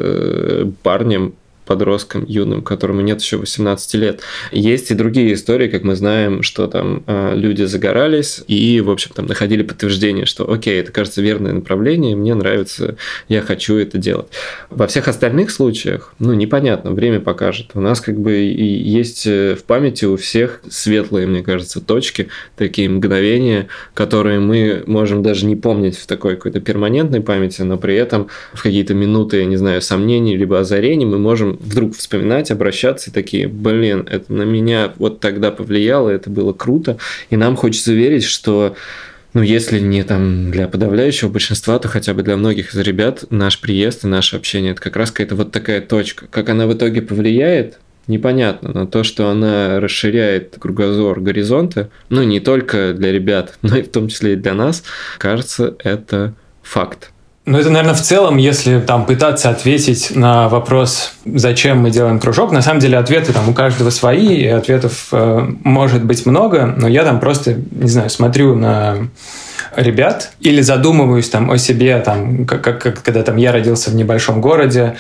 парнем, 0.83 1.35
подростком 1.69 2.25
юным, 2.27 2.63
которому 2.63 3.03
нет 3.03 3.21
еще 3.21 3.37
18 3.37 3.95
лет. 3.95 4.21
Есть 4.53 4.91
и 4.91 4.95
другие 4.95 5.35
истории, 5.35 5.69
как 5.69 5.85
мы 5.85 5.97
знаем, 5.97 6.43
что 6.43 6.67
там 6.67 7.03
э, 7.07 7.37
люди 7.37 7.65
загорались 7.65 8.43
и, 8.49 8.81
в 8.81 8.91
общем, 8.91 9.11
там 9.15 9.27
находили 9.27 9.63
подтверждение, 9.63 10.25
что 10.25 10.51
окей, 10.51 10.81
это 10.81 10.93
кажется 10.93 11.21
верное 11.21 11.53
направление, 11.53 12.17
мне 12.17 12.35
нравится, 12.35 12.97
я 13.29 13.43
хочу 13.43 13.77
это 13.77 13.99
делать. 13.99 14.29
Во 14.71 14.87
всех 14.87 15.09
остальных 15.09 15.51
случаях, 15.51 16.15
ну, 16.19 16.33
непонятно, 16.33 16.93
время 16.93 17.21
покажет. 17.21 17.73
У 17.75 17.81
нас 17.81 18.01
как 18.01 18.19
бы 18.19 18.39
и 18.39 18.65
есть 18.65 19.27
э, 19.27 19.55
в 19.55 19.65
памяти 19.65 20.07
у 20.07 20.17
всех 20.17 20.63
светлые, 20.71 21.27
мне 21.27 21.43
кажется, 21.43 21.83
точки, 21.83 22.29
такие 22.57 22.89
мгновения, 22.89 23.69
которые 23.93 24.41
мы 24.41 24.85
можем 24.87 25.23
даже 25.23 25.45
не 25.45 25.55
помнить 25.55 25.99
в 25.99 26.07
такой 26.07 26.37
какой-то 26.37 26.61
перманентной 26.61 27.21
памяти, 27.21 27.61
но 27.61 27.77
при 27.77 27.95
этом 27.95 28.29
в 28.55 28.63
какие-то 28.63 28.95
минуты, 28.95 29.41
я 29.41 29.45
не 29.45 29.57
знаю, 29.57 29.83
сомнений 29.83 30.35
либо 30.35 30.61
озарений 30.61 31.05
мы 31.05 31.19
можем 31.19 31.58
вдруг 31.59 31.97
вспоминать, 31.97 32.51
обращаться 32.51 33.11
и 33.11 33.13
такие, 33.13 33.49
блин, 33.49 34.07
это 34.11 34.33
на 34.33 34.43
меня 34.43 34.93
вот 34.97 35.21
тогда 35.21 35.51
повлияло, 35.51 36.09
это 36.09 36.31
было 36.31 36.53
круто, 36.53 36.99
и 37.31 37.37
нам 37.37 37.57
хочется 37.57 37.93
верить, 37.93 38.25
что 38.25 38.77
ну, 39.35 39.43
если 39.43 39.79
не 39.79 40.05
там 40.05 40.51
для 40.51 40.69
подавляющего 40.69 41.29
большинства, 41.29 41.79
то 41.79 41.89
хотя 41.89 42.15
бы 42.15 42.23
для 42.23 42.37
многих 42.37 42.75
из 42.75 42.79
ребят 42.79 43.25
наш 43.31 43.61
приезд 43.61 44.05
и 44.05 44.09
наше 44.09 44.37
общение– 44.37 44.73
это 44.73 44.81
как 44.81 44.97
раз 44.97 45.11
какая-то 45.11 45.37
вот 45.37 45.53
такая 45.53 45.81
точка. 45.81 46.27
Как 46.29 46.49
она 46.49 46.67
в 46.67 46.73
итоге 46.73 47.03
повлияет, 47.03 47.79
непонятно, 48.07 48.71
но 48.73 48.87
то, 48.87 49.05
что 49.05 49.29
она 49.29 49.81
расширяет 49.81 50.57
кругозор 50.59 51.21
горизонта, 51.21 51.91
ну, 52.09 52.23
не 52.23 52.41
только 52.41 52.95
для 52.95 53.13
ребят, 53.13 53.59
но 53.63 53.77
и 53.77 53.83
в 53.83 53.91
том 53.91 54.09
числе 54.09 54.33
и 54.33 54.37
для 54.37 54.55
нас, 54.55 54.83
кажется, 55.19 55.77
это 55.85 56.35
факт. 56.63 57.13
Ну, 57.51 57.57
это, 57.57 57.71
наверное, 57.71 57.95
в 57.95 58.03
целом, 58.03 58.37
если 58.37 58.79
там 58.79 59.07
пытаться 59.07 59.49
ответить 59.49 60.15
на 60.15 60.51
вопрос, 60.51 61.15
зачем 61.25 61.79
мы 61.79 61.91
делаем 61.91 62.21
кружок, 62.21 62.53
на 62.53 62.61
самом 62.61 62.81
деле 62.81 62.99
ответы 62.99 63.33
там 63.33 63.49
у 63.49 63.55
каждого 63.55 63.89
свои, 63.89 64.35
и 64.37 64.47
ответов 64.47 65.09
э, 65.13 65.49
может 65.65 66.05
быть 66.05 66.27
много, 66.27 66.67
но 66.77 66.87
я 66.87 67.05
там 67.05 67.21
просто, 67.21 67.55
не 67.71 67.89
знаю, 67.89 68.11
смотрю 68.11 68.55
на 68.55 69.09
ребят 69.77 70.33
или 70.41 70.61
задумываюсь 70.61 71.31
там 71.31 71.51
о 71.51 71.57
себе, 71.57 71.99
там, 72.01 72.45
как, 72.45 72.61
как, 72.61 73.03
когда 73.03 73.23
там 73.23 73.37
я 73.37 73.51
родился 73.51 73.89
в 73.89 73.95
небольшом 73.95 74.43
городе, 74.43 74.97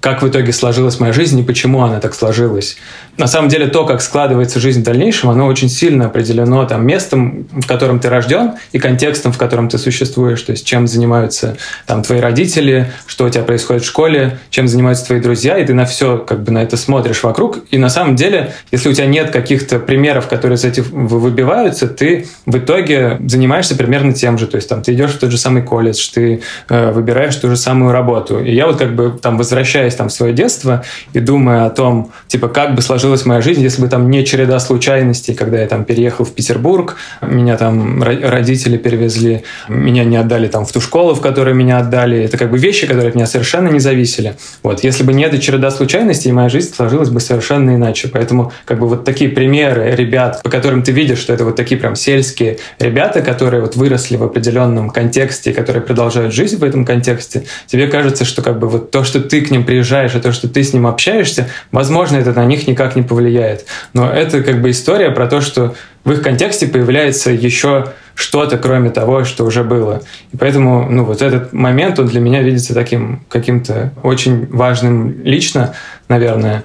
как 0.00 0.20
в 0.20 0.28
итоге 0.28 0.52
сложилась 0.52 1.00
моя 1.00 1.14
жизнь 1.14 1.40
и 1.40 1.42
почему 1.42 1.82
она 1.82 2.00
так 2.00 2.14
сложилась. 2.14 2.76
На 3.18 3.26
самом 3.26 3.48
деле 3.48 3.66
то, 3.68 3.86
как 3.86 4.02
складывается 4.02 4.60
жизнь 4.60 4.80
в 4.80 4.84
дальнейшем, 4.84 5.30
оно 5.30 5.46
очень 5.46 5.68
сильно 5.68 6.06
определено 6.06 6.64
там, 6.66 6.86
местом, 6.86 7.46
в 7.50 7.66
котором 7.66 7.98
ты 7.98 8.10
рожден, 8.10 8.52
и 8.72 8.78
контекстом, 8.78 9.32
в 9.32 9.38
котором 9.38 9.68
ты 9.68 9.78
существуешь, 9.78 10.42
то 10.42 10.52
есть 10.52 10.66
чем 10.66 10.86
занимаются 10.86 11.56
там, 11.86 12.02
твои 12.02 12.20
родители, 12.20 12.92
что 13.06 13.24
у 13.24 13.30
тебя 13.30 13.44
происходит 13.44 13.84
в 13.84 13.86
школе, 13.86 14.38
чем 14.50 14.68
занимаются 14.68 15.06
твои 15.06 15.20
друзья, 15.20 15.58
и 15.58 15.64
ты 15.64 15.72
на 15.72 15.86
все 15.86 16.18
как 16.18 16.42
бы 16.42 16.52
на 16.52 16.62
это 16.62 16.76
смотришь 16.76 17.22
вокруг. 17.22 17.60
И 17.70 17.78
на 17.78 17.88
самом 17.88 18.16
деле, 18.16 18.52
если 18.70 18.88
у 18.88 18.92
тебя 18.92 19.06
нет 19.06 19.30
каких-то 19.30 19.78
примеров, 19.78 20.28
которые 20.28 20.56
из 20.56 20.64
этих 20.64 20.86
выбиваются, 20.90 21.88
ты 21.88 22.26
в 22.44 22.58
итоге 22.58 23.18
занимаешься 23.26 23.76
примерно 23.76 24.12
тем 24.12 24.38
же. 24.38 24.46
То 24.46 24.56
есть 24.56 24.68
там 24.68 24.82
ты 24.82 24.92
идешь 24.92 25.12
в 25.12 25.18
тот 25.18 25.30
же 25.30 25.38
самый 25.38 25.62
колледж, 25.62 26.10
ты 26.12 26.42
э, 26.68 26.92
выбираешь 26.92 27.36
ту 27.36 27.48
же 27.48 27.56
самую 27.56 27.92
работу. 27.92 28.40
И 28.40 28.54
я 28.54 28.66
вот 28.66 28.76
как 28.76 28.94
бы 28.94 29.18
там 29.20 29.38
возвращаясь 29.38 29.94
там 29.94 30.08
в 30.08 30.12
свое 30.12 30.32
детство 30.32 30.84
и 31.12 31.20
думая 31.20 31.66
о 31.66 31.70
том, 31.70 32.12
типа, 32.28 32.48
как 32.48 32.74
бы 32.74 32.82
сложилась 33.06 33.24
моя 33.24 33.40
жизнь, 33.40 33.62
если 33.62 33.82
бы 33.82 33.88
там 33.88 34.10
не 34.10 34.24
череда 34.24 34.58
случайностей, 34.58 35.32
когда 35.34 35.60
я 35.60 35.68
там 35.68 35.84
переехал 35.84 36.24
в 36.24 36.32
Петербург, 36.32 36.96
меня 37.22 37.56
там 37.56 38.02
родители 38.02 38.78
перевезли, 38.78 39.44
меня 39.68 40.02
не 40.02 40.16
отдали 40.16 40.48
там 40.48 40.66
в 40.66 40.72
ту 40.72 40.80
школу, 40.80 41.14
в 41.14 41.20
которой 41.20 41.54
меня 41.54 41.78
отдали. 41.78 42.20
Это 42.24 42.36
как 42.36 42.50
бы 42.50 42.58
вещи, 42.58 42.88
которые 42.88 43.10
от 43.10 43.14
меня 43.14 43.26
совершенно 43.26 43.68
не 43.68 43.78
зависели. 43.78 44.34
Вот. 44.64 44.82
Если 44.82 45.04
бы 45.04 45.12
не 45.12 45.22
эта 45.22 45.38
череда 45.38 45.70
случайностей, 45.70 46.32
моя 46.32 46.48
жизнь 46.48 46.74
сложилась 46.74 47.10
бы 47.10 47.20
совершенно 47.20 47.76
иначе. 47.76 48.08
Поэтому 48.08 48.52
как 48.64 48.80
бы 48.80 48.88
вот 48.88 49.04
такие 49.04 49.30
примеры 49.30 49.94
ребят, 49.94 50.42
по 50.42 50.50
которым 50.50 50.82
ты 50.82 50.90
видишь, 50.90 51.18
что 51.18 51.32
это 51.32 51.44
вот 51.44 51.54
такие 51.54 51.80
прям 51.80 51.94
сельские 51.94 52.58
ребята, 52.80 53.22
которые 53.22 53.60
вот 53.60 53.76
выросли 53.76 54.16
в 54.16 54.24
определенном 54.24 54.90
контексте, 54.90 55.52
которые 55.52 55.84
продолжают 55.84 56.34
жизнь 56.34 56.56
в 56.56 56.64
этом 56.64 56.84
контексте, 56.84 57.44
тебе 57.68 57.86
кажется, 57.86 58.24
что 58.24 58.42
как 58.42 58.58
бы 58.58 58.68
вот 58.68 58.90
то, 58.90 59.04
что 59.04 59.20
ты 59.20 59.42
к 59.42 59.52
ним 59.52 59.64
приезжаешь, 59.64 60.16
и 60.16 60.18
то, 60.18 60.32
что 60.32 60.48
ты 60.48 60.64
с 60.64 60.72
ним 60.72 60.88
общаешься, 60.88 61.48
возможно, 61.70 62.16
это 62.16 62.32
на 62.32 62.44
них 62.44 62.66
никак 62.66 62.95
не 62.96 63.02
повлияет. 63.02 63.66
Но 63.92 64.10
это 64.10 64.42
как 64.42 64.60
бы 64.60 64.70
история 64.70 65.10
про 65.10 65.26
то, 65.26 65.40
что 65.40 65.74
в 66.04 66.12
их 66.12 66.22
контексте 66.22 66.66
появляется 66.66 67.30
еще 67.30 67.92
что-то, 68.14 68.58
кроме 68.58 68.90
того, 68.90 69.24
что 69.24 69.44
уже 69.44 69.62
было. 69.62 70.02
И 70.32 70.36
поэтому, 70.36 70.88
ну, 70.90 71.04
вот 71.04 71.22
этот 71.22 71.52
момент, 71.52 71.98
он 71.98 72.06
для 72.06 72.20
меня 72.20 72.42
видится 72.42 72.74
таким 72.74 73.20
каким-то 73.28 73.92
очень 74.02 74.46
важным 74.46 75.22
лично, 75.22 75.74
наверное. 76.08 76.64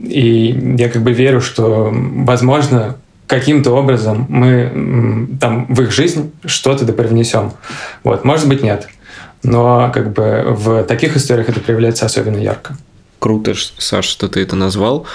И 0.00 0.76
я 0.78 0.88
как 0.88 1.02
бы 1.02 1.12
верю, 1.12 1.40
что, 1.40 1.90
возможно, 1.92 2.96
каким-то 3.26 3.72
образом 3.72 4.26
мы 4.28 5.28
там 5.40 5.66
в 5.68 5.82
их 5.82 5.92
жизнь 5.92 6.32
что-то 6.44 6.84
да 6.84 6.92
привнесем. 6.92 7.52
Вот, 8.02 8.24
может 8.24 8.48
быть, 8.48 8.62
нет 8.62 8.88
но 9.42 9.90
как 9.92 10.12
бы 10.12 10.44
в 10.48 10.84
таких 10.84 11.16
историях 11.16 11.48
это 11.48 11.60
проявляется 11.60 12.06
особенно 12.06 12.38
ярко. 12.38 12.76
Круто, 13.18 13.54
Саш, 13.78 14.06
что 14.06 14.28
ты 14.28 14.40
это 14.40 14.54
назвал, 14.54 15.06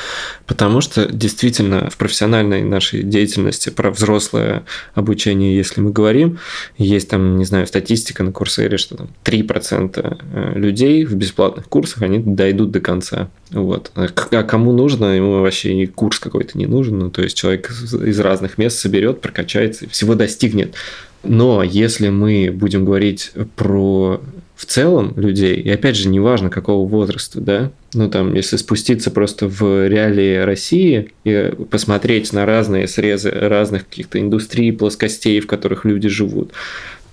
потому 0.45 0.81
что 0.81 1.05
действительно 1.05 1.89
в 1.89 1.95
профессиональной 1.95 2.61
нашей 2.61 3.01
деятельности 3.01 3.69
про 3.69 3.91
взрослое 3.91 4.63
обучение, 4.93 5.55
если 5.55 5.79
мы 5.79 5.91
говорим, 5.91 6.39
есть 6.77 7.09
там, 7.09 7.37
не 7.37 7.45
знаю, 7.45 7.65
статистика 7.65 8.23
на 8.23 8.33
Курсере, 8.33 8.77
что 8.77 8.97
там 8.97 9.09
3% 9.23 10.17
э, 10.33 10.59
людей 10.59 11.05
в 11.05 11.15
бесплатных 11.15 11.69
курсах, 11.69 12.01
они 12.01 12.19
дойдут 12.19 12.71
до 12.71 12.81
конца. 12.81 13.29
Вот. 13.51 13.91
А, 13.95 14.07
а 14.31 14.43
кому 14.43 14.73
нужно, 14.73 15.15
ему 15.15 15.41
вообще 15.41 15.83
и 15.83 15.85
курс 15.85 16.19
какой-то 16.19 16.57
не 16.57 16.65
нужен, 16.65 16.99
ну, 16.99 17.09
то 17.09 17.21
есть 17.21 17.37
человек 17.37 17.71
из 17.71 18.19
разных 18.19 18.57
мест 18.57 18.79
соберет, 18.79 19.21
прокачается, 19.21 19.87
всего 19.89 20.15
достигнет. 20.15 20.75
Но 21.23 21.63
если 21.63 22.09
мы 22.09 22.51
будем 22.51 22.83
говорить 22.83 23.31
про 23.55 24.21
в 24.63 24.65
целом 24.65 25.13
людей, 25.17 25.55
и 25.55 25.69
опять 25.69 25.97
же, 25.97 26.07
неважно 26.07 26.49
какого 26.49 26.87
возраста, 26.87 27.41
да, 27.41 27.71
ну 27.93 28.09
там, 28.09 28.33
если 28.33 28.55
спуститься 28.55 29.11
просто 29.11 29.49
в 29.49 29.89
реалии 29.89 30.37
России 30.37 31.11
и 31.25 31.51
посмотреть 31.69 32.31
на 32.31 32.45
разные 32.45 32.87
срезы 32.87 33.29
разных 33.29 33.85
каких-то 33.89 34.21
индустрий, 34.21 34.71
плоскостей, 34.71 35.41
в 35.41 35.47
которых 35.47 35.83
люди 35.83 36.07
живут, 36.07 36.53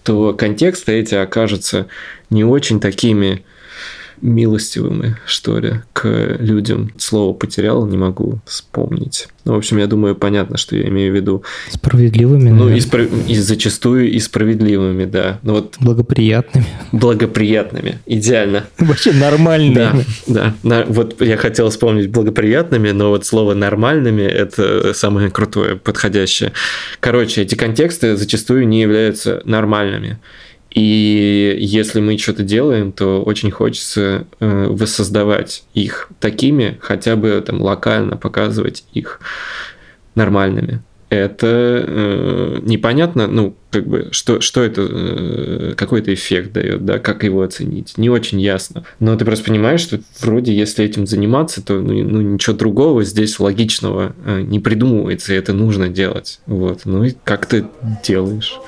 то 0.04 0.32
контексты 0.32 0.92
эти 0.92 1.16
окажутся 1.16 1.88
не 2.30 2.44
очень 2.44 2.78
такими 2.78 3.42
милостивыми, 4.22 5.16
что 5.26 5.58
ли, 5.58 5.82
к 5.92 6.36
людям. 6.38 6.92
Слово 6.98 7.32
потерял, 7.34 7.86
не 7.86 7.96
могу 7.96 8.40
вспомнить. 8.44 9.28
Ну, 9.44 9.54
в 9.54 9.56
общем, 9.56 9.78
я 9.78 9.86
думаю, 9.86 10.14
понятно, 10.14 10.56
что 10.58 10.76
я 10.76 10.88
имею 10.88 11.12
в 11.12 11.16
виду. 11.16 11.44
Справедливыми, 11.70 12.50
Ну, 12.50 12.68
и, 12.68 12.78
спро... 12.80 13.04
и 13.04 13.34
зачастую 13.34 14.10
и 14.10 14.18
справедливыми, 14.18 15.06
да. 15.06 15.38
Ну, 15.42 15.54
вот... 15.54 15.76
Благоприятными. 15.80 16.66
Благоприятными, 16.92 17.98
идеально. 18.06 18.64
Вообще 18.78 19.12
нормальными. 19.12 20.04
Да, 20.26 20.54
да. 20.62 20.84
Вот 20.88 21.20
я 21.22 21.36
хотел 21.36 21.70
вспомнить 21.70 22.10
благоприятными, 22.10 22.90
но 22.90 23.10
вот 23.10 23.24
слово 23.24 23.54
нормальными– 23.54 24.22
это 24.22 24.92
самое 24.92 25.30
крутое, 25.30 25.76
подходящее. 25.76 26.52
Короче, 27.00 27.42
эти 27.42 27.54
контексты 27.54 28.16
зачастую 28.16 28.68
не 28.68 28.82
являются 28.82 29.42
нормальными. 29.44 30.18
И 30.70 31.56
если 31.58 32.00
мы 32.00 32.16
что-то 32.16 32.42
делаем, 32.42 32.92
то 32.92 33.22
очень 33.22 33.50
хочется 33.50 34.26
э, 34.38 34.66
воссоздавать 34.68 35.64
их 35.74 36.08
такими, 36.20 36.78
хотя 36.80 37.16
бы 37.16 37.42
там 37.44 37.60
локально 37.60 38.16
показывать 38.16 38.84
их 38.92 39.20
нормальными 40.14 40.82
это 41.10 41.84
э, 41.86 42.58
непонятно, 42.62 43.26
ну, 43.26 43.56
как 43.70 43.86
бы, 43.86 44.08
что, 44.12 44.40
что 44.40 44.62
это, 44.62 44.86
э, 44.88 45.74
какой 45.76 46.00
это 46.00 46.14
эффект 46.14 46.52
дает, 46.52 46.84
да, 46.84 47.00
как 47.00 47.24
его 47.24 47.42
оценить, 47.42 47.98
не 47.98 48.08
очень 48.08 48.40
ясно. 48.40 48.84
Но 49.00 49.16
ты 49.16 49.24
просто 49.24 49.44
понимаешь, 49.44 49.80
что 49.80 50.00
вроде 50.20 50.54
если 50.54 50.84
этим 50.84 51.08
заниматься, 51.08 51.64
то 51.66 51.80
ну, 51.80 51.92
ну, 52.04 52.20
ничего 52.20 52.56
другого 52.56 53.02
здесь 53.02 53.40
логичного 53.40 54.14
э, 54.24 54.42
не 54.42 54.60
придумывается, 54.60 55.34
и 55.34 55.36
это 55.36 55.52
нужно 55.52 55.88
делать. 55.88 56.40
Вот, 56.46 56.82
ну 56.84 57.02
и 57.02 57.12
как 57.24 57.46
ты 57.46 57.66
делаешь? 58.04 58.60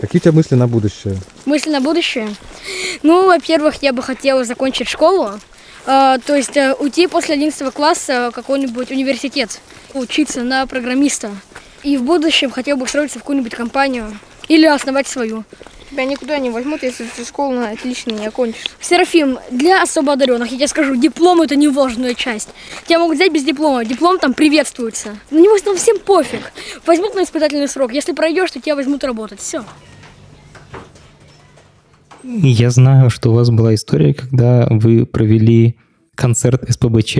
Какие 0.00 0.20
у 0.20 0.22
тебя 0.22 0.32
мысли 0.32 0.54
на 0.54 0.68
будущее? 0.68 1.16
Мысли 1.44 1.70
на 1.70 1.80
будущее? 1.80 2.28
Ну, 3.02 3.26
во-первых, 3.26 3.82
я 3.82 3.92
бы 3.92 4.02
хотела 4.02 4.44
закончить 4.44 4.88
школу, 4.88 5.32
э, 5.86 6.18
то 6.24 6.36
есть 6.36 6.56
э, 6.56 6.74
уйти 6.74 7.08
после 7.08 7.34
11 7.34 7.72
класса 7.74 8.30
в 8.30 8.34
какой-нибудь 8.34 8.92
университет, 8.92 9.60
учиться 9.94 10.42
на 10.42 10.66
программиста. 10.66 11.30
И 11.82 11.96
в 11.96 12.04
будущем 12.04 12.50
хотел 12.50 12.76
бы 12.76 12.84
устроиться 12.84 13.18
в 13.18 13.22
какую-нибудь 13.22 13.54
компанию 13.54 14.16
или 14.46 14.66
основать 14.66 15.08
свою. 15.08 15.44
Тебя 15.90 16.04
никуда 16.04 16.38
не 16.38 16.50
возьмут, 16.50 16.82
если 16.82 17.04
ты 17.04 17.24
школу 17.24 17.54
на 17.54 17.70
отлично 17.70 18.10
не 18.10 18.26
окончишь. 18.26 18.66
Серафим, 18.80 19.38
для 19.50 19.82
особо 19.82 20.12
одаренных, 20.12 20.50
я 20.50 20.56
тебе 20.58 20.68
скажу, 20.68 20.96
диплом 20.96 21.40
это 21.40 21.56
не 21.56 21.68
важная 21.68 22.14
часть. 22.14 22.50
Тебя 22.86 22.98
могут 22.98 23.16
взять 23.16 23.32
без 23.32 23.44
диплома, 23.44 23.84
диплом 23.84 24.18
там 24.18 24.34
приветствуется. 24.34 25.16
На 25.30 25.38
него 25.38 25.58
там 25.64 25.76
всем 25.76 25.98
пофиг. 25.98 26.52
Возьмут 26.84 27.14
на 27.14 27.22
испытательный 27.24 27.68
срок, 27.68 27.92
если 27.92 28.12
пройдешь, 28.12 28.50
то 28.50 28.60
тебя 28.60 28.76
возьмут 28.76 29.02
работать. 29.04 29.40
Все. 29.40 29.64
Я 32.22 32.70
знаю, 32.70 33.08
что 33.08 33.30
у 33.30 33.34
вас 33.34 33.48
была 33.48 33.74
история, 33.74 34.12
когда 34.12 34.66
вы 34.70 35.06
провели 35.06 35.78
концерт 36.14 36.68
СПБЧ, 36.68 37.18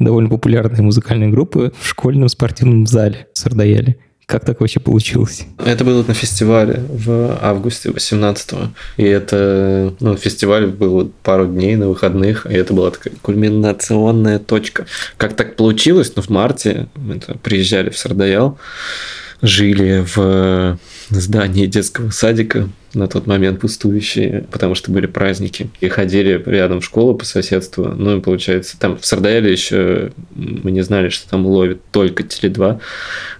довольно 0.00 0.28
популярной 0.28 0.80
музыкальной 0.80 1.28
группы, 1.28 1.72
в 1.78 1.86
школьном 1.86 2.28
спортивном 2.28 2.86
зале 2.86 3.28
в 3.32 3.38
Сардаяле. 3.38 3.98
Как 4.32 4.46
так 4.46 4.60
вообще 4.60 4.80
получилось? 4.80 5.42
Это 5.62 5.84
было 5.84 6.02
на 6.02 6.14
фестивале 6.14 6.82
в 6.88 7.38
августе 7.42 7.90
18-го. 7.90 8.70
И 8.96 9.04
это, 9.04 9.92
ну, 10.00 10.16
фестиваль 10.16 10.68
был 10.68 11.12
пару 11.22 11.44
дней 11.46 11.76
на 11.76 11.86
выходных, 11.88 12.46
и 12.46 12.54
это 12.54 12.72
была 12.72 12.90
такая 12.92 13.12
кульминационная 13.20 14.38
точка. 14.38 14.86
Как 15.18 15.36
так 15.36 15.56
получилось? 15.56 16.14
Ну, 16.16 16.22
в 16.22 16.30
марте 16.30 16.88
мы 16.94 17.20
приезжали 17.42 17.90
в 17.90 17.98
Сардаял, 17.98 18.58
жили 19.42 20.06
в 20.14 20.78
здании 21.10 21.66
детского 21.66 22.10
садика, 22.10 22.68
на 22.94 23.08
тот 23.08 23.26
момент 23.26 23.60
пустующие, 23.60 24.44
потому 24.50 24.74
что 24.74 24.92
были 24.92 25.06
праздники. 25.06 25.70
И 25.80 25.88
ходили 25.88 26.42
рядом 26.46 26.80
в 26.80 26.84
школу 26.84 27.14
по 27.14 27.24
соседству. 27.24 27.88
Ну 27.88 28.18
и 28.18 28.20
получается, 28.20 28.78
там 28.78 28.98
в 28.98 29.04
Сардаэле 29.04 29.50
еще 29.50 30.12
мы 30.34 30.70
не 30.70 30.82
знали, 30.82 31.08
что 31.08 31.28
там 31.28 31.46
ловит 31.46 31.80
только 31.90 32.22
Теле2. 32.22 32.80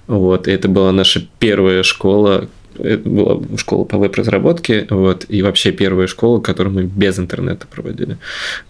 Вот, 0.07 0.49
и 0.49 0.51
это 0.51 0.69
была 0.69 0.91
наша 0.93 1.27
первая 1.39 1.83
школа, 1.83 2.49
это 2.79 3.09
была 3.09 3.41
школа 3.57 3.85
по 3.85 3.99
веб-разработке, 3.99 4.87
вот, 4.91 5.27
и 5.29 5.43
вообще 5.43 5.73
первая 5.73 6.07
школа, 6.07 6.41
которую 6.41 6.75
мы 6.75 6.83
без 6.85 7.19
интернета 7.19 7.67
проводили. 7.67 8.19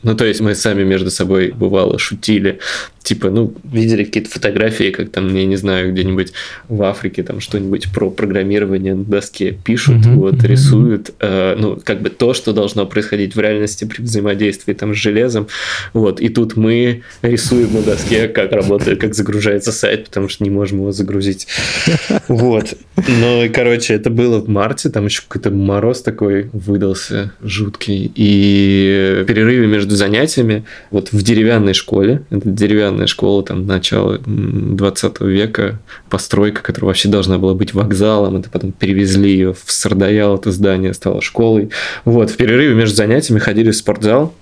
Ну, 0.03 0.15
то 0.15 0.25
есть 0.25 0.41
мы 0.41 0.55
сами 0.55 0.85
между 0.85 1.11
собой, 1.11 1.53
бывало, 1.53 1.99
шутили, 1.99 2.59
типа, 3.03 3.31
ну, 3.31 3.55
видели 3.65 4.05
какие-то 4.05 4.31
фотографии, 4.31 4.91
как 4.91 5.11
там, 5.11 5.35
я 5.35 5.45
не 5.45 5.57
знаю, 5.57 5.93
где-нибудь 5.93 6.33
в 6.69 6.83
Африке 6.83 7.23
там 7.23 7.41
что-нибудь 7.41 7.93
про 7.93 8.11
программирование 8.11 8.95
на 8.95 9.05
доске 9.05 9.53
пишут, 9.53 10.07
mm-hmm. 10.07 10.15
вот, 10.15 10.43
рисуют, 10.45 11.11
э, 11.21 11.57
ну, 11.59 11.81
как 11.83 12.03
бы 12.03 12.11
то, 12.11 12.35
что 12.35 12.53
должно 12.53 12.87
происходить 12.87 13.35
в 13.35 13.41
реальности 13.41 13.85
при 13.85 14.03
взаимодействии 14.03 14.73
там 14.73 14.95
с 14.95 14.99
железом, 14.99 15.49
вот, 15.93 16.21
и 16.21 16.29
тут 16.29 16.57
мы 16.57 17.03
рисуем 17.23 17.75
на 17.75 17.83
доске, 17.83 18.29
как 18.29 18.53
работает, 18.53 19.01
как 19.01 19.15
загружается 19.15 19.73
сайт, 19.73 20.07
потому 20.07 20.29
что 20.29 20.45
не 20.45 20.51
можем 20.51 20.79
его 20.79 20.93
загрузить, 20.93 21.49
вот, 22.29 22.75
ну, 22.97 23.45
и, 23.45 23.49
короче, 23.49 23.92
это 23.93 24.11
было 24.11 24.41
в 24.41 24.49
марте, 24.49 24.91
там 24.91 25.07
еще 25.07 25.23
какой-то 25.23 25.51
мороз 25.51 26.03
такой 26.03 26.51
выдался 26.53 27.33
жуткий, 27.43 28.11
и 28.15 29.21
в 29.23 29.25
перерыве 29.27 29.67
между 29.67 29.97
занятиями, 29.97 30.65
вот 30.91 31.13
в 31.13 31.23
деревянной 31.23 31.75
школе, 31.75 32.23
это 32.31 32.49
деревянная 32.49 33.07
школа 33.07 33.45
там 33.45 33.67
начала 33.67 34.19
20 34.25 35.21
века, 35.21 35.79
постройка, 36.11 36.63
которая 36.63 36.89
вообще 36.89 37.09
должна 37.09 37.39
была 37.39 37.55
быть 37.55 37.75
вокзалом, 37.75 38.37
это 38.37 38.51
потом 38.51 38.73
перевезли 38.73 39.31
ее 39.31 39.53
в 39.53 39.71
Сардаял, 39.71 40.37
это 40.37 40.51
здание 40.51 40.95
стало 40.95 41.23
школой. 41.23 41.71
Вот, 42.05 42.31
в 42.31 42.37
перерыве 42.37 42.75
между 42.75 42.97
занятиями 42.97 43.39
ходили 43.39 43.71
в 43.71 43.77
спортзал, 43.77 44.35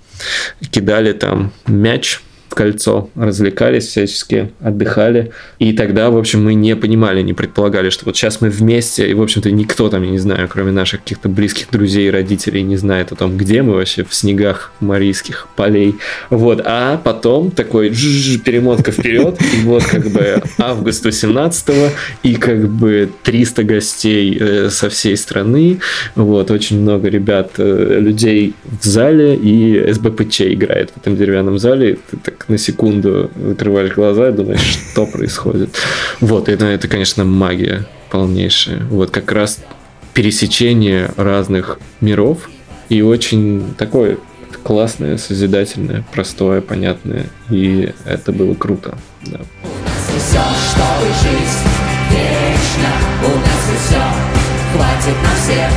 кидали 0.71 1.13
там 1.13 1.51
мяч, 1.67 2.21
в 2.51 2.53
кольцо, 2.53 3.09
развлекались 3.15 3.87
всячески, 3.87 4.51
отдыхали. 4.59 5.31
И 5.57 5.71
тогда, 5.71 6.09
в 6.09 6.17
общем, 6.17 6.43
мы 6.43 6.53
не 6.53 6.75
понимали, 6.75 7.21
не 7.21 7.31
предполагали, 7.31 7.89
что 7.89 8.03
вот 8.03 8.17
сейчас 8.17 8.41
мы 8.41 8.49
вместе, 8.49 9.09
и, 9.09 9.13
в 9.13 9.21
общем-то, 9.21 9.49
никто 9.51 9.87
там, 9.87 10.03
я 10.03 10.09
не 10.09 10.17
знаю, 10.17 10.49
кроме 10.49 10.73
наших 10.73 10.99
каких-то 10.99 11.29
близких 11.29 11.71
друзей 11.71 12.09
и 12.09 12.11
родителей 12.11 12.61
не 12.63 12.75
знает 12.75 13.13
о 13.13 13.15
том, 13.15 13.37
где 13.37 13.61
мы 13.61 13.75
вообще 13.75 14.03
в 14.03 14.13
снегах 14.13 14.73
марийских 14.81 15.47
полей. 15.55 15.95
Вот, 16.29 16.61
а 16.65 16.97
потом 16.97 17.51
такой 17.51 17.89
перемотка 17.89 18.91
вперед, 18.91 19.39
и 19.41 19.63
вот 19.63 19.83
как 19.83 20.09
бы 20.09 20.43
август 20.57 21.05
18 21.05 21.93
и 22.23 22.35
как 22.35 22.67
бы 22.67 23.09
300 23.23 23.63
гостей 23.63 24.37
э, 24.37 24.69
со 24.69 24.89
всей 24.89 25.15
страны, 25.15 25.79
вот, 26.15 26.51
очень 26.51 26.81
много 26.81 27.07
ребят, 27.07 27.51
э, 27.59 27.97
людей 28.01 28.55
в 28.65 28.83
зале, 28.85 29.37
и 29.37 29.93
СБПЧ 29.93 30.41
играет 30.41 30.91
в 30.91 30.97
этом 30.97 31.15
деревянном 31.15 31.57
зале, 31.57 31.97
так 32.25 32.40
на 32.47 32.57
секунду 32.57 33.31
открываешь 33.51 33.93
глаза 33.93 34.29
и 34.29 34.31
думаешь, 34.31 34.79
что 34.91 35.05
происходит. 35.05 35.69
Вот, 36.19 36.49
это, 36.49 36.65
это, 36.65 36.87
конечно, 36.87 37.23
магия 37.23 37.85
полнейшая. 38.09 38.83
Вот 38.89 39.11
как 39.11 39.31
раз 39.31 39.59
пересечение 40.13 41.11
разных 41.15 41.79
миров 42.01 42.49
и 42.89 43.01
очень 43.01 43.73
такое 43.77 44.17
классное, 44.63 45.17
созидательное, 45.17 46.03
простое, 46.11 46.61
понятное. 46.61 47.27
И 47.49 47.93
это 48.05 48.31
было 48.31 48.53
круто. 48.53 48.97
Да. 49.25 49.39
Хватит 54.73 55.17
на 55.23 55.35
всех. 55.35 55.71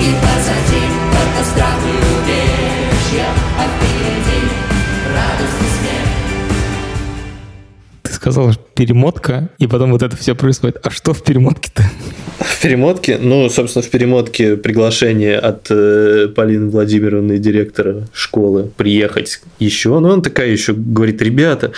И 0.00 0.14
позади 0.22 0.82
только 1.12 1.44
страх 1.50 1.78
и 1.84 2.19
сказал 8.20 8.52
перемотка, 8.74 9.48
и 9.58 9.66
потом 9.66 9.92
вот 9.92 10.02
это 10.02 10.14
все 10.14 10.34
происходит. 10.34 10.78
А 10.82 10.90
что 10.90 11.14
в 11.14 11.22
перемотке-то? 11.22 11.82
В 12.38 12.60
перемотке? 12.60 13.16
Ну, 13.18 13.48
собственно, 13.48 13.82
в 13.82 13.88
перемотке 13.88 14.58
приглашение 14.58 15.38
от 15.38 15.68
э, 15.70 16.28
Полины 16.28 16.68
Владимировны, 16.68 17.38
директора 17.38 18.08
школы, 18.12 18.70
приехать 18.76 19.40
еще. 19.58 19.98
Но 20.00 20.10
он 20.10 20.20
такая 20.20 20.48
еще 20.48 20.74
говорит, 20.74 21.22
ребята, 21.22 21.72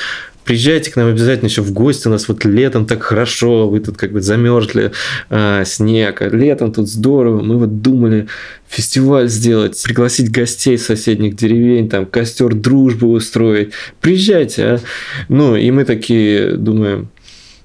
приезжайте 0.44 0.90
к 0.90 0.96
нам 0.96 1.08
обязательно 1.08 1.48
еще 1.48 1.62
в 1.62 1.72
гости, 1.72 2.08
у 2.08 2.10
нас 2.10 2.28
вот 2.28 2.44
летом 2.44 2.86
так 2.86 3.02
хорошо, 3.02 3.68
вы 3.68 3.80
тут 3.80 3.96
как 3.96 4.12
бы 4.12 4.20
замерзли, 4.20 4.92
э, 5.30 5.62
снег, 5.64 6.22
а 6.22 6.28
летом 6.28 6.72
тут 6.72 6.88
здорово, 6.88 7.42
мы 7.42 7.58
вот 7.58 7.82
думали 7.82 8.28
фестиваль 8.68 9.28
сделать, 9.28 9.80
пригласить 9.82 10.30
гостей 10.30 10.78
соседних 10.78 11.36
деревень, 11.36 11.88
там 11.88 12.06
костер 12.06 12.54
дружбы 12.54 13.08
устроить, 13.08 13.72
приезжайте, 14.00 14.64
а. 14.64 14.80
Ну, 15.28 15.56
и 15.56 15.70
мы 15.70 15.84
такие 15.84 16.56
думаем, 16.56 17.08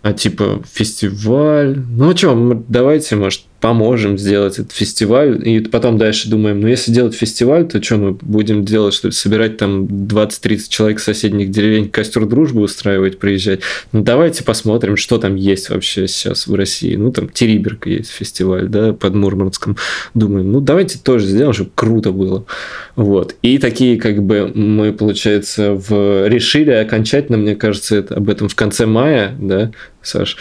а 0.01 0.13
типа 0.13 0.61
фестиваль, 0.71 1.77
ну 1.77 2.15
что, 2.15 2.63
давайте, 2.67 3.15
может, 3.15 3.46
поможем 3.59 4.17
сделать 4.17 4.59
этот 4.59 4.71
фестиваль. 4.71 5.41
И 5.47 5.59
потом 5.61 5.97
дальше 5.97 6.29
думаем, 6.29 6.61
ну 6.61 6.67
если 6.67 6.91
делать 6.91 7.15
фестиваль, 7.15 7.67
то 7.67 7.81
что 7.81 7.97
мы 7.97 8.11
будем 8.11 8.63
делать, 8.63 8.93
что 8.93 9.11
собирать 9.11 9.57
там 9.57 9.85
20-30 9.85 10.59
человек 10.69 10.99
соседних 10.99 11.49
деревень, 11.49 11.89
костер 11.89 12.25
дружбы 12.25 12.61
устраивать, 12.61 13.19
приезжать. 13.19 13.61
Ну 13.91 14.03
давайте 14.03 14.43
посмотрим, 14.43 14.95
что 14.95 15.17
там 15.17 15.35
есть 15.35 15.69
вообще 15.69 16.07
сейчас 16.07 16.47
в 16.47 16.53
России. 16.53 16.95
Ну 16.95 17.11
там 17.11 17.29
Териберка 17.29 17.89
есть 17.89 18.11
фестиваль, 18.11 18.67
да, 18.67 18.93
под 18.93 19.15
Мурманском. 19.15 19.77
Думаем, 20.13 20.51
ну 20.51 20.61
давайте 20.61 20.99
тоже 20.99 21.25
сделаем, 21.25 21.53
чтобы 21.53 21.71
круто 21.73 22.11
было. 22.11 22.45
Вот. 22.95 23.35
И 23.41 23.57
такие 23.57 23.97
как 23.97 24.21
бы 24.21 24.51
мы, 24.53 24.93
получается, 24.93 25.73
в... 25.73 26.27
решили 26.27 26.71
окончательно, 26.71 27.37
мне 27.37 27.55
кажется, 27.55 27.95
это 27.95 28.15
об 28.15 28.29
этом 28.29 28.49
в 28.49 28.55
конце 28.55 28.85
мая, 28.85 29.35
да, 29.39 29.71
Саш. 30.01 30.37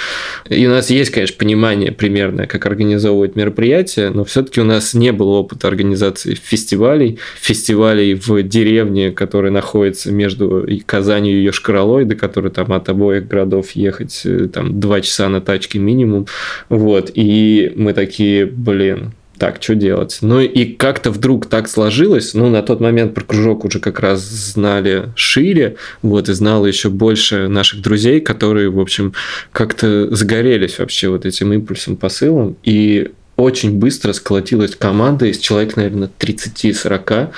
И 0.48 0.66
у 0.66 0.70
нас 0.70 0.90
есть, 0.90 1.10
конечно, 1.10 1.36
понимание 1.38 1.92
примерное, 1.92 2.46
как 2.46 2.66
организовывать 3.06 3.36
мероприятия, 3.36 4.10
но 4.10 4.24
все-таки 4.24 4.60
у 4.60 4.64
нас 4.64 4.94
не 4.94 5.12
было 5.12 5.38
опыта 5.38 5.68
организации 5.68 6.34
фестивалей, 6.34 7.18
фестивалей 7.40 8.14
в 8.14 8.42
деревне, 8.42 9.10
которая 9.10 9.52
находится 9.52 10.12
между 10.12 10.66
Казанью 10.86 11.40
и 11.40 11.48
Йошкар-Олой, 11.48 12.04
до 12.04 12.16
которой 12.16 12.50
там 12.50 12.72
от 12.72 12.88
обоих 12.88 13.28
городов 13.28 13.72
ехать 13.72 14.22
э, 14.24 14.48
там 14.52 14.80
два 14.80 15.00
часа 15.00 15.28
на 15.28 15.40
тачке 15.40 15.78
минимум. 15.78 16.26
Вот. 16.68 17.10
И 17.14 17.72
мы 17.76 17.92
такие, 17.92 18.46
блин, 18.46 19.12
так, 19.38 19.62
что 19.62 19.74
делать? 19.74 20.18
Ну 20.22 20.40
и 20.40 20.64
как-то 20.64 21.10
вдруг 21.10 21.46
так 21.46 21.68
сложилось, 21.68 22.34
ну 22.34 22.48
на 22.48 22.62
тот 22.62 22.80
момент 22.80 23.14
про 23.14 23.24
кружок 23.24 23.64
уже 23.64 23.80
как 23.80 24.00
раз 24.00 24.20
знали 24.22 25.10
шире, 25.16 25.76
вот, 26.02 26.28
и 26.28 26.32
знало 26.32 26.66
еще 26.66 26.88
больше 26.88 27.48
наших 27.48 27.82
друзей, 27.82 28.20
которые, 28.20 28.70
в 28.70 28.80
общем, 28.80 29.12
как-то 29.52 30.14
загорелись 30.14 30.78
вообще 30.78 31.08
вот 31.08 31.26
этим 31.26 31.52
импульсом, 31.52 31.96
посылом, 31.96 32.56
и 32.62 33.10
очень 33.36 33.78
быстро 33.78 34.12
сколотилась 34.12 34.74
команда 34.74 35.26
из 35.26 35.38
человек, 35.38 35.76
наверное, 35.76 36.10
30-40, 36.18 37.28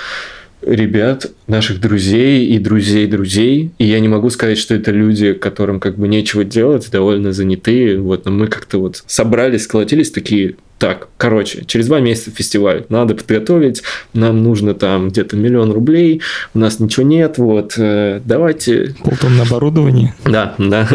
ребят, 0.61 1.31
наших 1.47 1.79
друзей 1.79 2.47
и 2.47 2.59
друзей 2.59 3.07
друзей. 3.07 3.71
И 3.77 3.85
я 3.85 3.99
не 3.99 4.07
могу 4.07 4.29
сказать, 4.29 4.57
что 4.57 4.75
это 4.75 4.91
люди, 4.91 5.33
которым 5.33 5.79
как 5.79 5.97
бы 5.97 6.07
нечего 6.07 6.43
делать, 6.43 6.89
довольно 6.91 7.33
занятые. 7.33 7.99
Вот, 7.99 8.25
но 8.25 8.31
мы 8.31 8.47
как-то 8.47 8.79
вот 8.79 9.03
собрались, 9.07 9.63
сколотились 9.63 10.11
такие, 10.11 10.55
так, 10.79 11.09
короче, 11.17 11.65
через 11.65 11.87
два 11.87 11.99
месяца 11.99 12.31
фестиваль, 12.31 12.85
надо 12.87 13.13
подготовить, 13.13 13.83
нам 14.13 14.41
нужно 14.41 14.73
там 14.73 15.09
где-то 15.09 15.35
миллион 15.35 15.73
рублей, 15.73 16.21
у 16.53 16.59
нас 16.59 16.79
ничего 16.79 17.05
нет, 17.05 17.37
вот, 17.37 17.73
э, 17.77 18.21
давайте... 18.23 18.95
Полтонны 19.03 19.41
оборудования. 19.41 20.15
Да, 20.23 20.55
да. 20.57 20.87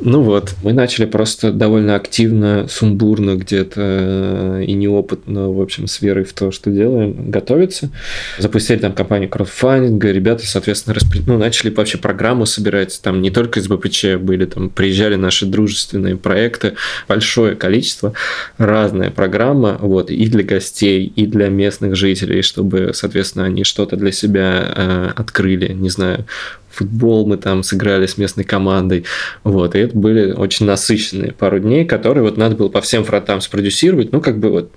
Ну 0.00 0.22
вот, 0.22 0.54
мы 0.62 0.72
начали 0.72 1.06
просто 1.06 1.52
довольно 1.52 1.94
активно, 1.94 2.66
сумбурно 2.68 3.36
где-то 3.36 3.80
э, 3.80 4.64
и 4.66 4.72
неопытно, 4.74 5.50
в 5.50 5.60
общем, 5.60 5.86
с 5.86 6.02
верой 6.02 6.24
в 6.24 6.32
то, 6.32 6.50
что 6.50 6.70
делаем, 6.70 7.30
готовиться. 7.30 7.90
Запустили 8.38 8.78
там 8.78 8.92
компанию 8.92 9.30
краудфандинга, 9.30 10.10
ребята, 10.10 10.46
соответственно, 10.46 10.94
распри... 10.94 11.22
ну, 11.26 11.38
начали 11.38 11.70
вообще 11.70 11.96
программу 11.96 12.44
собирать, 12.44 13.00
там 13.02 13.22
не 13.22 13.30
только 13.30 13.60
из 13.60 13.68
БПЧ 13.68 14.16
были, 14.20 14.44
там 14.44 14.68
приезжали 14.68 15.14
наши 15.14 15.46
дружественные 15.46 16.16
проекты, 16.16 16.74
большое 17.08 17.56
количество 17.56 18.12
разных 18.58 18.95
разная 18.96 19.10
программа, 19.10 19.76
вот, 19.80 20.10
и 20.10 20.26
для 20.26 20.42
гостей, 20.42 21.12
и 21.16 21.26
для 21.26 21.48
местных 21.48 21.96
жителей, 21.96 22.42
чтобы, 22.42 22.90
соответственно, 22.94 23.44
они 23.44 23.64
что-то 23.64 23.96
для 23.96 24.12
себя 24.12 24.72
э, 24.74 25.10
открыли, 25.16 25.72
не 25.72 25.90
знаю, 25.90 26.24
футбол 26.70 27.26
мы 27.26 27.36
там 27.36 27.62
сыграли 27.62 28.06
с 28.06 28.18
местной 28.18 28.44
командой, 28.44 29.04
вот, 29.44 29.74
и 29.74 29.78
это 29.78 29.96
были 29.96 30.32
очень 30.32 30.66
насыщенные 30.66 31.32
пару 31.32 31.58
дней, 31.58 31.84
которые 31.84 32.22
вот 32.22 32.36
надо 32.36 32.56
было 32.56 32.68
по 32.68 32.80
всем 32.80 33.04
фронтам 33.04 33.40
спродюсировать, 33.40 34.12
ну, 34.12 34.20
как 34.20 34.38
бы 34.38 34.50
вот 34.50 34.70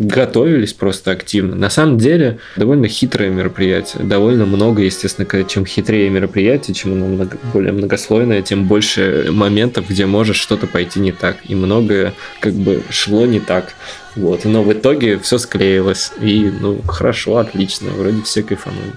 готовились 0.00 0.72
просто 0.72 1.10
активно. 1.10 1.54
На 1.54 1.70
самом 1.70 1.98
деле, 1.98 2.38
довольно 2.56 2.88
хитрое 2.88 3.28
мероприятие. 3.28 4.02
Довольно 4.02 4.46
много, 4.46 4.82
естественно, 4.82 5.44
чем 5.44 5.66
хитрее 5.66 6.08
мероприятие, 6.08 6.74
чем 6.74 6.94
оно 6.94 7.06
много, 7.06 7.36
более 7.52 7.72
многослойное, 7.72 8.42
тем 8.42 8.66
больше 8.66 9.26
моментов, 9.30 9.88
где 9.88 10.06
может 10.06 10.36
что-то 10.36 10.66
пойти 10.66 11.00
не 11.00 11.12
так. 11.12 11.36
И 11.46 11.54
многое 11.54 12.14
как 12.40 12.54
бы 12.54 12.82
шло 12.88 13.26
не 13.26 13.40
так. 13.40 13.74
Вот. 14.16 14.44
Но 14.44 14.62
в 14.62 14.72
итоге 14.72 15.18
все 15.18 15.38
склеилось. 15.38 16.12
И, 16.20 16.50
ну, 16.60 16.80
хорошо, 16.88 17.36
отлично. 17.36 17.90
Вроде 17.90 18.22
все 18.22 18.42
кайфанули. 18.42 18.94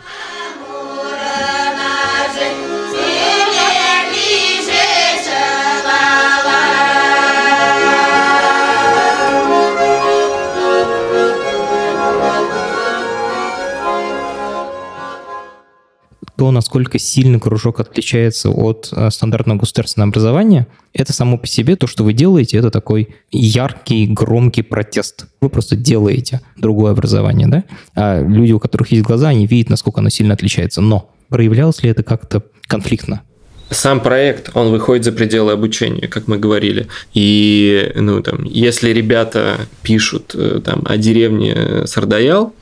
То, 16.44 16.52
насколько 16.52 17.00
сильно 17.00 17.39
кружок 17.39 17.80
отличается 17.80 18.50
от 18.50 18.89
э, 18.91 19.10
стандартного 19.12 19.60
государственного 19.60 20.10
образования, 20.10 20.68
это 20.91 21.14
само 21.14 21.38
по 21.38 21.48
себе 21.48 21.78
то, 21.78 21.88
что 21.88 22.04
вы 22.04 22.12
делаете, 22.12 22.58
это 22.58 22.70
такой 22.70 23.16
яркий, 23.32 24.08
громкий 24.08 24.62
протест. 24.62 25.28
Вы 25.39 25.48
просто 25.48 25.78
делаете 25.78 26.41
другое 26.58 26.91
образование, 26.91 27.48
да? 27.48 27.64
А 27.96 28.22
люди, 28.22 28.52
у 28.52 28.60
которых 28.60 28.91
есть 28.91 29.06
глаза, 29.06 29.30
они 29.30 29.48
видят, 29.48 29.70
насколько 29.70 30.02
оно 30.02 30.10
сильно 30.10 30.34
отличается. 30.34 30.82
Но 30.82 31.12
проявлялось 31.30 31.82
ли 31.82 31.89
это 31.89 32.04
как-то 32.04 32.44
конфликтно? 32.68 33.22
сам 33.70 34.02
проект, 34.02 34.52
он 34.54 34.70
выходит 34.70 35.06
за 35.06 35.14
пределы 35.14 35.54
обучения, 35.54 36.10
как 36.10 36.28
мы 36.28 36.38
говорили. 36.38 36.88
И, 37.14 37.89
ну, 37.96 38.22
там, 38.22 38.44
если 38.44 38.89
ребята 38.89 39.62
пишут 39.82 40.36
э, 40.36 40.60
там 40.64 40.84
о 40.86 40.98
деревне 40.98 41.88
Сардаял, 41.88 42.54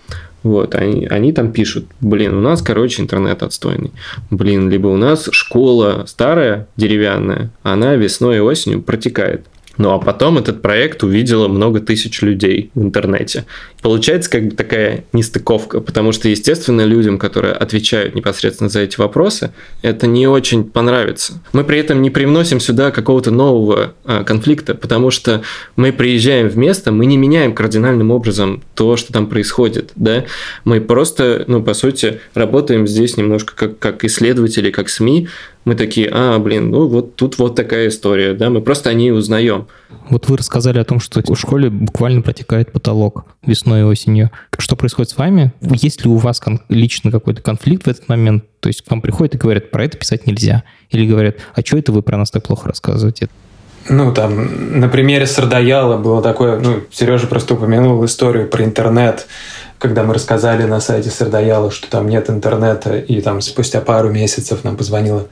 вот, 0.43 0.75
они, 0.75 1.05
они 1.05 1.33
там 1.33 1.51
пишут, 1.51 1.85
блин, 1.99 2.35
у 2.35 2.41
нас, 2.41 2.61
короче, 2.61 3.01
интернет 3.01 3.43
отстойный. 3.43 3.91
Блин, 4.29 4.69
либо 4.69 4.87
у 4.87 4.97
нас 4.97 5.29
школа 5.31 6.05
старая, 6.07 6.67
деревянная, 6.75 7.51
она 7.63 7.95
весной 7.95 8.37
и 8.37 8.39
осенью 8.39 8.81
протекает. 8.81 9.45
Ну 9.81 9.93
а 9.93 9.97
потом 9.97 10.37
этот 10.37 10.61
проект 10.61 11.03
увидело 11.03 11.47
много 11.47 11.79
тысяч 11.79 12.21
людей 12.21 12.69
в 12.75 12.83
интернете. 12.83 13.45
Получается 13.81 14.29
как 14.29 14.49
бы 14.49 14.55
такая 14.55 15.05
нестыковка, 15.11 15.81
потому 15.81 16.11
что, 16.11 16.29
естественно, 16.29 16.85
людям, 16.85 17.17
которые 17.17 17.53
отвечают 17.53 18.13
непосредственно 18.13 18.69
за 18.69 18.81
эти 18.81 18.99
вопросы, 18.99 19.53
это 19.81 20.05
не 20.05 20.27
очень 20.27 20.65
понравится. 20.65 21.41
Мы 21.51 21.63
при 21.63 21.79
этом 21.79 22.03
не 22.03 22.11
привносим 22.11 22.59
сюда 22.59 22.91
какого-то 22.91 23.31
нового 23.31 23.95
а, 24.05 24.23
конфликта, 24.23 24.75
потому 24.75 25.09
что 25.09 25.41
мы 25.75 25.91
приезжаем 25.91 26.47
в 26.47 26.57
место, 26.57 26.91
мы 26.91 27.07
не 27.07 27.17
меняем 27.17 27.55
кардинальным 27.55 28.11
образом 28.11 28.61
то, 28.75 28.97
что 28.97 29.11
там 29.11 29.25
происходит, 29.25 29.93
да, 29.95 30.25
мы 30.63 30.79
просто, 30.79 31.43
ну, 31.47 31.63
по 31.63 31.73
сути, 31.73 32.19
работаем 32.35 32.85
здесь 32.85 33.17
немножко 33.17 33.55
как, 33.55 33.79
как 33.79 34.05
исследователи, 34.05 34.69
как 34.69 34.89
СМИ, 34.89 35.27
мы 35.63 35.75
такие, 35.75 36.09
а, 36.11 36.39
блин, 36.39 36.71
ну 36.71 36.87
вот 36.87 37.15
тут 37.15 37.37
вот 37.37 37.55
такая 37.55 37.89
история, 37.89 38.33
да, 38.33 38.49
мы 38.49 38.61
просто 38.61 38.89
о 38.89 38.93
ней 38.93 39.11
узнаем. 39.11 39.67
Вот 40.09 40.27
вы 40.27 40.37
рассказали 40.37 40.79
о 40.79 40.83
том, 40.83 40.99
что 40.99 41.21
в 41.21 41.39
школе 41.39 41.69
буквально 41.69 42.21
протекает 42.21 42.71
потолок 42.71 43.25
весной 43.45 43.81
и 43.81 43.83
осенью. 43.83 44.31
Что 44.57 44.75
происходит 44.75 45.11
с 45.11 45.17
вами? 45.17 45.53
Есть 45.61 46.03
ли 46.03 46.09
у 46.09 46.17
вас 46.17 46.41
лично 46.69 47.11
какой-то 47.11 47.41
конфликт 47.41 47.85
в 47.85 47.89
этот 47.89 48.09
момент? 48.09 48.45
То 48.59 48.69
есть 48.69 48.81
к 48.81 48.89
вам 48.89 49.01
приходят 49.01 49.35
и 49.35 49.37
говорят, 49.37 49.71
про 49.71 49.85
это 49.85 49.97
писать 49.97 50.25
нельзя. 50.25 50.63
Или 50.89 51.05
говорят, 51.05 51.37
а 51.53 51.61
что 51.61 51.77
это 51.77 51.91
вы 51.91 52.01
про 52.01 52.17
нас 52.17 52.31
так 52.31 52.43
плохо 52.43 52.67
рассказываете? 52.67 53.29
Ну, 53.89 54.13
там, 54.13 54.79
на 54.79 54.87
примере 54.89 55.25
Сардаяла 55.25 55.97
было 55.97 56.21
такое, 56.21 56.59
ну, 56.59 56.81
Сережа 56.91 57.27
просто 57.27 57.55
упомянул 57.55 58.03
историю 58.05 58.47
про 58.47 58.63
интернет, 58.63 59.27
когда 59.81 60.03
мы 60.03 60.13
рассказали 60.13 60.63
на 60.65 60.79
сайте 60.79 61.09
Сардаяла, 61.09 61.71
что 61.71 61.89
там 61.89 62.07
нет 62.07 62.29
интернета, 62.29 62.95
и 62.97 63.19
там 63.19 63.41
спустя 63.41 63.81
пару 63.81 64.11
месяцев 64.11 64.63
нам 64.63 64.77
позвонила 64.77 65.27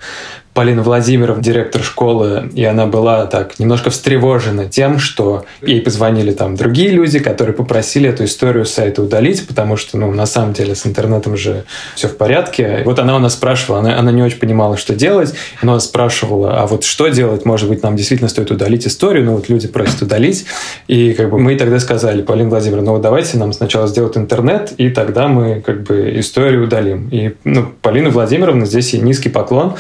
Полина 0.60 0.84
Владимировна, 0.84 1.41
директор 1.41 1.82
школы, 1.82 2.49
и 2.53 2.66
она 2.66 2.86
была 2.86 3.28
так 3.28 3.57
немножко 3.60 3.91
встревожена 3.91 4.66
тем, 4.66 4.99
что 4.99 5.45
ей 5.62 5.80
позвонили 5.80 6.34
там 6.34 6.57
другие 6.57 6.89
люди, 6.89 7.20
которые 7.20 7.55
попросили 7.55 8.10
эту 8.10 8.26
историю 8.26 8.66
с 8.66 8.72
сайта 8.72 9.01
удалить, 9.01 9.47
потому 9.47 9.78
что, 9.78 9.97
ну, 9.97 10.12
на 10.12 10.26
самом 10.26 10.51
деле 10.51 10.76
с 10.76 10.86
интернетом 10.86 11.38
же 11.38 11.64
все 11.95 12.10
в 12.10 12.18
порядке. 12.18 12.82
Вот 12.84 12.99
она 12.99 13.16
у 13.16 13.20
нас 13.20 13.36
спрашивала, 13.36 13.80
она, 13.80 13.97
она 13.97 14.12
не 14.12 14.22
очень 14.22 14.38
понимала, 14.38 14.76
что 14.76 14.95
делать, 14.95 15.34
но 15.62 15.80
спрашивала, 15.80 16.60
а 16.60 16.68
вот 16.68 16.84
что 16.84 17.07
делать, 17.07 17.45
может 17.45 17.70
быть, 17.70 17.82
нам 17.82 17.95
действительно 17.95 18.28
стоит 18.28 18.51
удалить 18.51 18.86
историю, 18.86 19.24
ну, 19.24 19.36
вот 19.36 19.47
люди 19.47 19.70
просят 19.70 20.01
удалить, 20.01 20.43
и 20.89 21.14
как 21.14 21.30
бы 21.30 21.39
мы 21.39 21.55
тогда 21.55 21.80
сказали, 21.80 22.22
Полина 22.22 22.49
Владимировна, 22.49 22.91
ну, 22.91 22.99
давайте 22.99 23.38
нам 23.38 23.53
сначала 23.53 23.88
сделать 23.88 24.18
интернет, 24.18 24.74
и 24.76 24.89
тогда 24.89 25.30
мы 25.30 25.62
как 25.62 25.84
бы 25.84 26.20
историю 26.20 26.66
удалим. 26.66 27.07
И, 27.14 27.34
ну, 27.45 27.72
Полина 27.82 28.10
Владимировна, 28.10 28.66
здесь 28.66 28.93
ей 28.93 29.01
низкий 29.01 29.30
поклон, 29.30 29.76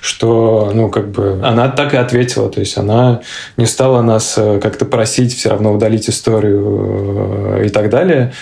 что, 0.00 0.21
ну, 0.26 0.88
как 0.90 1.10
бы, 1.10 1.40
она 1.42 1.68
так 1.68 1.94
и 1.94 1.96
ответила, 1.96 2.50
то 2.50 2.60
есть 2.60 2.76
она 2.76 3.20
не 3.56 3.66
стала 3.66 4.02
нас 4.02 4.34
э, 4.36 4.60
как-то 4.60 4.84
просить 4.84 5.34
все 5.34 5.50
равно 5.50 5.72
удалить 5.72 6.08
историю 6.08 7.58
э, 7.58 7.66
и 7.66 7.68
так 7.68 7.90
далее. 7.90 8.32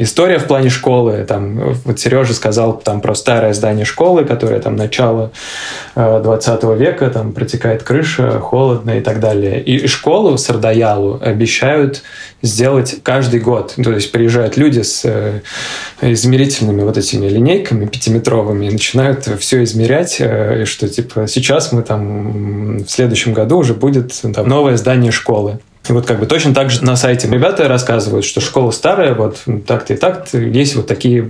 История 0.00 0.38
в 0.38 0.46
плане 0.46 0.70
школы, 0.70 1.24
там, 1.26 1.74
вот 1.84 1.98
Сережа 1.98 2.32
сказал 2.32 2.78
там 2.78 3.00
про 3.00 3.16
старое 3.16 3.52
здание 3.52 3.84
школы, 3.84 4.24
которое 4.24 4.60
там 4.60 4.76
начало 4.76 5.32
20 5.96 6.62
э, 6.62 6.76
века, 6.76 7.10
там 7.10 7.32
протекает 7.32 7.82
крыша, 7.82 8.38
холодно 8.38 8.98
и 8.98 9.00
так 9.00 9.18
далее. 9.18 9.60
И 9.60 9.88
школу 9.88 10.38
Сардаялу 10.38 11.18
обещают 11.20 12.04
сделать 12.42 13.00
каждый 13.02 13.40
год. 13.40 13.74
То 13.82 13.90
есть 13.90 14.12
приезжают 14.12 14.56
люди 14.56 14.82
с 14.82 15.02
э, 15.04 15.40
измерительными 16.00 16.82
вот 16.82 16.96
этими 16.96 17.26
линейками 17.26 17.86
пятиметровыми 17.86 18.66
и 18.66 18.70
начинают 18.70 19.28
все 19.40 19.64
измерять, 19.64 20.18
э, 20.20 20.64
что 20.64 20.88
типа 20.88 21.26
сейчас 21.26 21.72
мы 21.72 21.82
там 21.82 22.78
в 22.84 22.88
следующем 22.88 23.32
году 23.32 23.58
уже 23.58 23.74
будет 23.74 24.14
там, 24.32 24.48
новое 24.48 24.76
здание 24.76 25.10
школы. 25.10 25.58
И 25.88 25.92
вот 25.92 26.06
как 26.06 26.20
бы 26.20 26.26
точно 26.26 26.52
так 26.54 26.70
же 26.70 26.84
на 26.84 26.96
сайте 26.96 27.28
ребята 27.28 27.66
рассказывают, 27.66 28.24
что 28.24 28.40
школа 28.40 28.70
старая, 28.70 29.14
вот 29.14 29.42
так-то 29.66 29.94
и 29.94 29.96
так 29.96 30.28
есть 30.32 30.76
вот 30.76 30.86
такие 30.86 31.22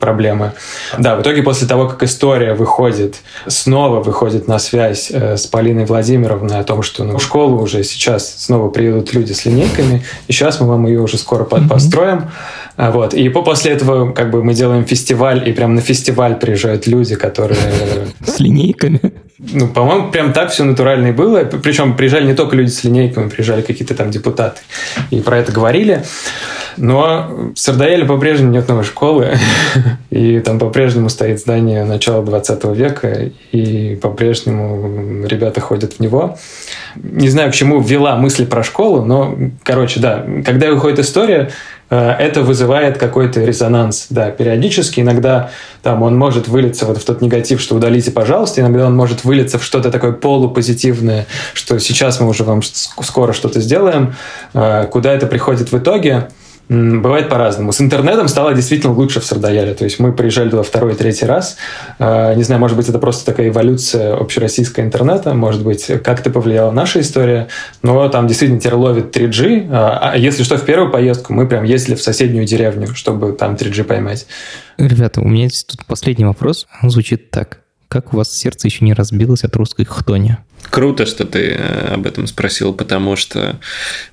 проблемы. 0.00 0.52
Да, 0.98 1.16
в 1.16 1.22
итоге 1.22 1.42
после 1.42 1.68
того, 1.68 1.88
как 1.88 2.02
история 2.02 2.54
выходит, 2.54 3.16
снова 3.46 4.02
выходит 4.02 4.48
на 4.48 4.58
связь 4.58 5.10
э, 5.10 5.36
с 5.36 5.46
Полиной 5.46 5.84
Владимировной 5.84 6.58
о 6.58 6.64
том, 6.64 6.82
что 6.82 7.04
ну, 7.04 7.18
в 7.18 7.22
школу 7.22 7.60
уже 7.60 7.84
сейчас 7.84 8.44
снова 8.44 8.70
приедут 8.70 9.12
люди 9.12 9.32
с 9.32 9.44
линейками, 9.44 10.04
и 10.26 10.32
сейчас 10.32 10.60
мы 10.60 10.68
вам 10.68 10.86
ее 10.86 11.00
уже 11.00 11.18
скоро 11.18 11.44
построим. 11.44 12.30
А 12.76 12.90
вот. 12.90 13.12
И 13.12 13.28
после 13.28 13.72
этого 13.72 14.12
как 14.12 14.30
бы 14.30 14.42
мы 14.42 14.54
делаем 14.54 14.84
фестиваль, 14.84 15.46
и 15.48 15.52
прям 15.52 15.74
на 15.74 15.80
фестиваль 15.80 16.36
приезжают 16.36 16.86
люди, 16.86 17.14
которые... 17.14 17.58
С 18.24 18.38
линейками? 18.40 19.00
Ну, 19.38 19.68
по-моему, 19.68 20.10
прям 20.10 20.32
так 20.32 20.50
все 20.50 20.64
натурально 20.64 21.08
и 21.08 21.12
было. 21.12 21.44
Причем 21.44 21.96
приезжали 21.96 22.26
не 22.26 22.34
только 22.34 22.56
люди 22.56 22.70
с 22.70 22.82
линейками, 22.82 23.28
приезжали 23.28 23.62
какие-то 23.62 23.94
там 23.94 24.10
депутаты. 24.10 24.60
И 25.10 25.20
про 25.20 25.38
это 25.38 25.52
говорили. 25.52 26.02
Но 26.76 27.52
в 27.54 27.58
Сардаэле 27.58 28.04
по-прежнему 28.04 28.52
нет 28.52 28.68
новой 28.68 28.84
школы, 28.84 29.36
и 30.10 30.38
там 30.40 30.58
по-прежнему 30.58 31.08
стоит 31.08 31.40
здание 31.40 31.84
начала 31.84 32.24
20 32.24 32.64
века, 32.76 33.30
и 33.50 33.96
по-прежнему 33.96 35.26
ребята 35.26 35.60
ходят 35.60 35.94
в 35.94 36.00
него. 36.00 36.36
Не 36.94 37.28
знаю, 37.28 37.50
к 37.50 37.54
чему 37.54 37.80
ввела 37.80 38.16
мысль 38.16 38.46
про 38.46 38.62
школу, 38.62 39.04
но, 39.04 39.36
короче, 39.64 39.98
да, 39.98 40.24
когда 40.44 40.70
выходит 40.70 41.00
история, 41.00 41.50
это 41.96 42.42
вызывает 42.42 42.98
какой-то 42.98 43.40
резонанс. 43.40 44.06
Да, 44.10 44.30
периодически, 44.30 45.00
иногда 45.00 45.50
там 45.82 46.02
он 46.02 46.16
может 46.16 46.48
вылиться 46.48 46.86
вот 46.86 46.98
в 46.98 47.04
тот 47.04 47.22
негатив, 47.22 47.60
что 47.60 47.76
удалите, 47.76 48.10
пожалуйста, 48.10 48.60
иногда 48.60 48.86
он 48.86 48.96
может 48.96 49.24
вылиться 49.24 49.58
в 49.58 49.64
что-то 49.64 49.90
такое 49.90 50.12
полупозитивное, 50.12 51.26
что 51.54 51.78
сейчас 51.78 52.20
мы 52.20 52.28
уже 52.28 52.44
вам 52.44 52.62
скоро 52.62 53.32
что-то 53.32 53.60
сделаем. 53.60 54.14
Э, 54.54 54.86
куда 54.90 55.12
это 55.12 55.26
приходит 55.26 55.72
в 55.72 55.78
итоге? 55.78 56.28
Бывает 56.68 57.30
по-разному. 57.30 57.72
С 57.72 57.80
интернетом 57.80 58.28
стало 58.28 58.52
действительно 58.54 58.92
лучше 58.92 59.20
в 59.20 59.24
Сардаяле. 59.24 59.74
То 59.74 59.84
есть 59.84 59.98
мы 59.98 60.12
приезжали 60.12 60.50
туда 60.50 60.62
второй 60.62 60.92
и 60.92 60.96
третий 60.96 61.24
раз. 61.24 61.56
А, 61.98 62.34
не 62.34 62.42
знаю, 62.42 62.60
может 62.60 62.76
быть, 62.76 62.88
это 62.88 62.98
просто 62.98 63.24
такая 63.24 63.48
эволюция 63.48 64.14
общероссийского 64.14 64.84
интернета. 64.84 65.32
Может 65.32 65.64
быть, 65.64 65.86
как-то 66.04 66.30
повлияла 66.30 66.70
наша 66.70 67.00
история. 67.00 67.48
Но 67.82 68.08
там 68.10 68.26
действительно 68.26 68.60
теперь 68.60 68.74
ловит 68.74 69.16
3G. 69.16 69.68
А, 69.72 70.10
а 70.12 70.16
если 70.16 70.42
что, 70.42 70.58
в 70.58 70.64
первую 70.64 70.92
поездку 70.92 71.32
мы 71.32 71.46
прям 71.46 71.64
ездили 71.64 71.94
в 71.94 72.02
соседнюю 72.02 72.44
деревню, 72.44 72.94
чтобы 72.94 73.32
там 73.32 73.54
3G 73.54 73.84
поймать. 73.84 74.26
Ребята, 74.76 75.22
у 75.22 75.28
меня 75.28 75.44
есть 75.44 75.68
тут 75.68 75.86
последний 75.86 76.26
вопрос. 76.26 76.66
Он 76.82 76.90
звучит 76.90 77.30
так. 77.30 77.60
Как 77.88 78.12
у 78.12 78.18
вас 78.18 78.30
сердце 78.30 78.68
еще 78.68 78.84
не 78.84 78.92
разбилось 78.92 79.44
от 79.44 79.56
русской 79.56 79.84
хтони? 79.84 80.36
Круто, 80.70 81.06
что 81.06 81.24
ты 81.24 81.52
э, 81.52 81.94
об 81.94 82.06
этом 82.06 82.26
спросил, 82.26 82.74
потому 82.74 83.16
что 83.16 83.58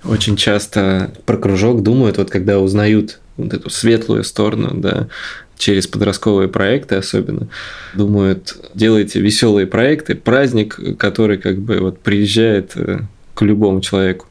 очень 0.06 0.38
часто 0.38 1.12
про 1.26 1.38
кружок 1.38 1.84
думают, 1.84 2.18
вот 2.18 2.30
когда 2.30 2.60
узнают 2.60 3.20
вот 3.36 3.54
эту 3.54 3.70
светлую 3.70 4.24
сторону, 4.24 4.72
да, 4.74 5.10
через 5.58 5.88
подростковые 5.88 6.48
проекты 6.48 6.96
особенно, 6.96 7.50
думают, 7.94 8.56
делайте 8.74 9.20
веселые 9.20 9.68
проекты, 9.68 10.16
праздник, 10.16 10.80
который 10.98 11.38
как 11.38 11.60
бы 11.60 11.80
вот 11.80 12.00
приезжает 12.00 12.72
э, 12.76 13.00
к 13.34 13.42
любому 13.42 13.82
человеку 13.82 14.28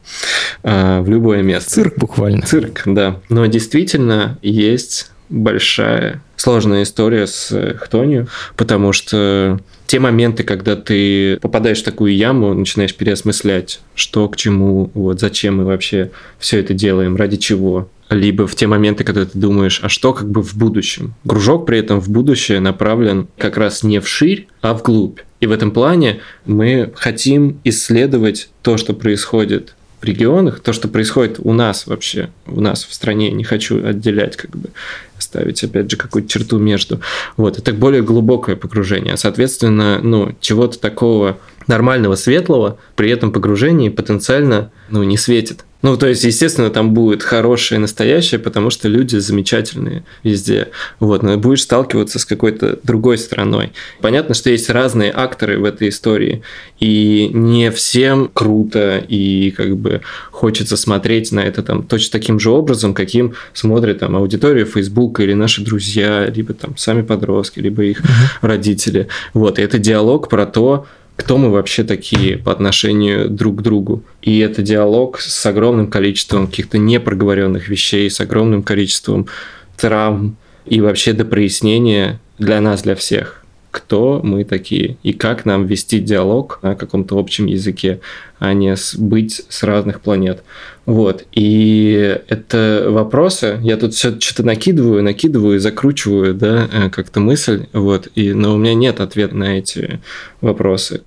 э, 0.63 1.01
в 1.01 1.11
любое 1.11 1.43
место. 1.43 1.71
Цирк 1.71 1.99
буквально. 1.99 2.43
Цирк, 2.43 2.83
да. 2.87 3.21
Но 3.29 3.45
действительно 3.45 4.39
есть 4.41 5.11
большая 5.35 6.23
сложная 6.37 6.83
история 6.83 7.27
с 7.27 7.75
хтонью, 7.79 8.29
потому 8.57 8.93
что 8.93 9.61
те 9.87 9.99
моменты, 9.99 10.45
когда 10.45 10.77
ты 10.77 11.39
попадаешь 11.39 11.81
в 11.81 11.85
такую 11.85 12.17
яму, 12.17 12.55
начинаешь 12.55 12.95
переосмыслять, 12.95 13.81
что 13.95 14.29
к 14.29 14.37
чему, 14.37 14.91
вот 14.95 15.21
зачем 15.21 15.59
мы 15.59 15.65
вообще 15.65 16.11
все 16.39 16.61
это 16.61 16.75
делаем, 16.75 17.17
ради 17.17 17.37
чего. 17.37 17.89
Либо 18.11 18.47
в 18.47 18.55
те 18.55 18.67
моменты, 18.67 19.03
когда 19.03 19.25
ты 19.25 19.39
думаешь, 19.39 19.81
а 19.83 19.89
что 19.89 20.13
как 20.13 20.29
бы 20.29 20.43
в 20.43 20.57
будущем. 20.57 21.15
Кружок 21.27 21.67
при 21.67 21.79
этом 21.79 22.01
в 22.01 22.11
будущее 22.11 22.61
направлен 22.61 23.29
как 23.39 23.57
раз 23.57 23.83
не 23.83 23.99
вширь, 24.01 24.47
а 24.61 24.75
вглубь. 24.75 25.21
И 25.41 25.47
в 25.47 25.53
этом 25.53 25.71
плане 25.71 26.21
мы 26.45 26.93
хотим 26.95 27.61
исследовать 27.65 28.51
то, 28.63 28.77
что 28.77 28.93
происходит 28.93 29.75
регионах, 30.05 30.61
то, 30.61 30.73
что 30.73 30.89
происходит 30.89 31.39
у 31.39 31.53
нас 31.53 31.87
вообще, 31.87 32.31
у 32.47 32.61
нас 32.61 32.85
в 32.85 32.95
стране, 32.95 33.31
не 33.33 33.45
хочу 33.45 33.85
отделять 33.85 34.37
как 34.37 34.57
бы 34.57 34.71
ставить, 35.19 35.63
опять 35.65 35.91
же, 35.91 35.97
какую-то 35.97 36.29
черту 36.29 36.59
между. 36.59 37.01
Вот, 37.37 37.59
это 37.59 37.73
более 37.73 38.03
глубокое 38.03 38.57
погружение. 38.57 39.17
Соответственно, 39.17 40.01
ну, 40.03 40.35
чего-то 40.41 40.79
такого 40.79 41.39
нормального, 41.67 42.15
светлого, 42.15 42.79
при 42.95 43.11
этом 43.11 43.33
погружении 43.33 43.89
потенциально, 43.89 44.71
ну, 44.91 45.03
не 45.03 45.17
светит. 45.17 45.65
Ну, 45.85 45.99
то 45.99 46.07
есть, 46.07 46.25
естественно, 46.25 46.71
там 46.71 46.95
будет 46.95 47.23
хорошее 47.23 47.79
настоящее, 47.79 48.39
потому 48.39 48.71
что 48.71 48.89
люди 48.89 49.17
замечательные 49.17 50.03
везде. 50.23 50.69
Вот, 50.99 51.23
но 51.23 51.37
будешь 51.37 51.61
сталкиваться 51.61 52.19
с 52.19 52.25
какой-то 52.25 52.79
другой 52.83 53.19
стороной. 53.19 53.73
Понятно, 54.01 54.35
что 54.35 54.49
есть 54.49 54.71
разные 54.71 55.13
акторы 55.15 55.59
в 55.59 55.65
этой 55.65 55.91
истории, 55.91 56.41
и 56.81 57.29
не 57.35 57.71
всем 57.71 58.31
круто, 58.33 58.97
и 58.97 59.51
как 59.51 59.77
бы 59.77 60.01
хочется 60.31 60.79
смотреть 60.79 61.33
на 61.33 61.41
это 61.41 61.63
там 61.63 61.83
точно 61.83 62.13
таким 62.13 62.41
же 62.41 62.49
образом, 62.49 62.95
каким 62.95 63.35
смотрит 63.53 63.99
там 63.99 64.17
аудитория 64.17 64.65
Фейсбука 64.65 65.23
или 65.23 65.35
наши 65.35 65.63
друзья, 65.63 66.25
либо 66.35 66.55
там 66.55 66.79
сами 66.79 67.03
подростки, 67.03 67.61
либо 67.61 67.85
их 67.85 68.01
родители. 68.41 69.09
Вот, 69.35 69.59
и 69.59 69.63
это 69.63 69.79
диалог 69.79 70.31
про 70.31 70.47
то, 70.47 70.87
кто 71.17 71.39
мы 71.39 71.51
вообще 71.51 71.85
такие 71.85 72.39
по 72.39 72.51
отношению 72.53 73.29
друг 73.29 73.59
к 73.59 73.63
другу. 73.63 74.03
И 74.23 74.39
это 74.41 74.63
диалог 74.63 75.21
с 75.21 75.47
огромным 75.47 75.89
количеством 75.89 76.47
каких-то 76.47 76.79
непроговоренных 76.79 77.69
вещей, 77.69 78.11
с 78.11 78.21
огромным 78.21 78.63
количеством 78.63 79.29
травм 79.77 80.37
и 80.67 80.81
вообще 80.81 81.13
до 81.13 81.25
прояснения 81.25 82.21
для 82.39 82.61
нас, 82.61 82.83
для 82.83 82.95
всех 82.95 83.44
кто 83.75 84.21
мы 84.23 84.45
такие 84.45 84.97
и 85.03 85.13
как 85.13 85.45
нам 85.45 85.67
вести 85.67 85.99
диалог 85.99 86.61
на 86.63 86.77
каком-то 86.77 87.19
общем 87.19 87.47
языке, 87.47 88.01
а 88.39 88.53
не 88.53 88.77
быть 88.99 89.43
с 89.49 89.65
разных 89.65 90.01
планет. 90.01 90.45
Вот. 90.87 91.27
И 91.33 92.21
это 92.29 92.87
вопросы. 92.89 93.59
Я 93.63 93.77
тут 93.77 93.95
все 93.95 94.19
что-то 94.21 94.45
накидываю, 94.45 95.03
накидываю 95.03 95.57
и 95.57 95.59
закручиваю, 95.59 96.35
да, 96.35 96.69
э, 96.73 96.89
как-то 96.89 97.19
мысль. 97.19 97.67
Вот. 97.73 98.09
И, 98.15 98.33
но 98.33 98.55
у 98.55 98.59
меня 98.59 98.75
нет 98.75 99.01
ответа 99.01 99.35
на 99.35 99.59
эти 99.59 100.01
вопросы. 100.41 101.03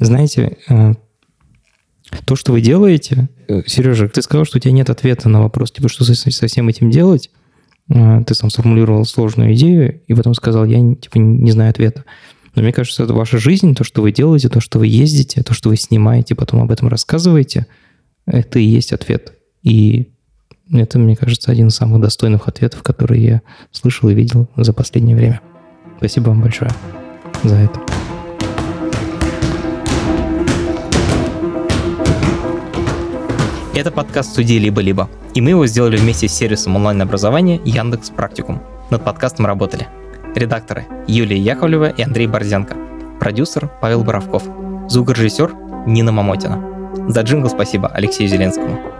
Знаете, 0.00 0.56
э, 0.68 0.94
то, 2.26 2.34
что 2.34 2.50
вы 2.50 2.60
делаете, 2.60 3.28
э, 3.46 3.62
Сережа, 3.66 4.08
ты 4.08 4.20
сказал, 4.20 4.44
что 4.44 4.58
у 4.58 4.60
тебя 4.60 4.72
нет 4.72 4.90
ответа 4.90 5.28
на 5.28 5.40
вопрос, 5.42 5.70
типа, 5.70 5.88
что 5.88 6.02
со 6.04 6.46
всем 6.48 6.68
этим 6.68 6.90
делать. 6.90 7.30
А, 7.92 8.22
ты 8.22 8.34
сам 8.34 8.50
сформулировал 8.50 9.04
сложную 9.04 9.54
идею 9.54 10.00
и 10.06 10.14
потом 10.14 10.34
сказал, 10.34 10.64
я 10.64 10.78
типа 10.94 11.18
не 11.18 11.50
знаю 11.50 11.70
ответа. 11.70 12.04
Но 12.54 12.62
мне 12.62 12.72
кажется, 12.72 13.04
это 13.04 13.12
ваша 13.14 13.38
жизнь, 13.38 13.74
то, 13.74 13.84
что 13.84 14.02
вы 14.02 14.12
делаете, 14.12 14.48
то, 14.48 14.60
что 14.60 14.78
вы 14.78 14.86
ездите, 14.86 15.42
то, 15.42 15.54
что 15.54 15.68
вы 15.68 15.76
снимаете, 15.76 16.34
потом 16.34 16.62
об 16.62 16.70
этом 16.70 16.88
рассказываете, 16.88 17.66
это 18.26 18.58
и 18.58 18.64
есть 18.64 18.92
ответ. 18.92 19.32
И 19.62 20.08
это, 20.72 20.98
мне 20.98 21.16
кажется, 21.16 21.50
один 21.50 21.68
из 21.68 21.74
самых 21.74 22.00
достойных 22.00 22.48
ответов, 22.48 22.82
которые 22.82 23.24
я 23.24 23.42
слышал 23.72 24.08
и 24.08 24.14
видел 24.14 24.48
за 24.56 24.72
последнее 24.72 25.16
время. 25.16 25.40
Спасибо 25.98 26.28
вам 26.28 26.42
большое 26.42 26.70
за 27.44 27.56
это. 27.56 27.99
Это 33.72 33.92
подкаст 33.92 34.32
студии 34.32 34.54
«Либо-либо», 34.58 35.08
и 35.32 35.40
мы 35.40 35.50
его 35.50 35.64
сделали 35.64 35.96
вместе 35.96 36.26
с 36.26 36.32
сервисом 36.32 36.74
онлайн-образования 36.74 37.60
Яндекс 37.64 38.10
Практикум. 38.10 38.60
Над 38.90 39.04
подкастом 39.04 39.46
работали 39.46 39.86
редакторы 40.34 40.86
Юлия 41.06 41.38
Яковлева 41.38 41.88
и 41.88 42.02
Андрей 42.02 42.26
Борзенко, 42.26 42.74
продюсер 43.20 43.70
Павел 43.80 44.02
Боровков, 44.02 44.42
звукорежиссер 44.88 45.54
Нина 45.86 46.10
Мамотина. 46.10 46.60
За 47.08 47.20
джингл 47.20 47.48
спасибо 47.48 47.86
Алексею 47.88 48.28
Зеленскому. 48.28 48.99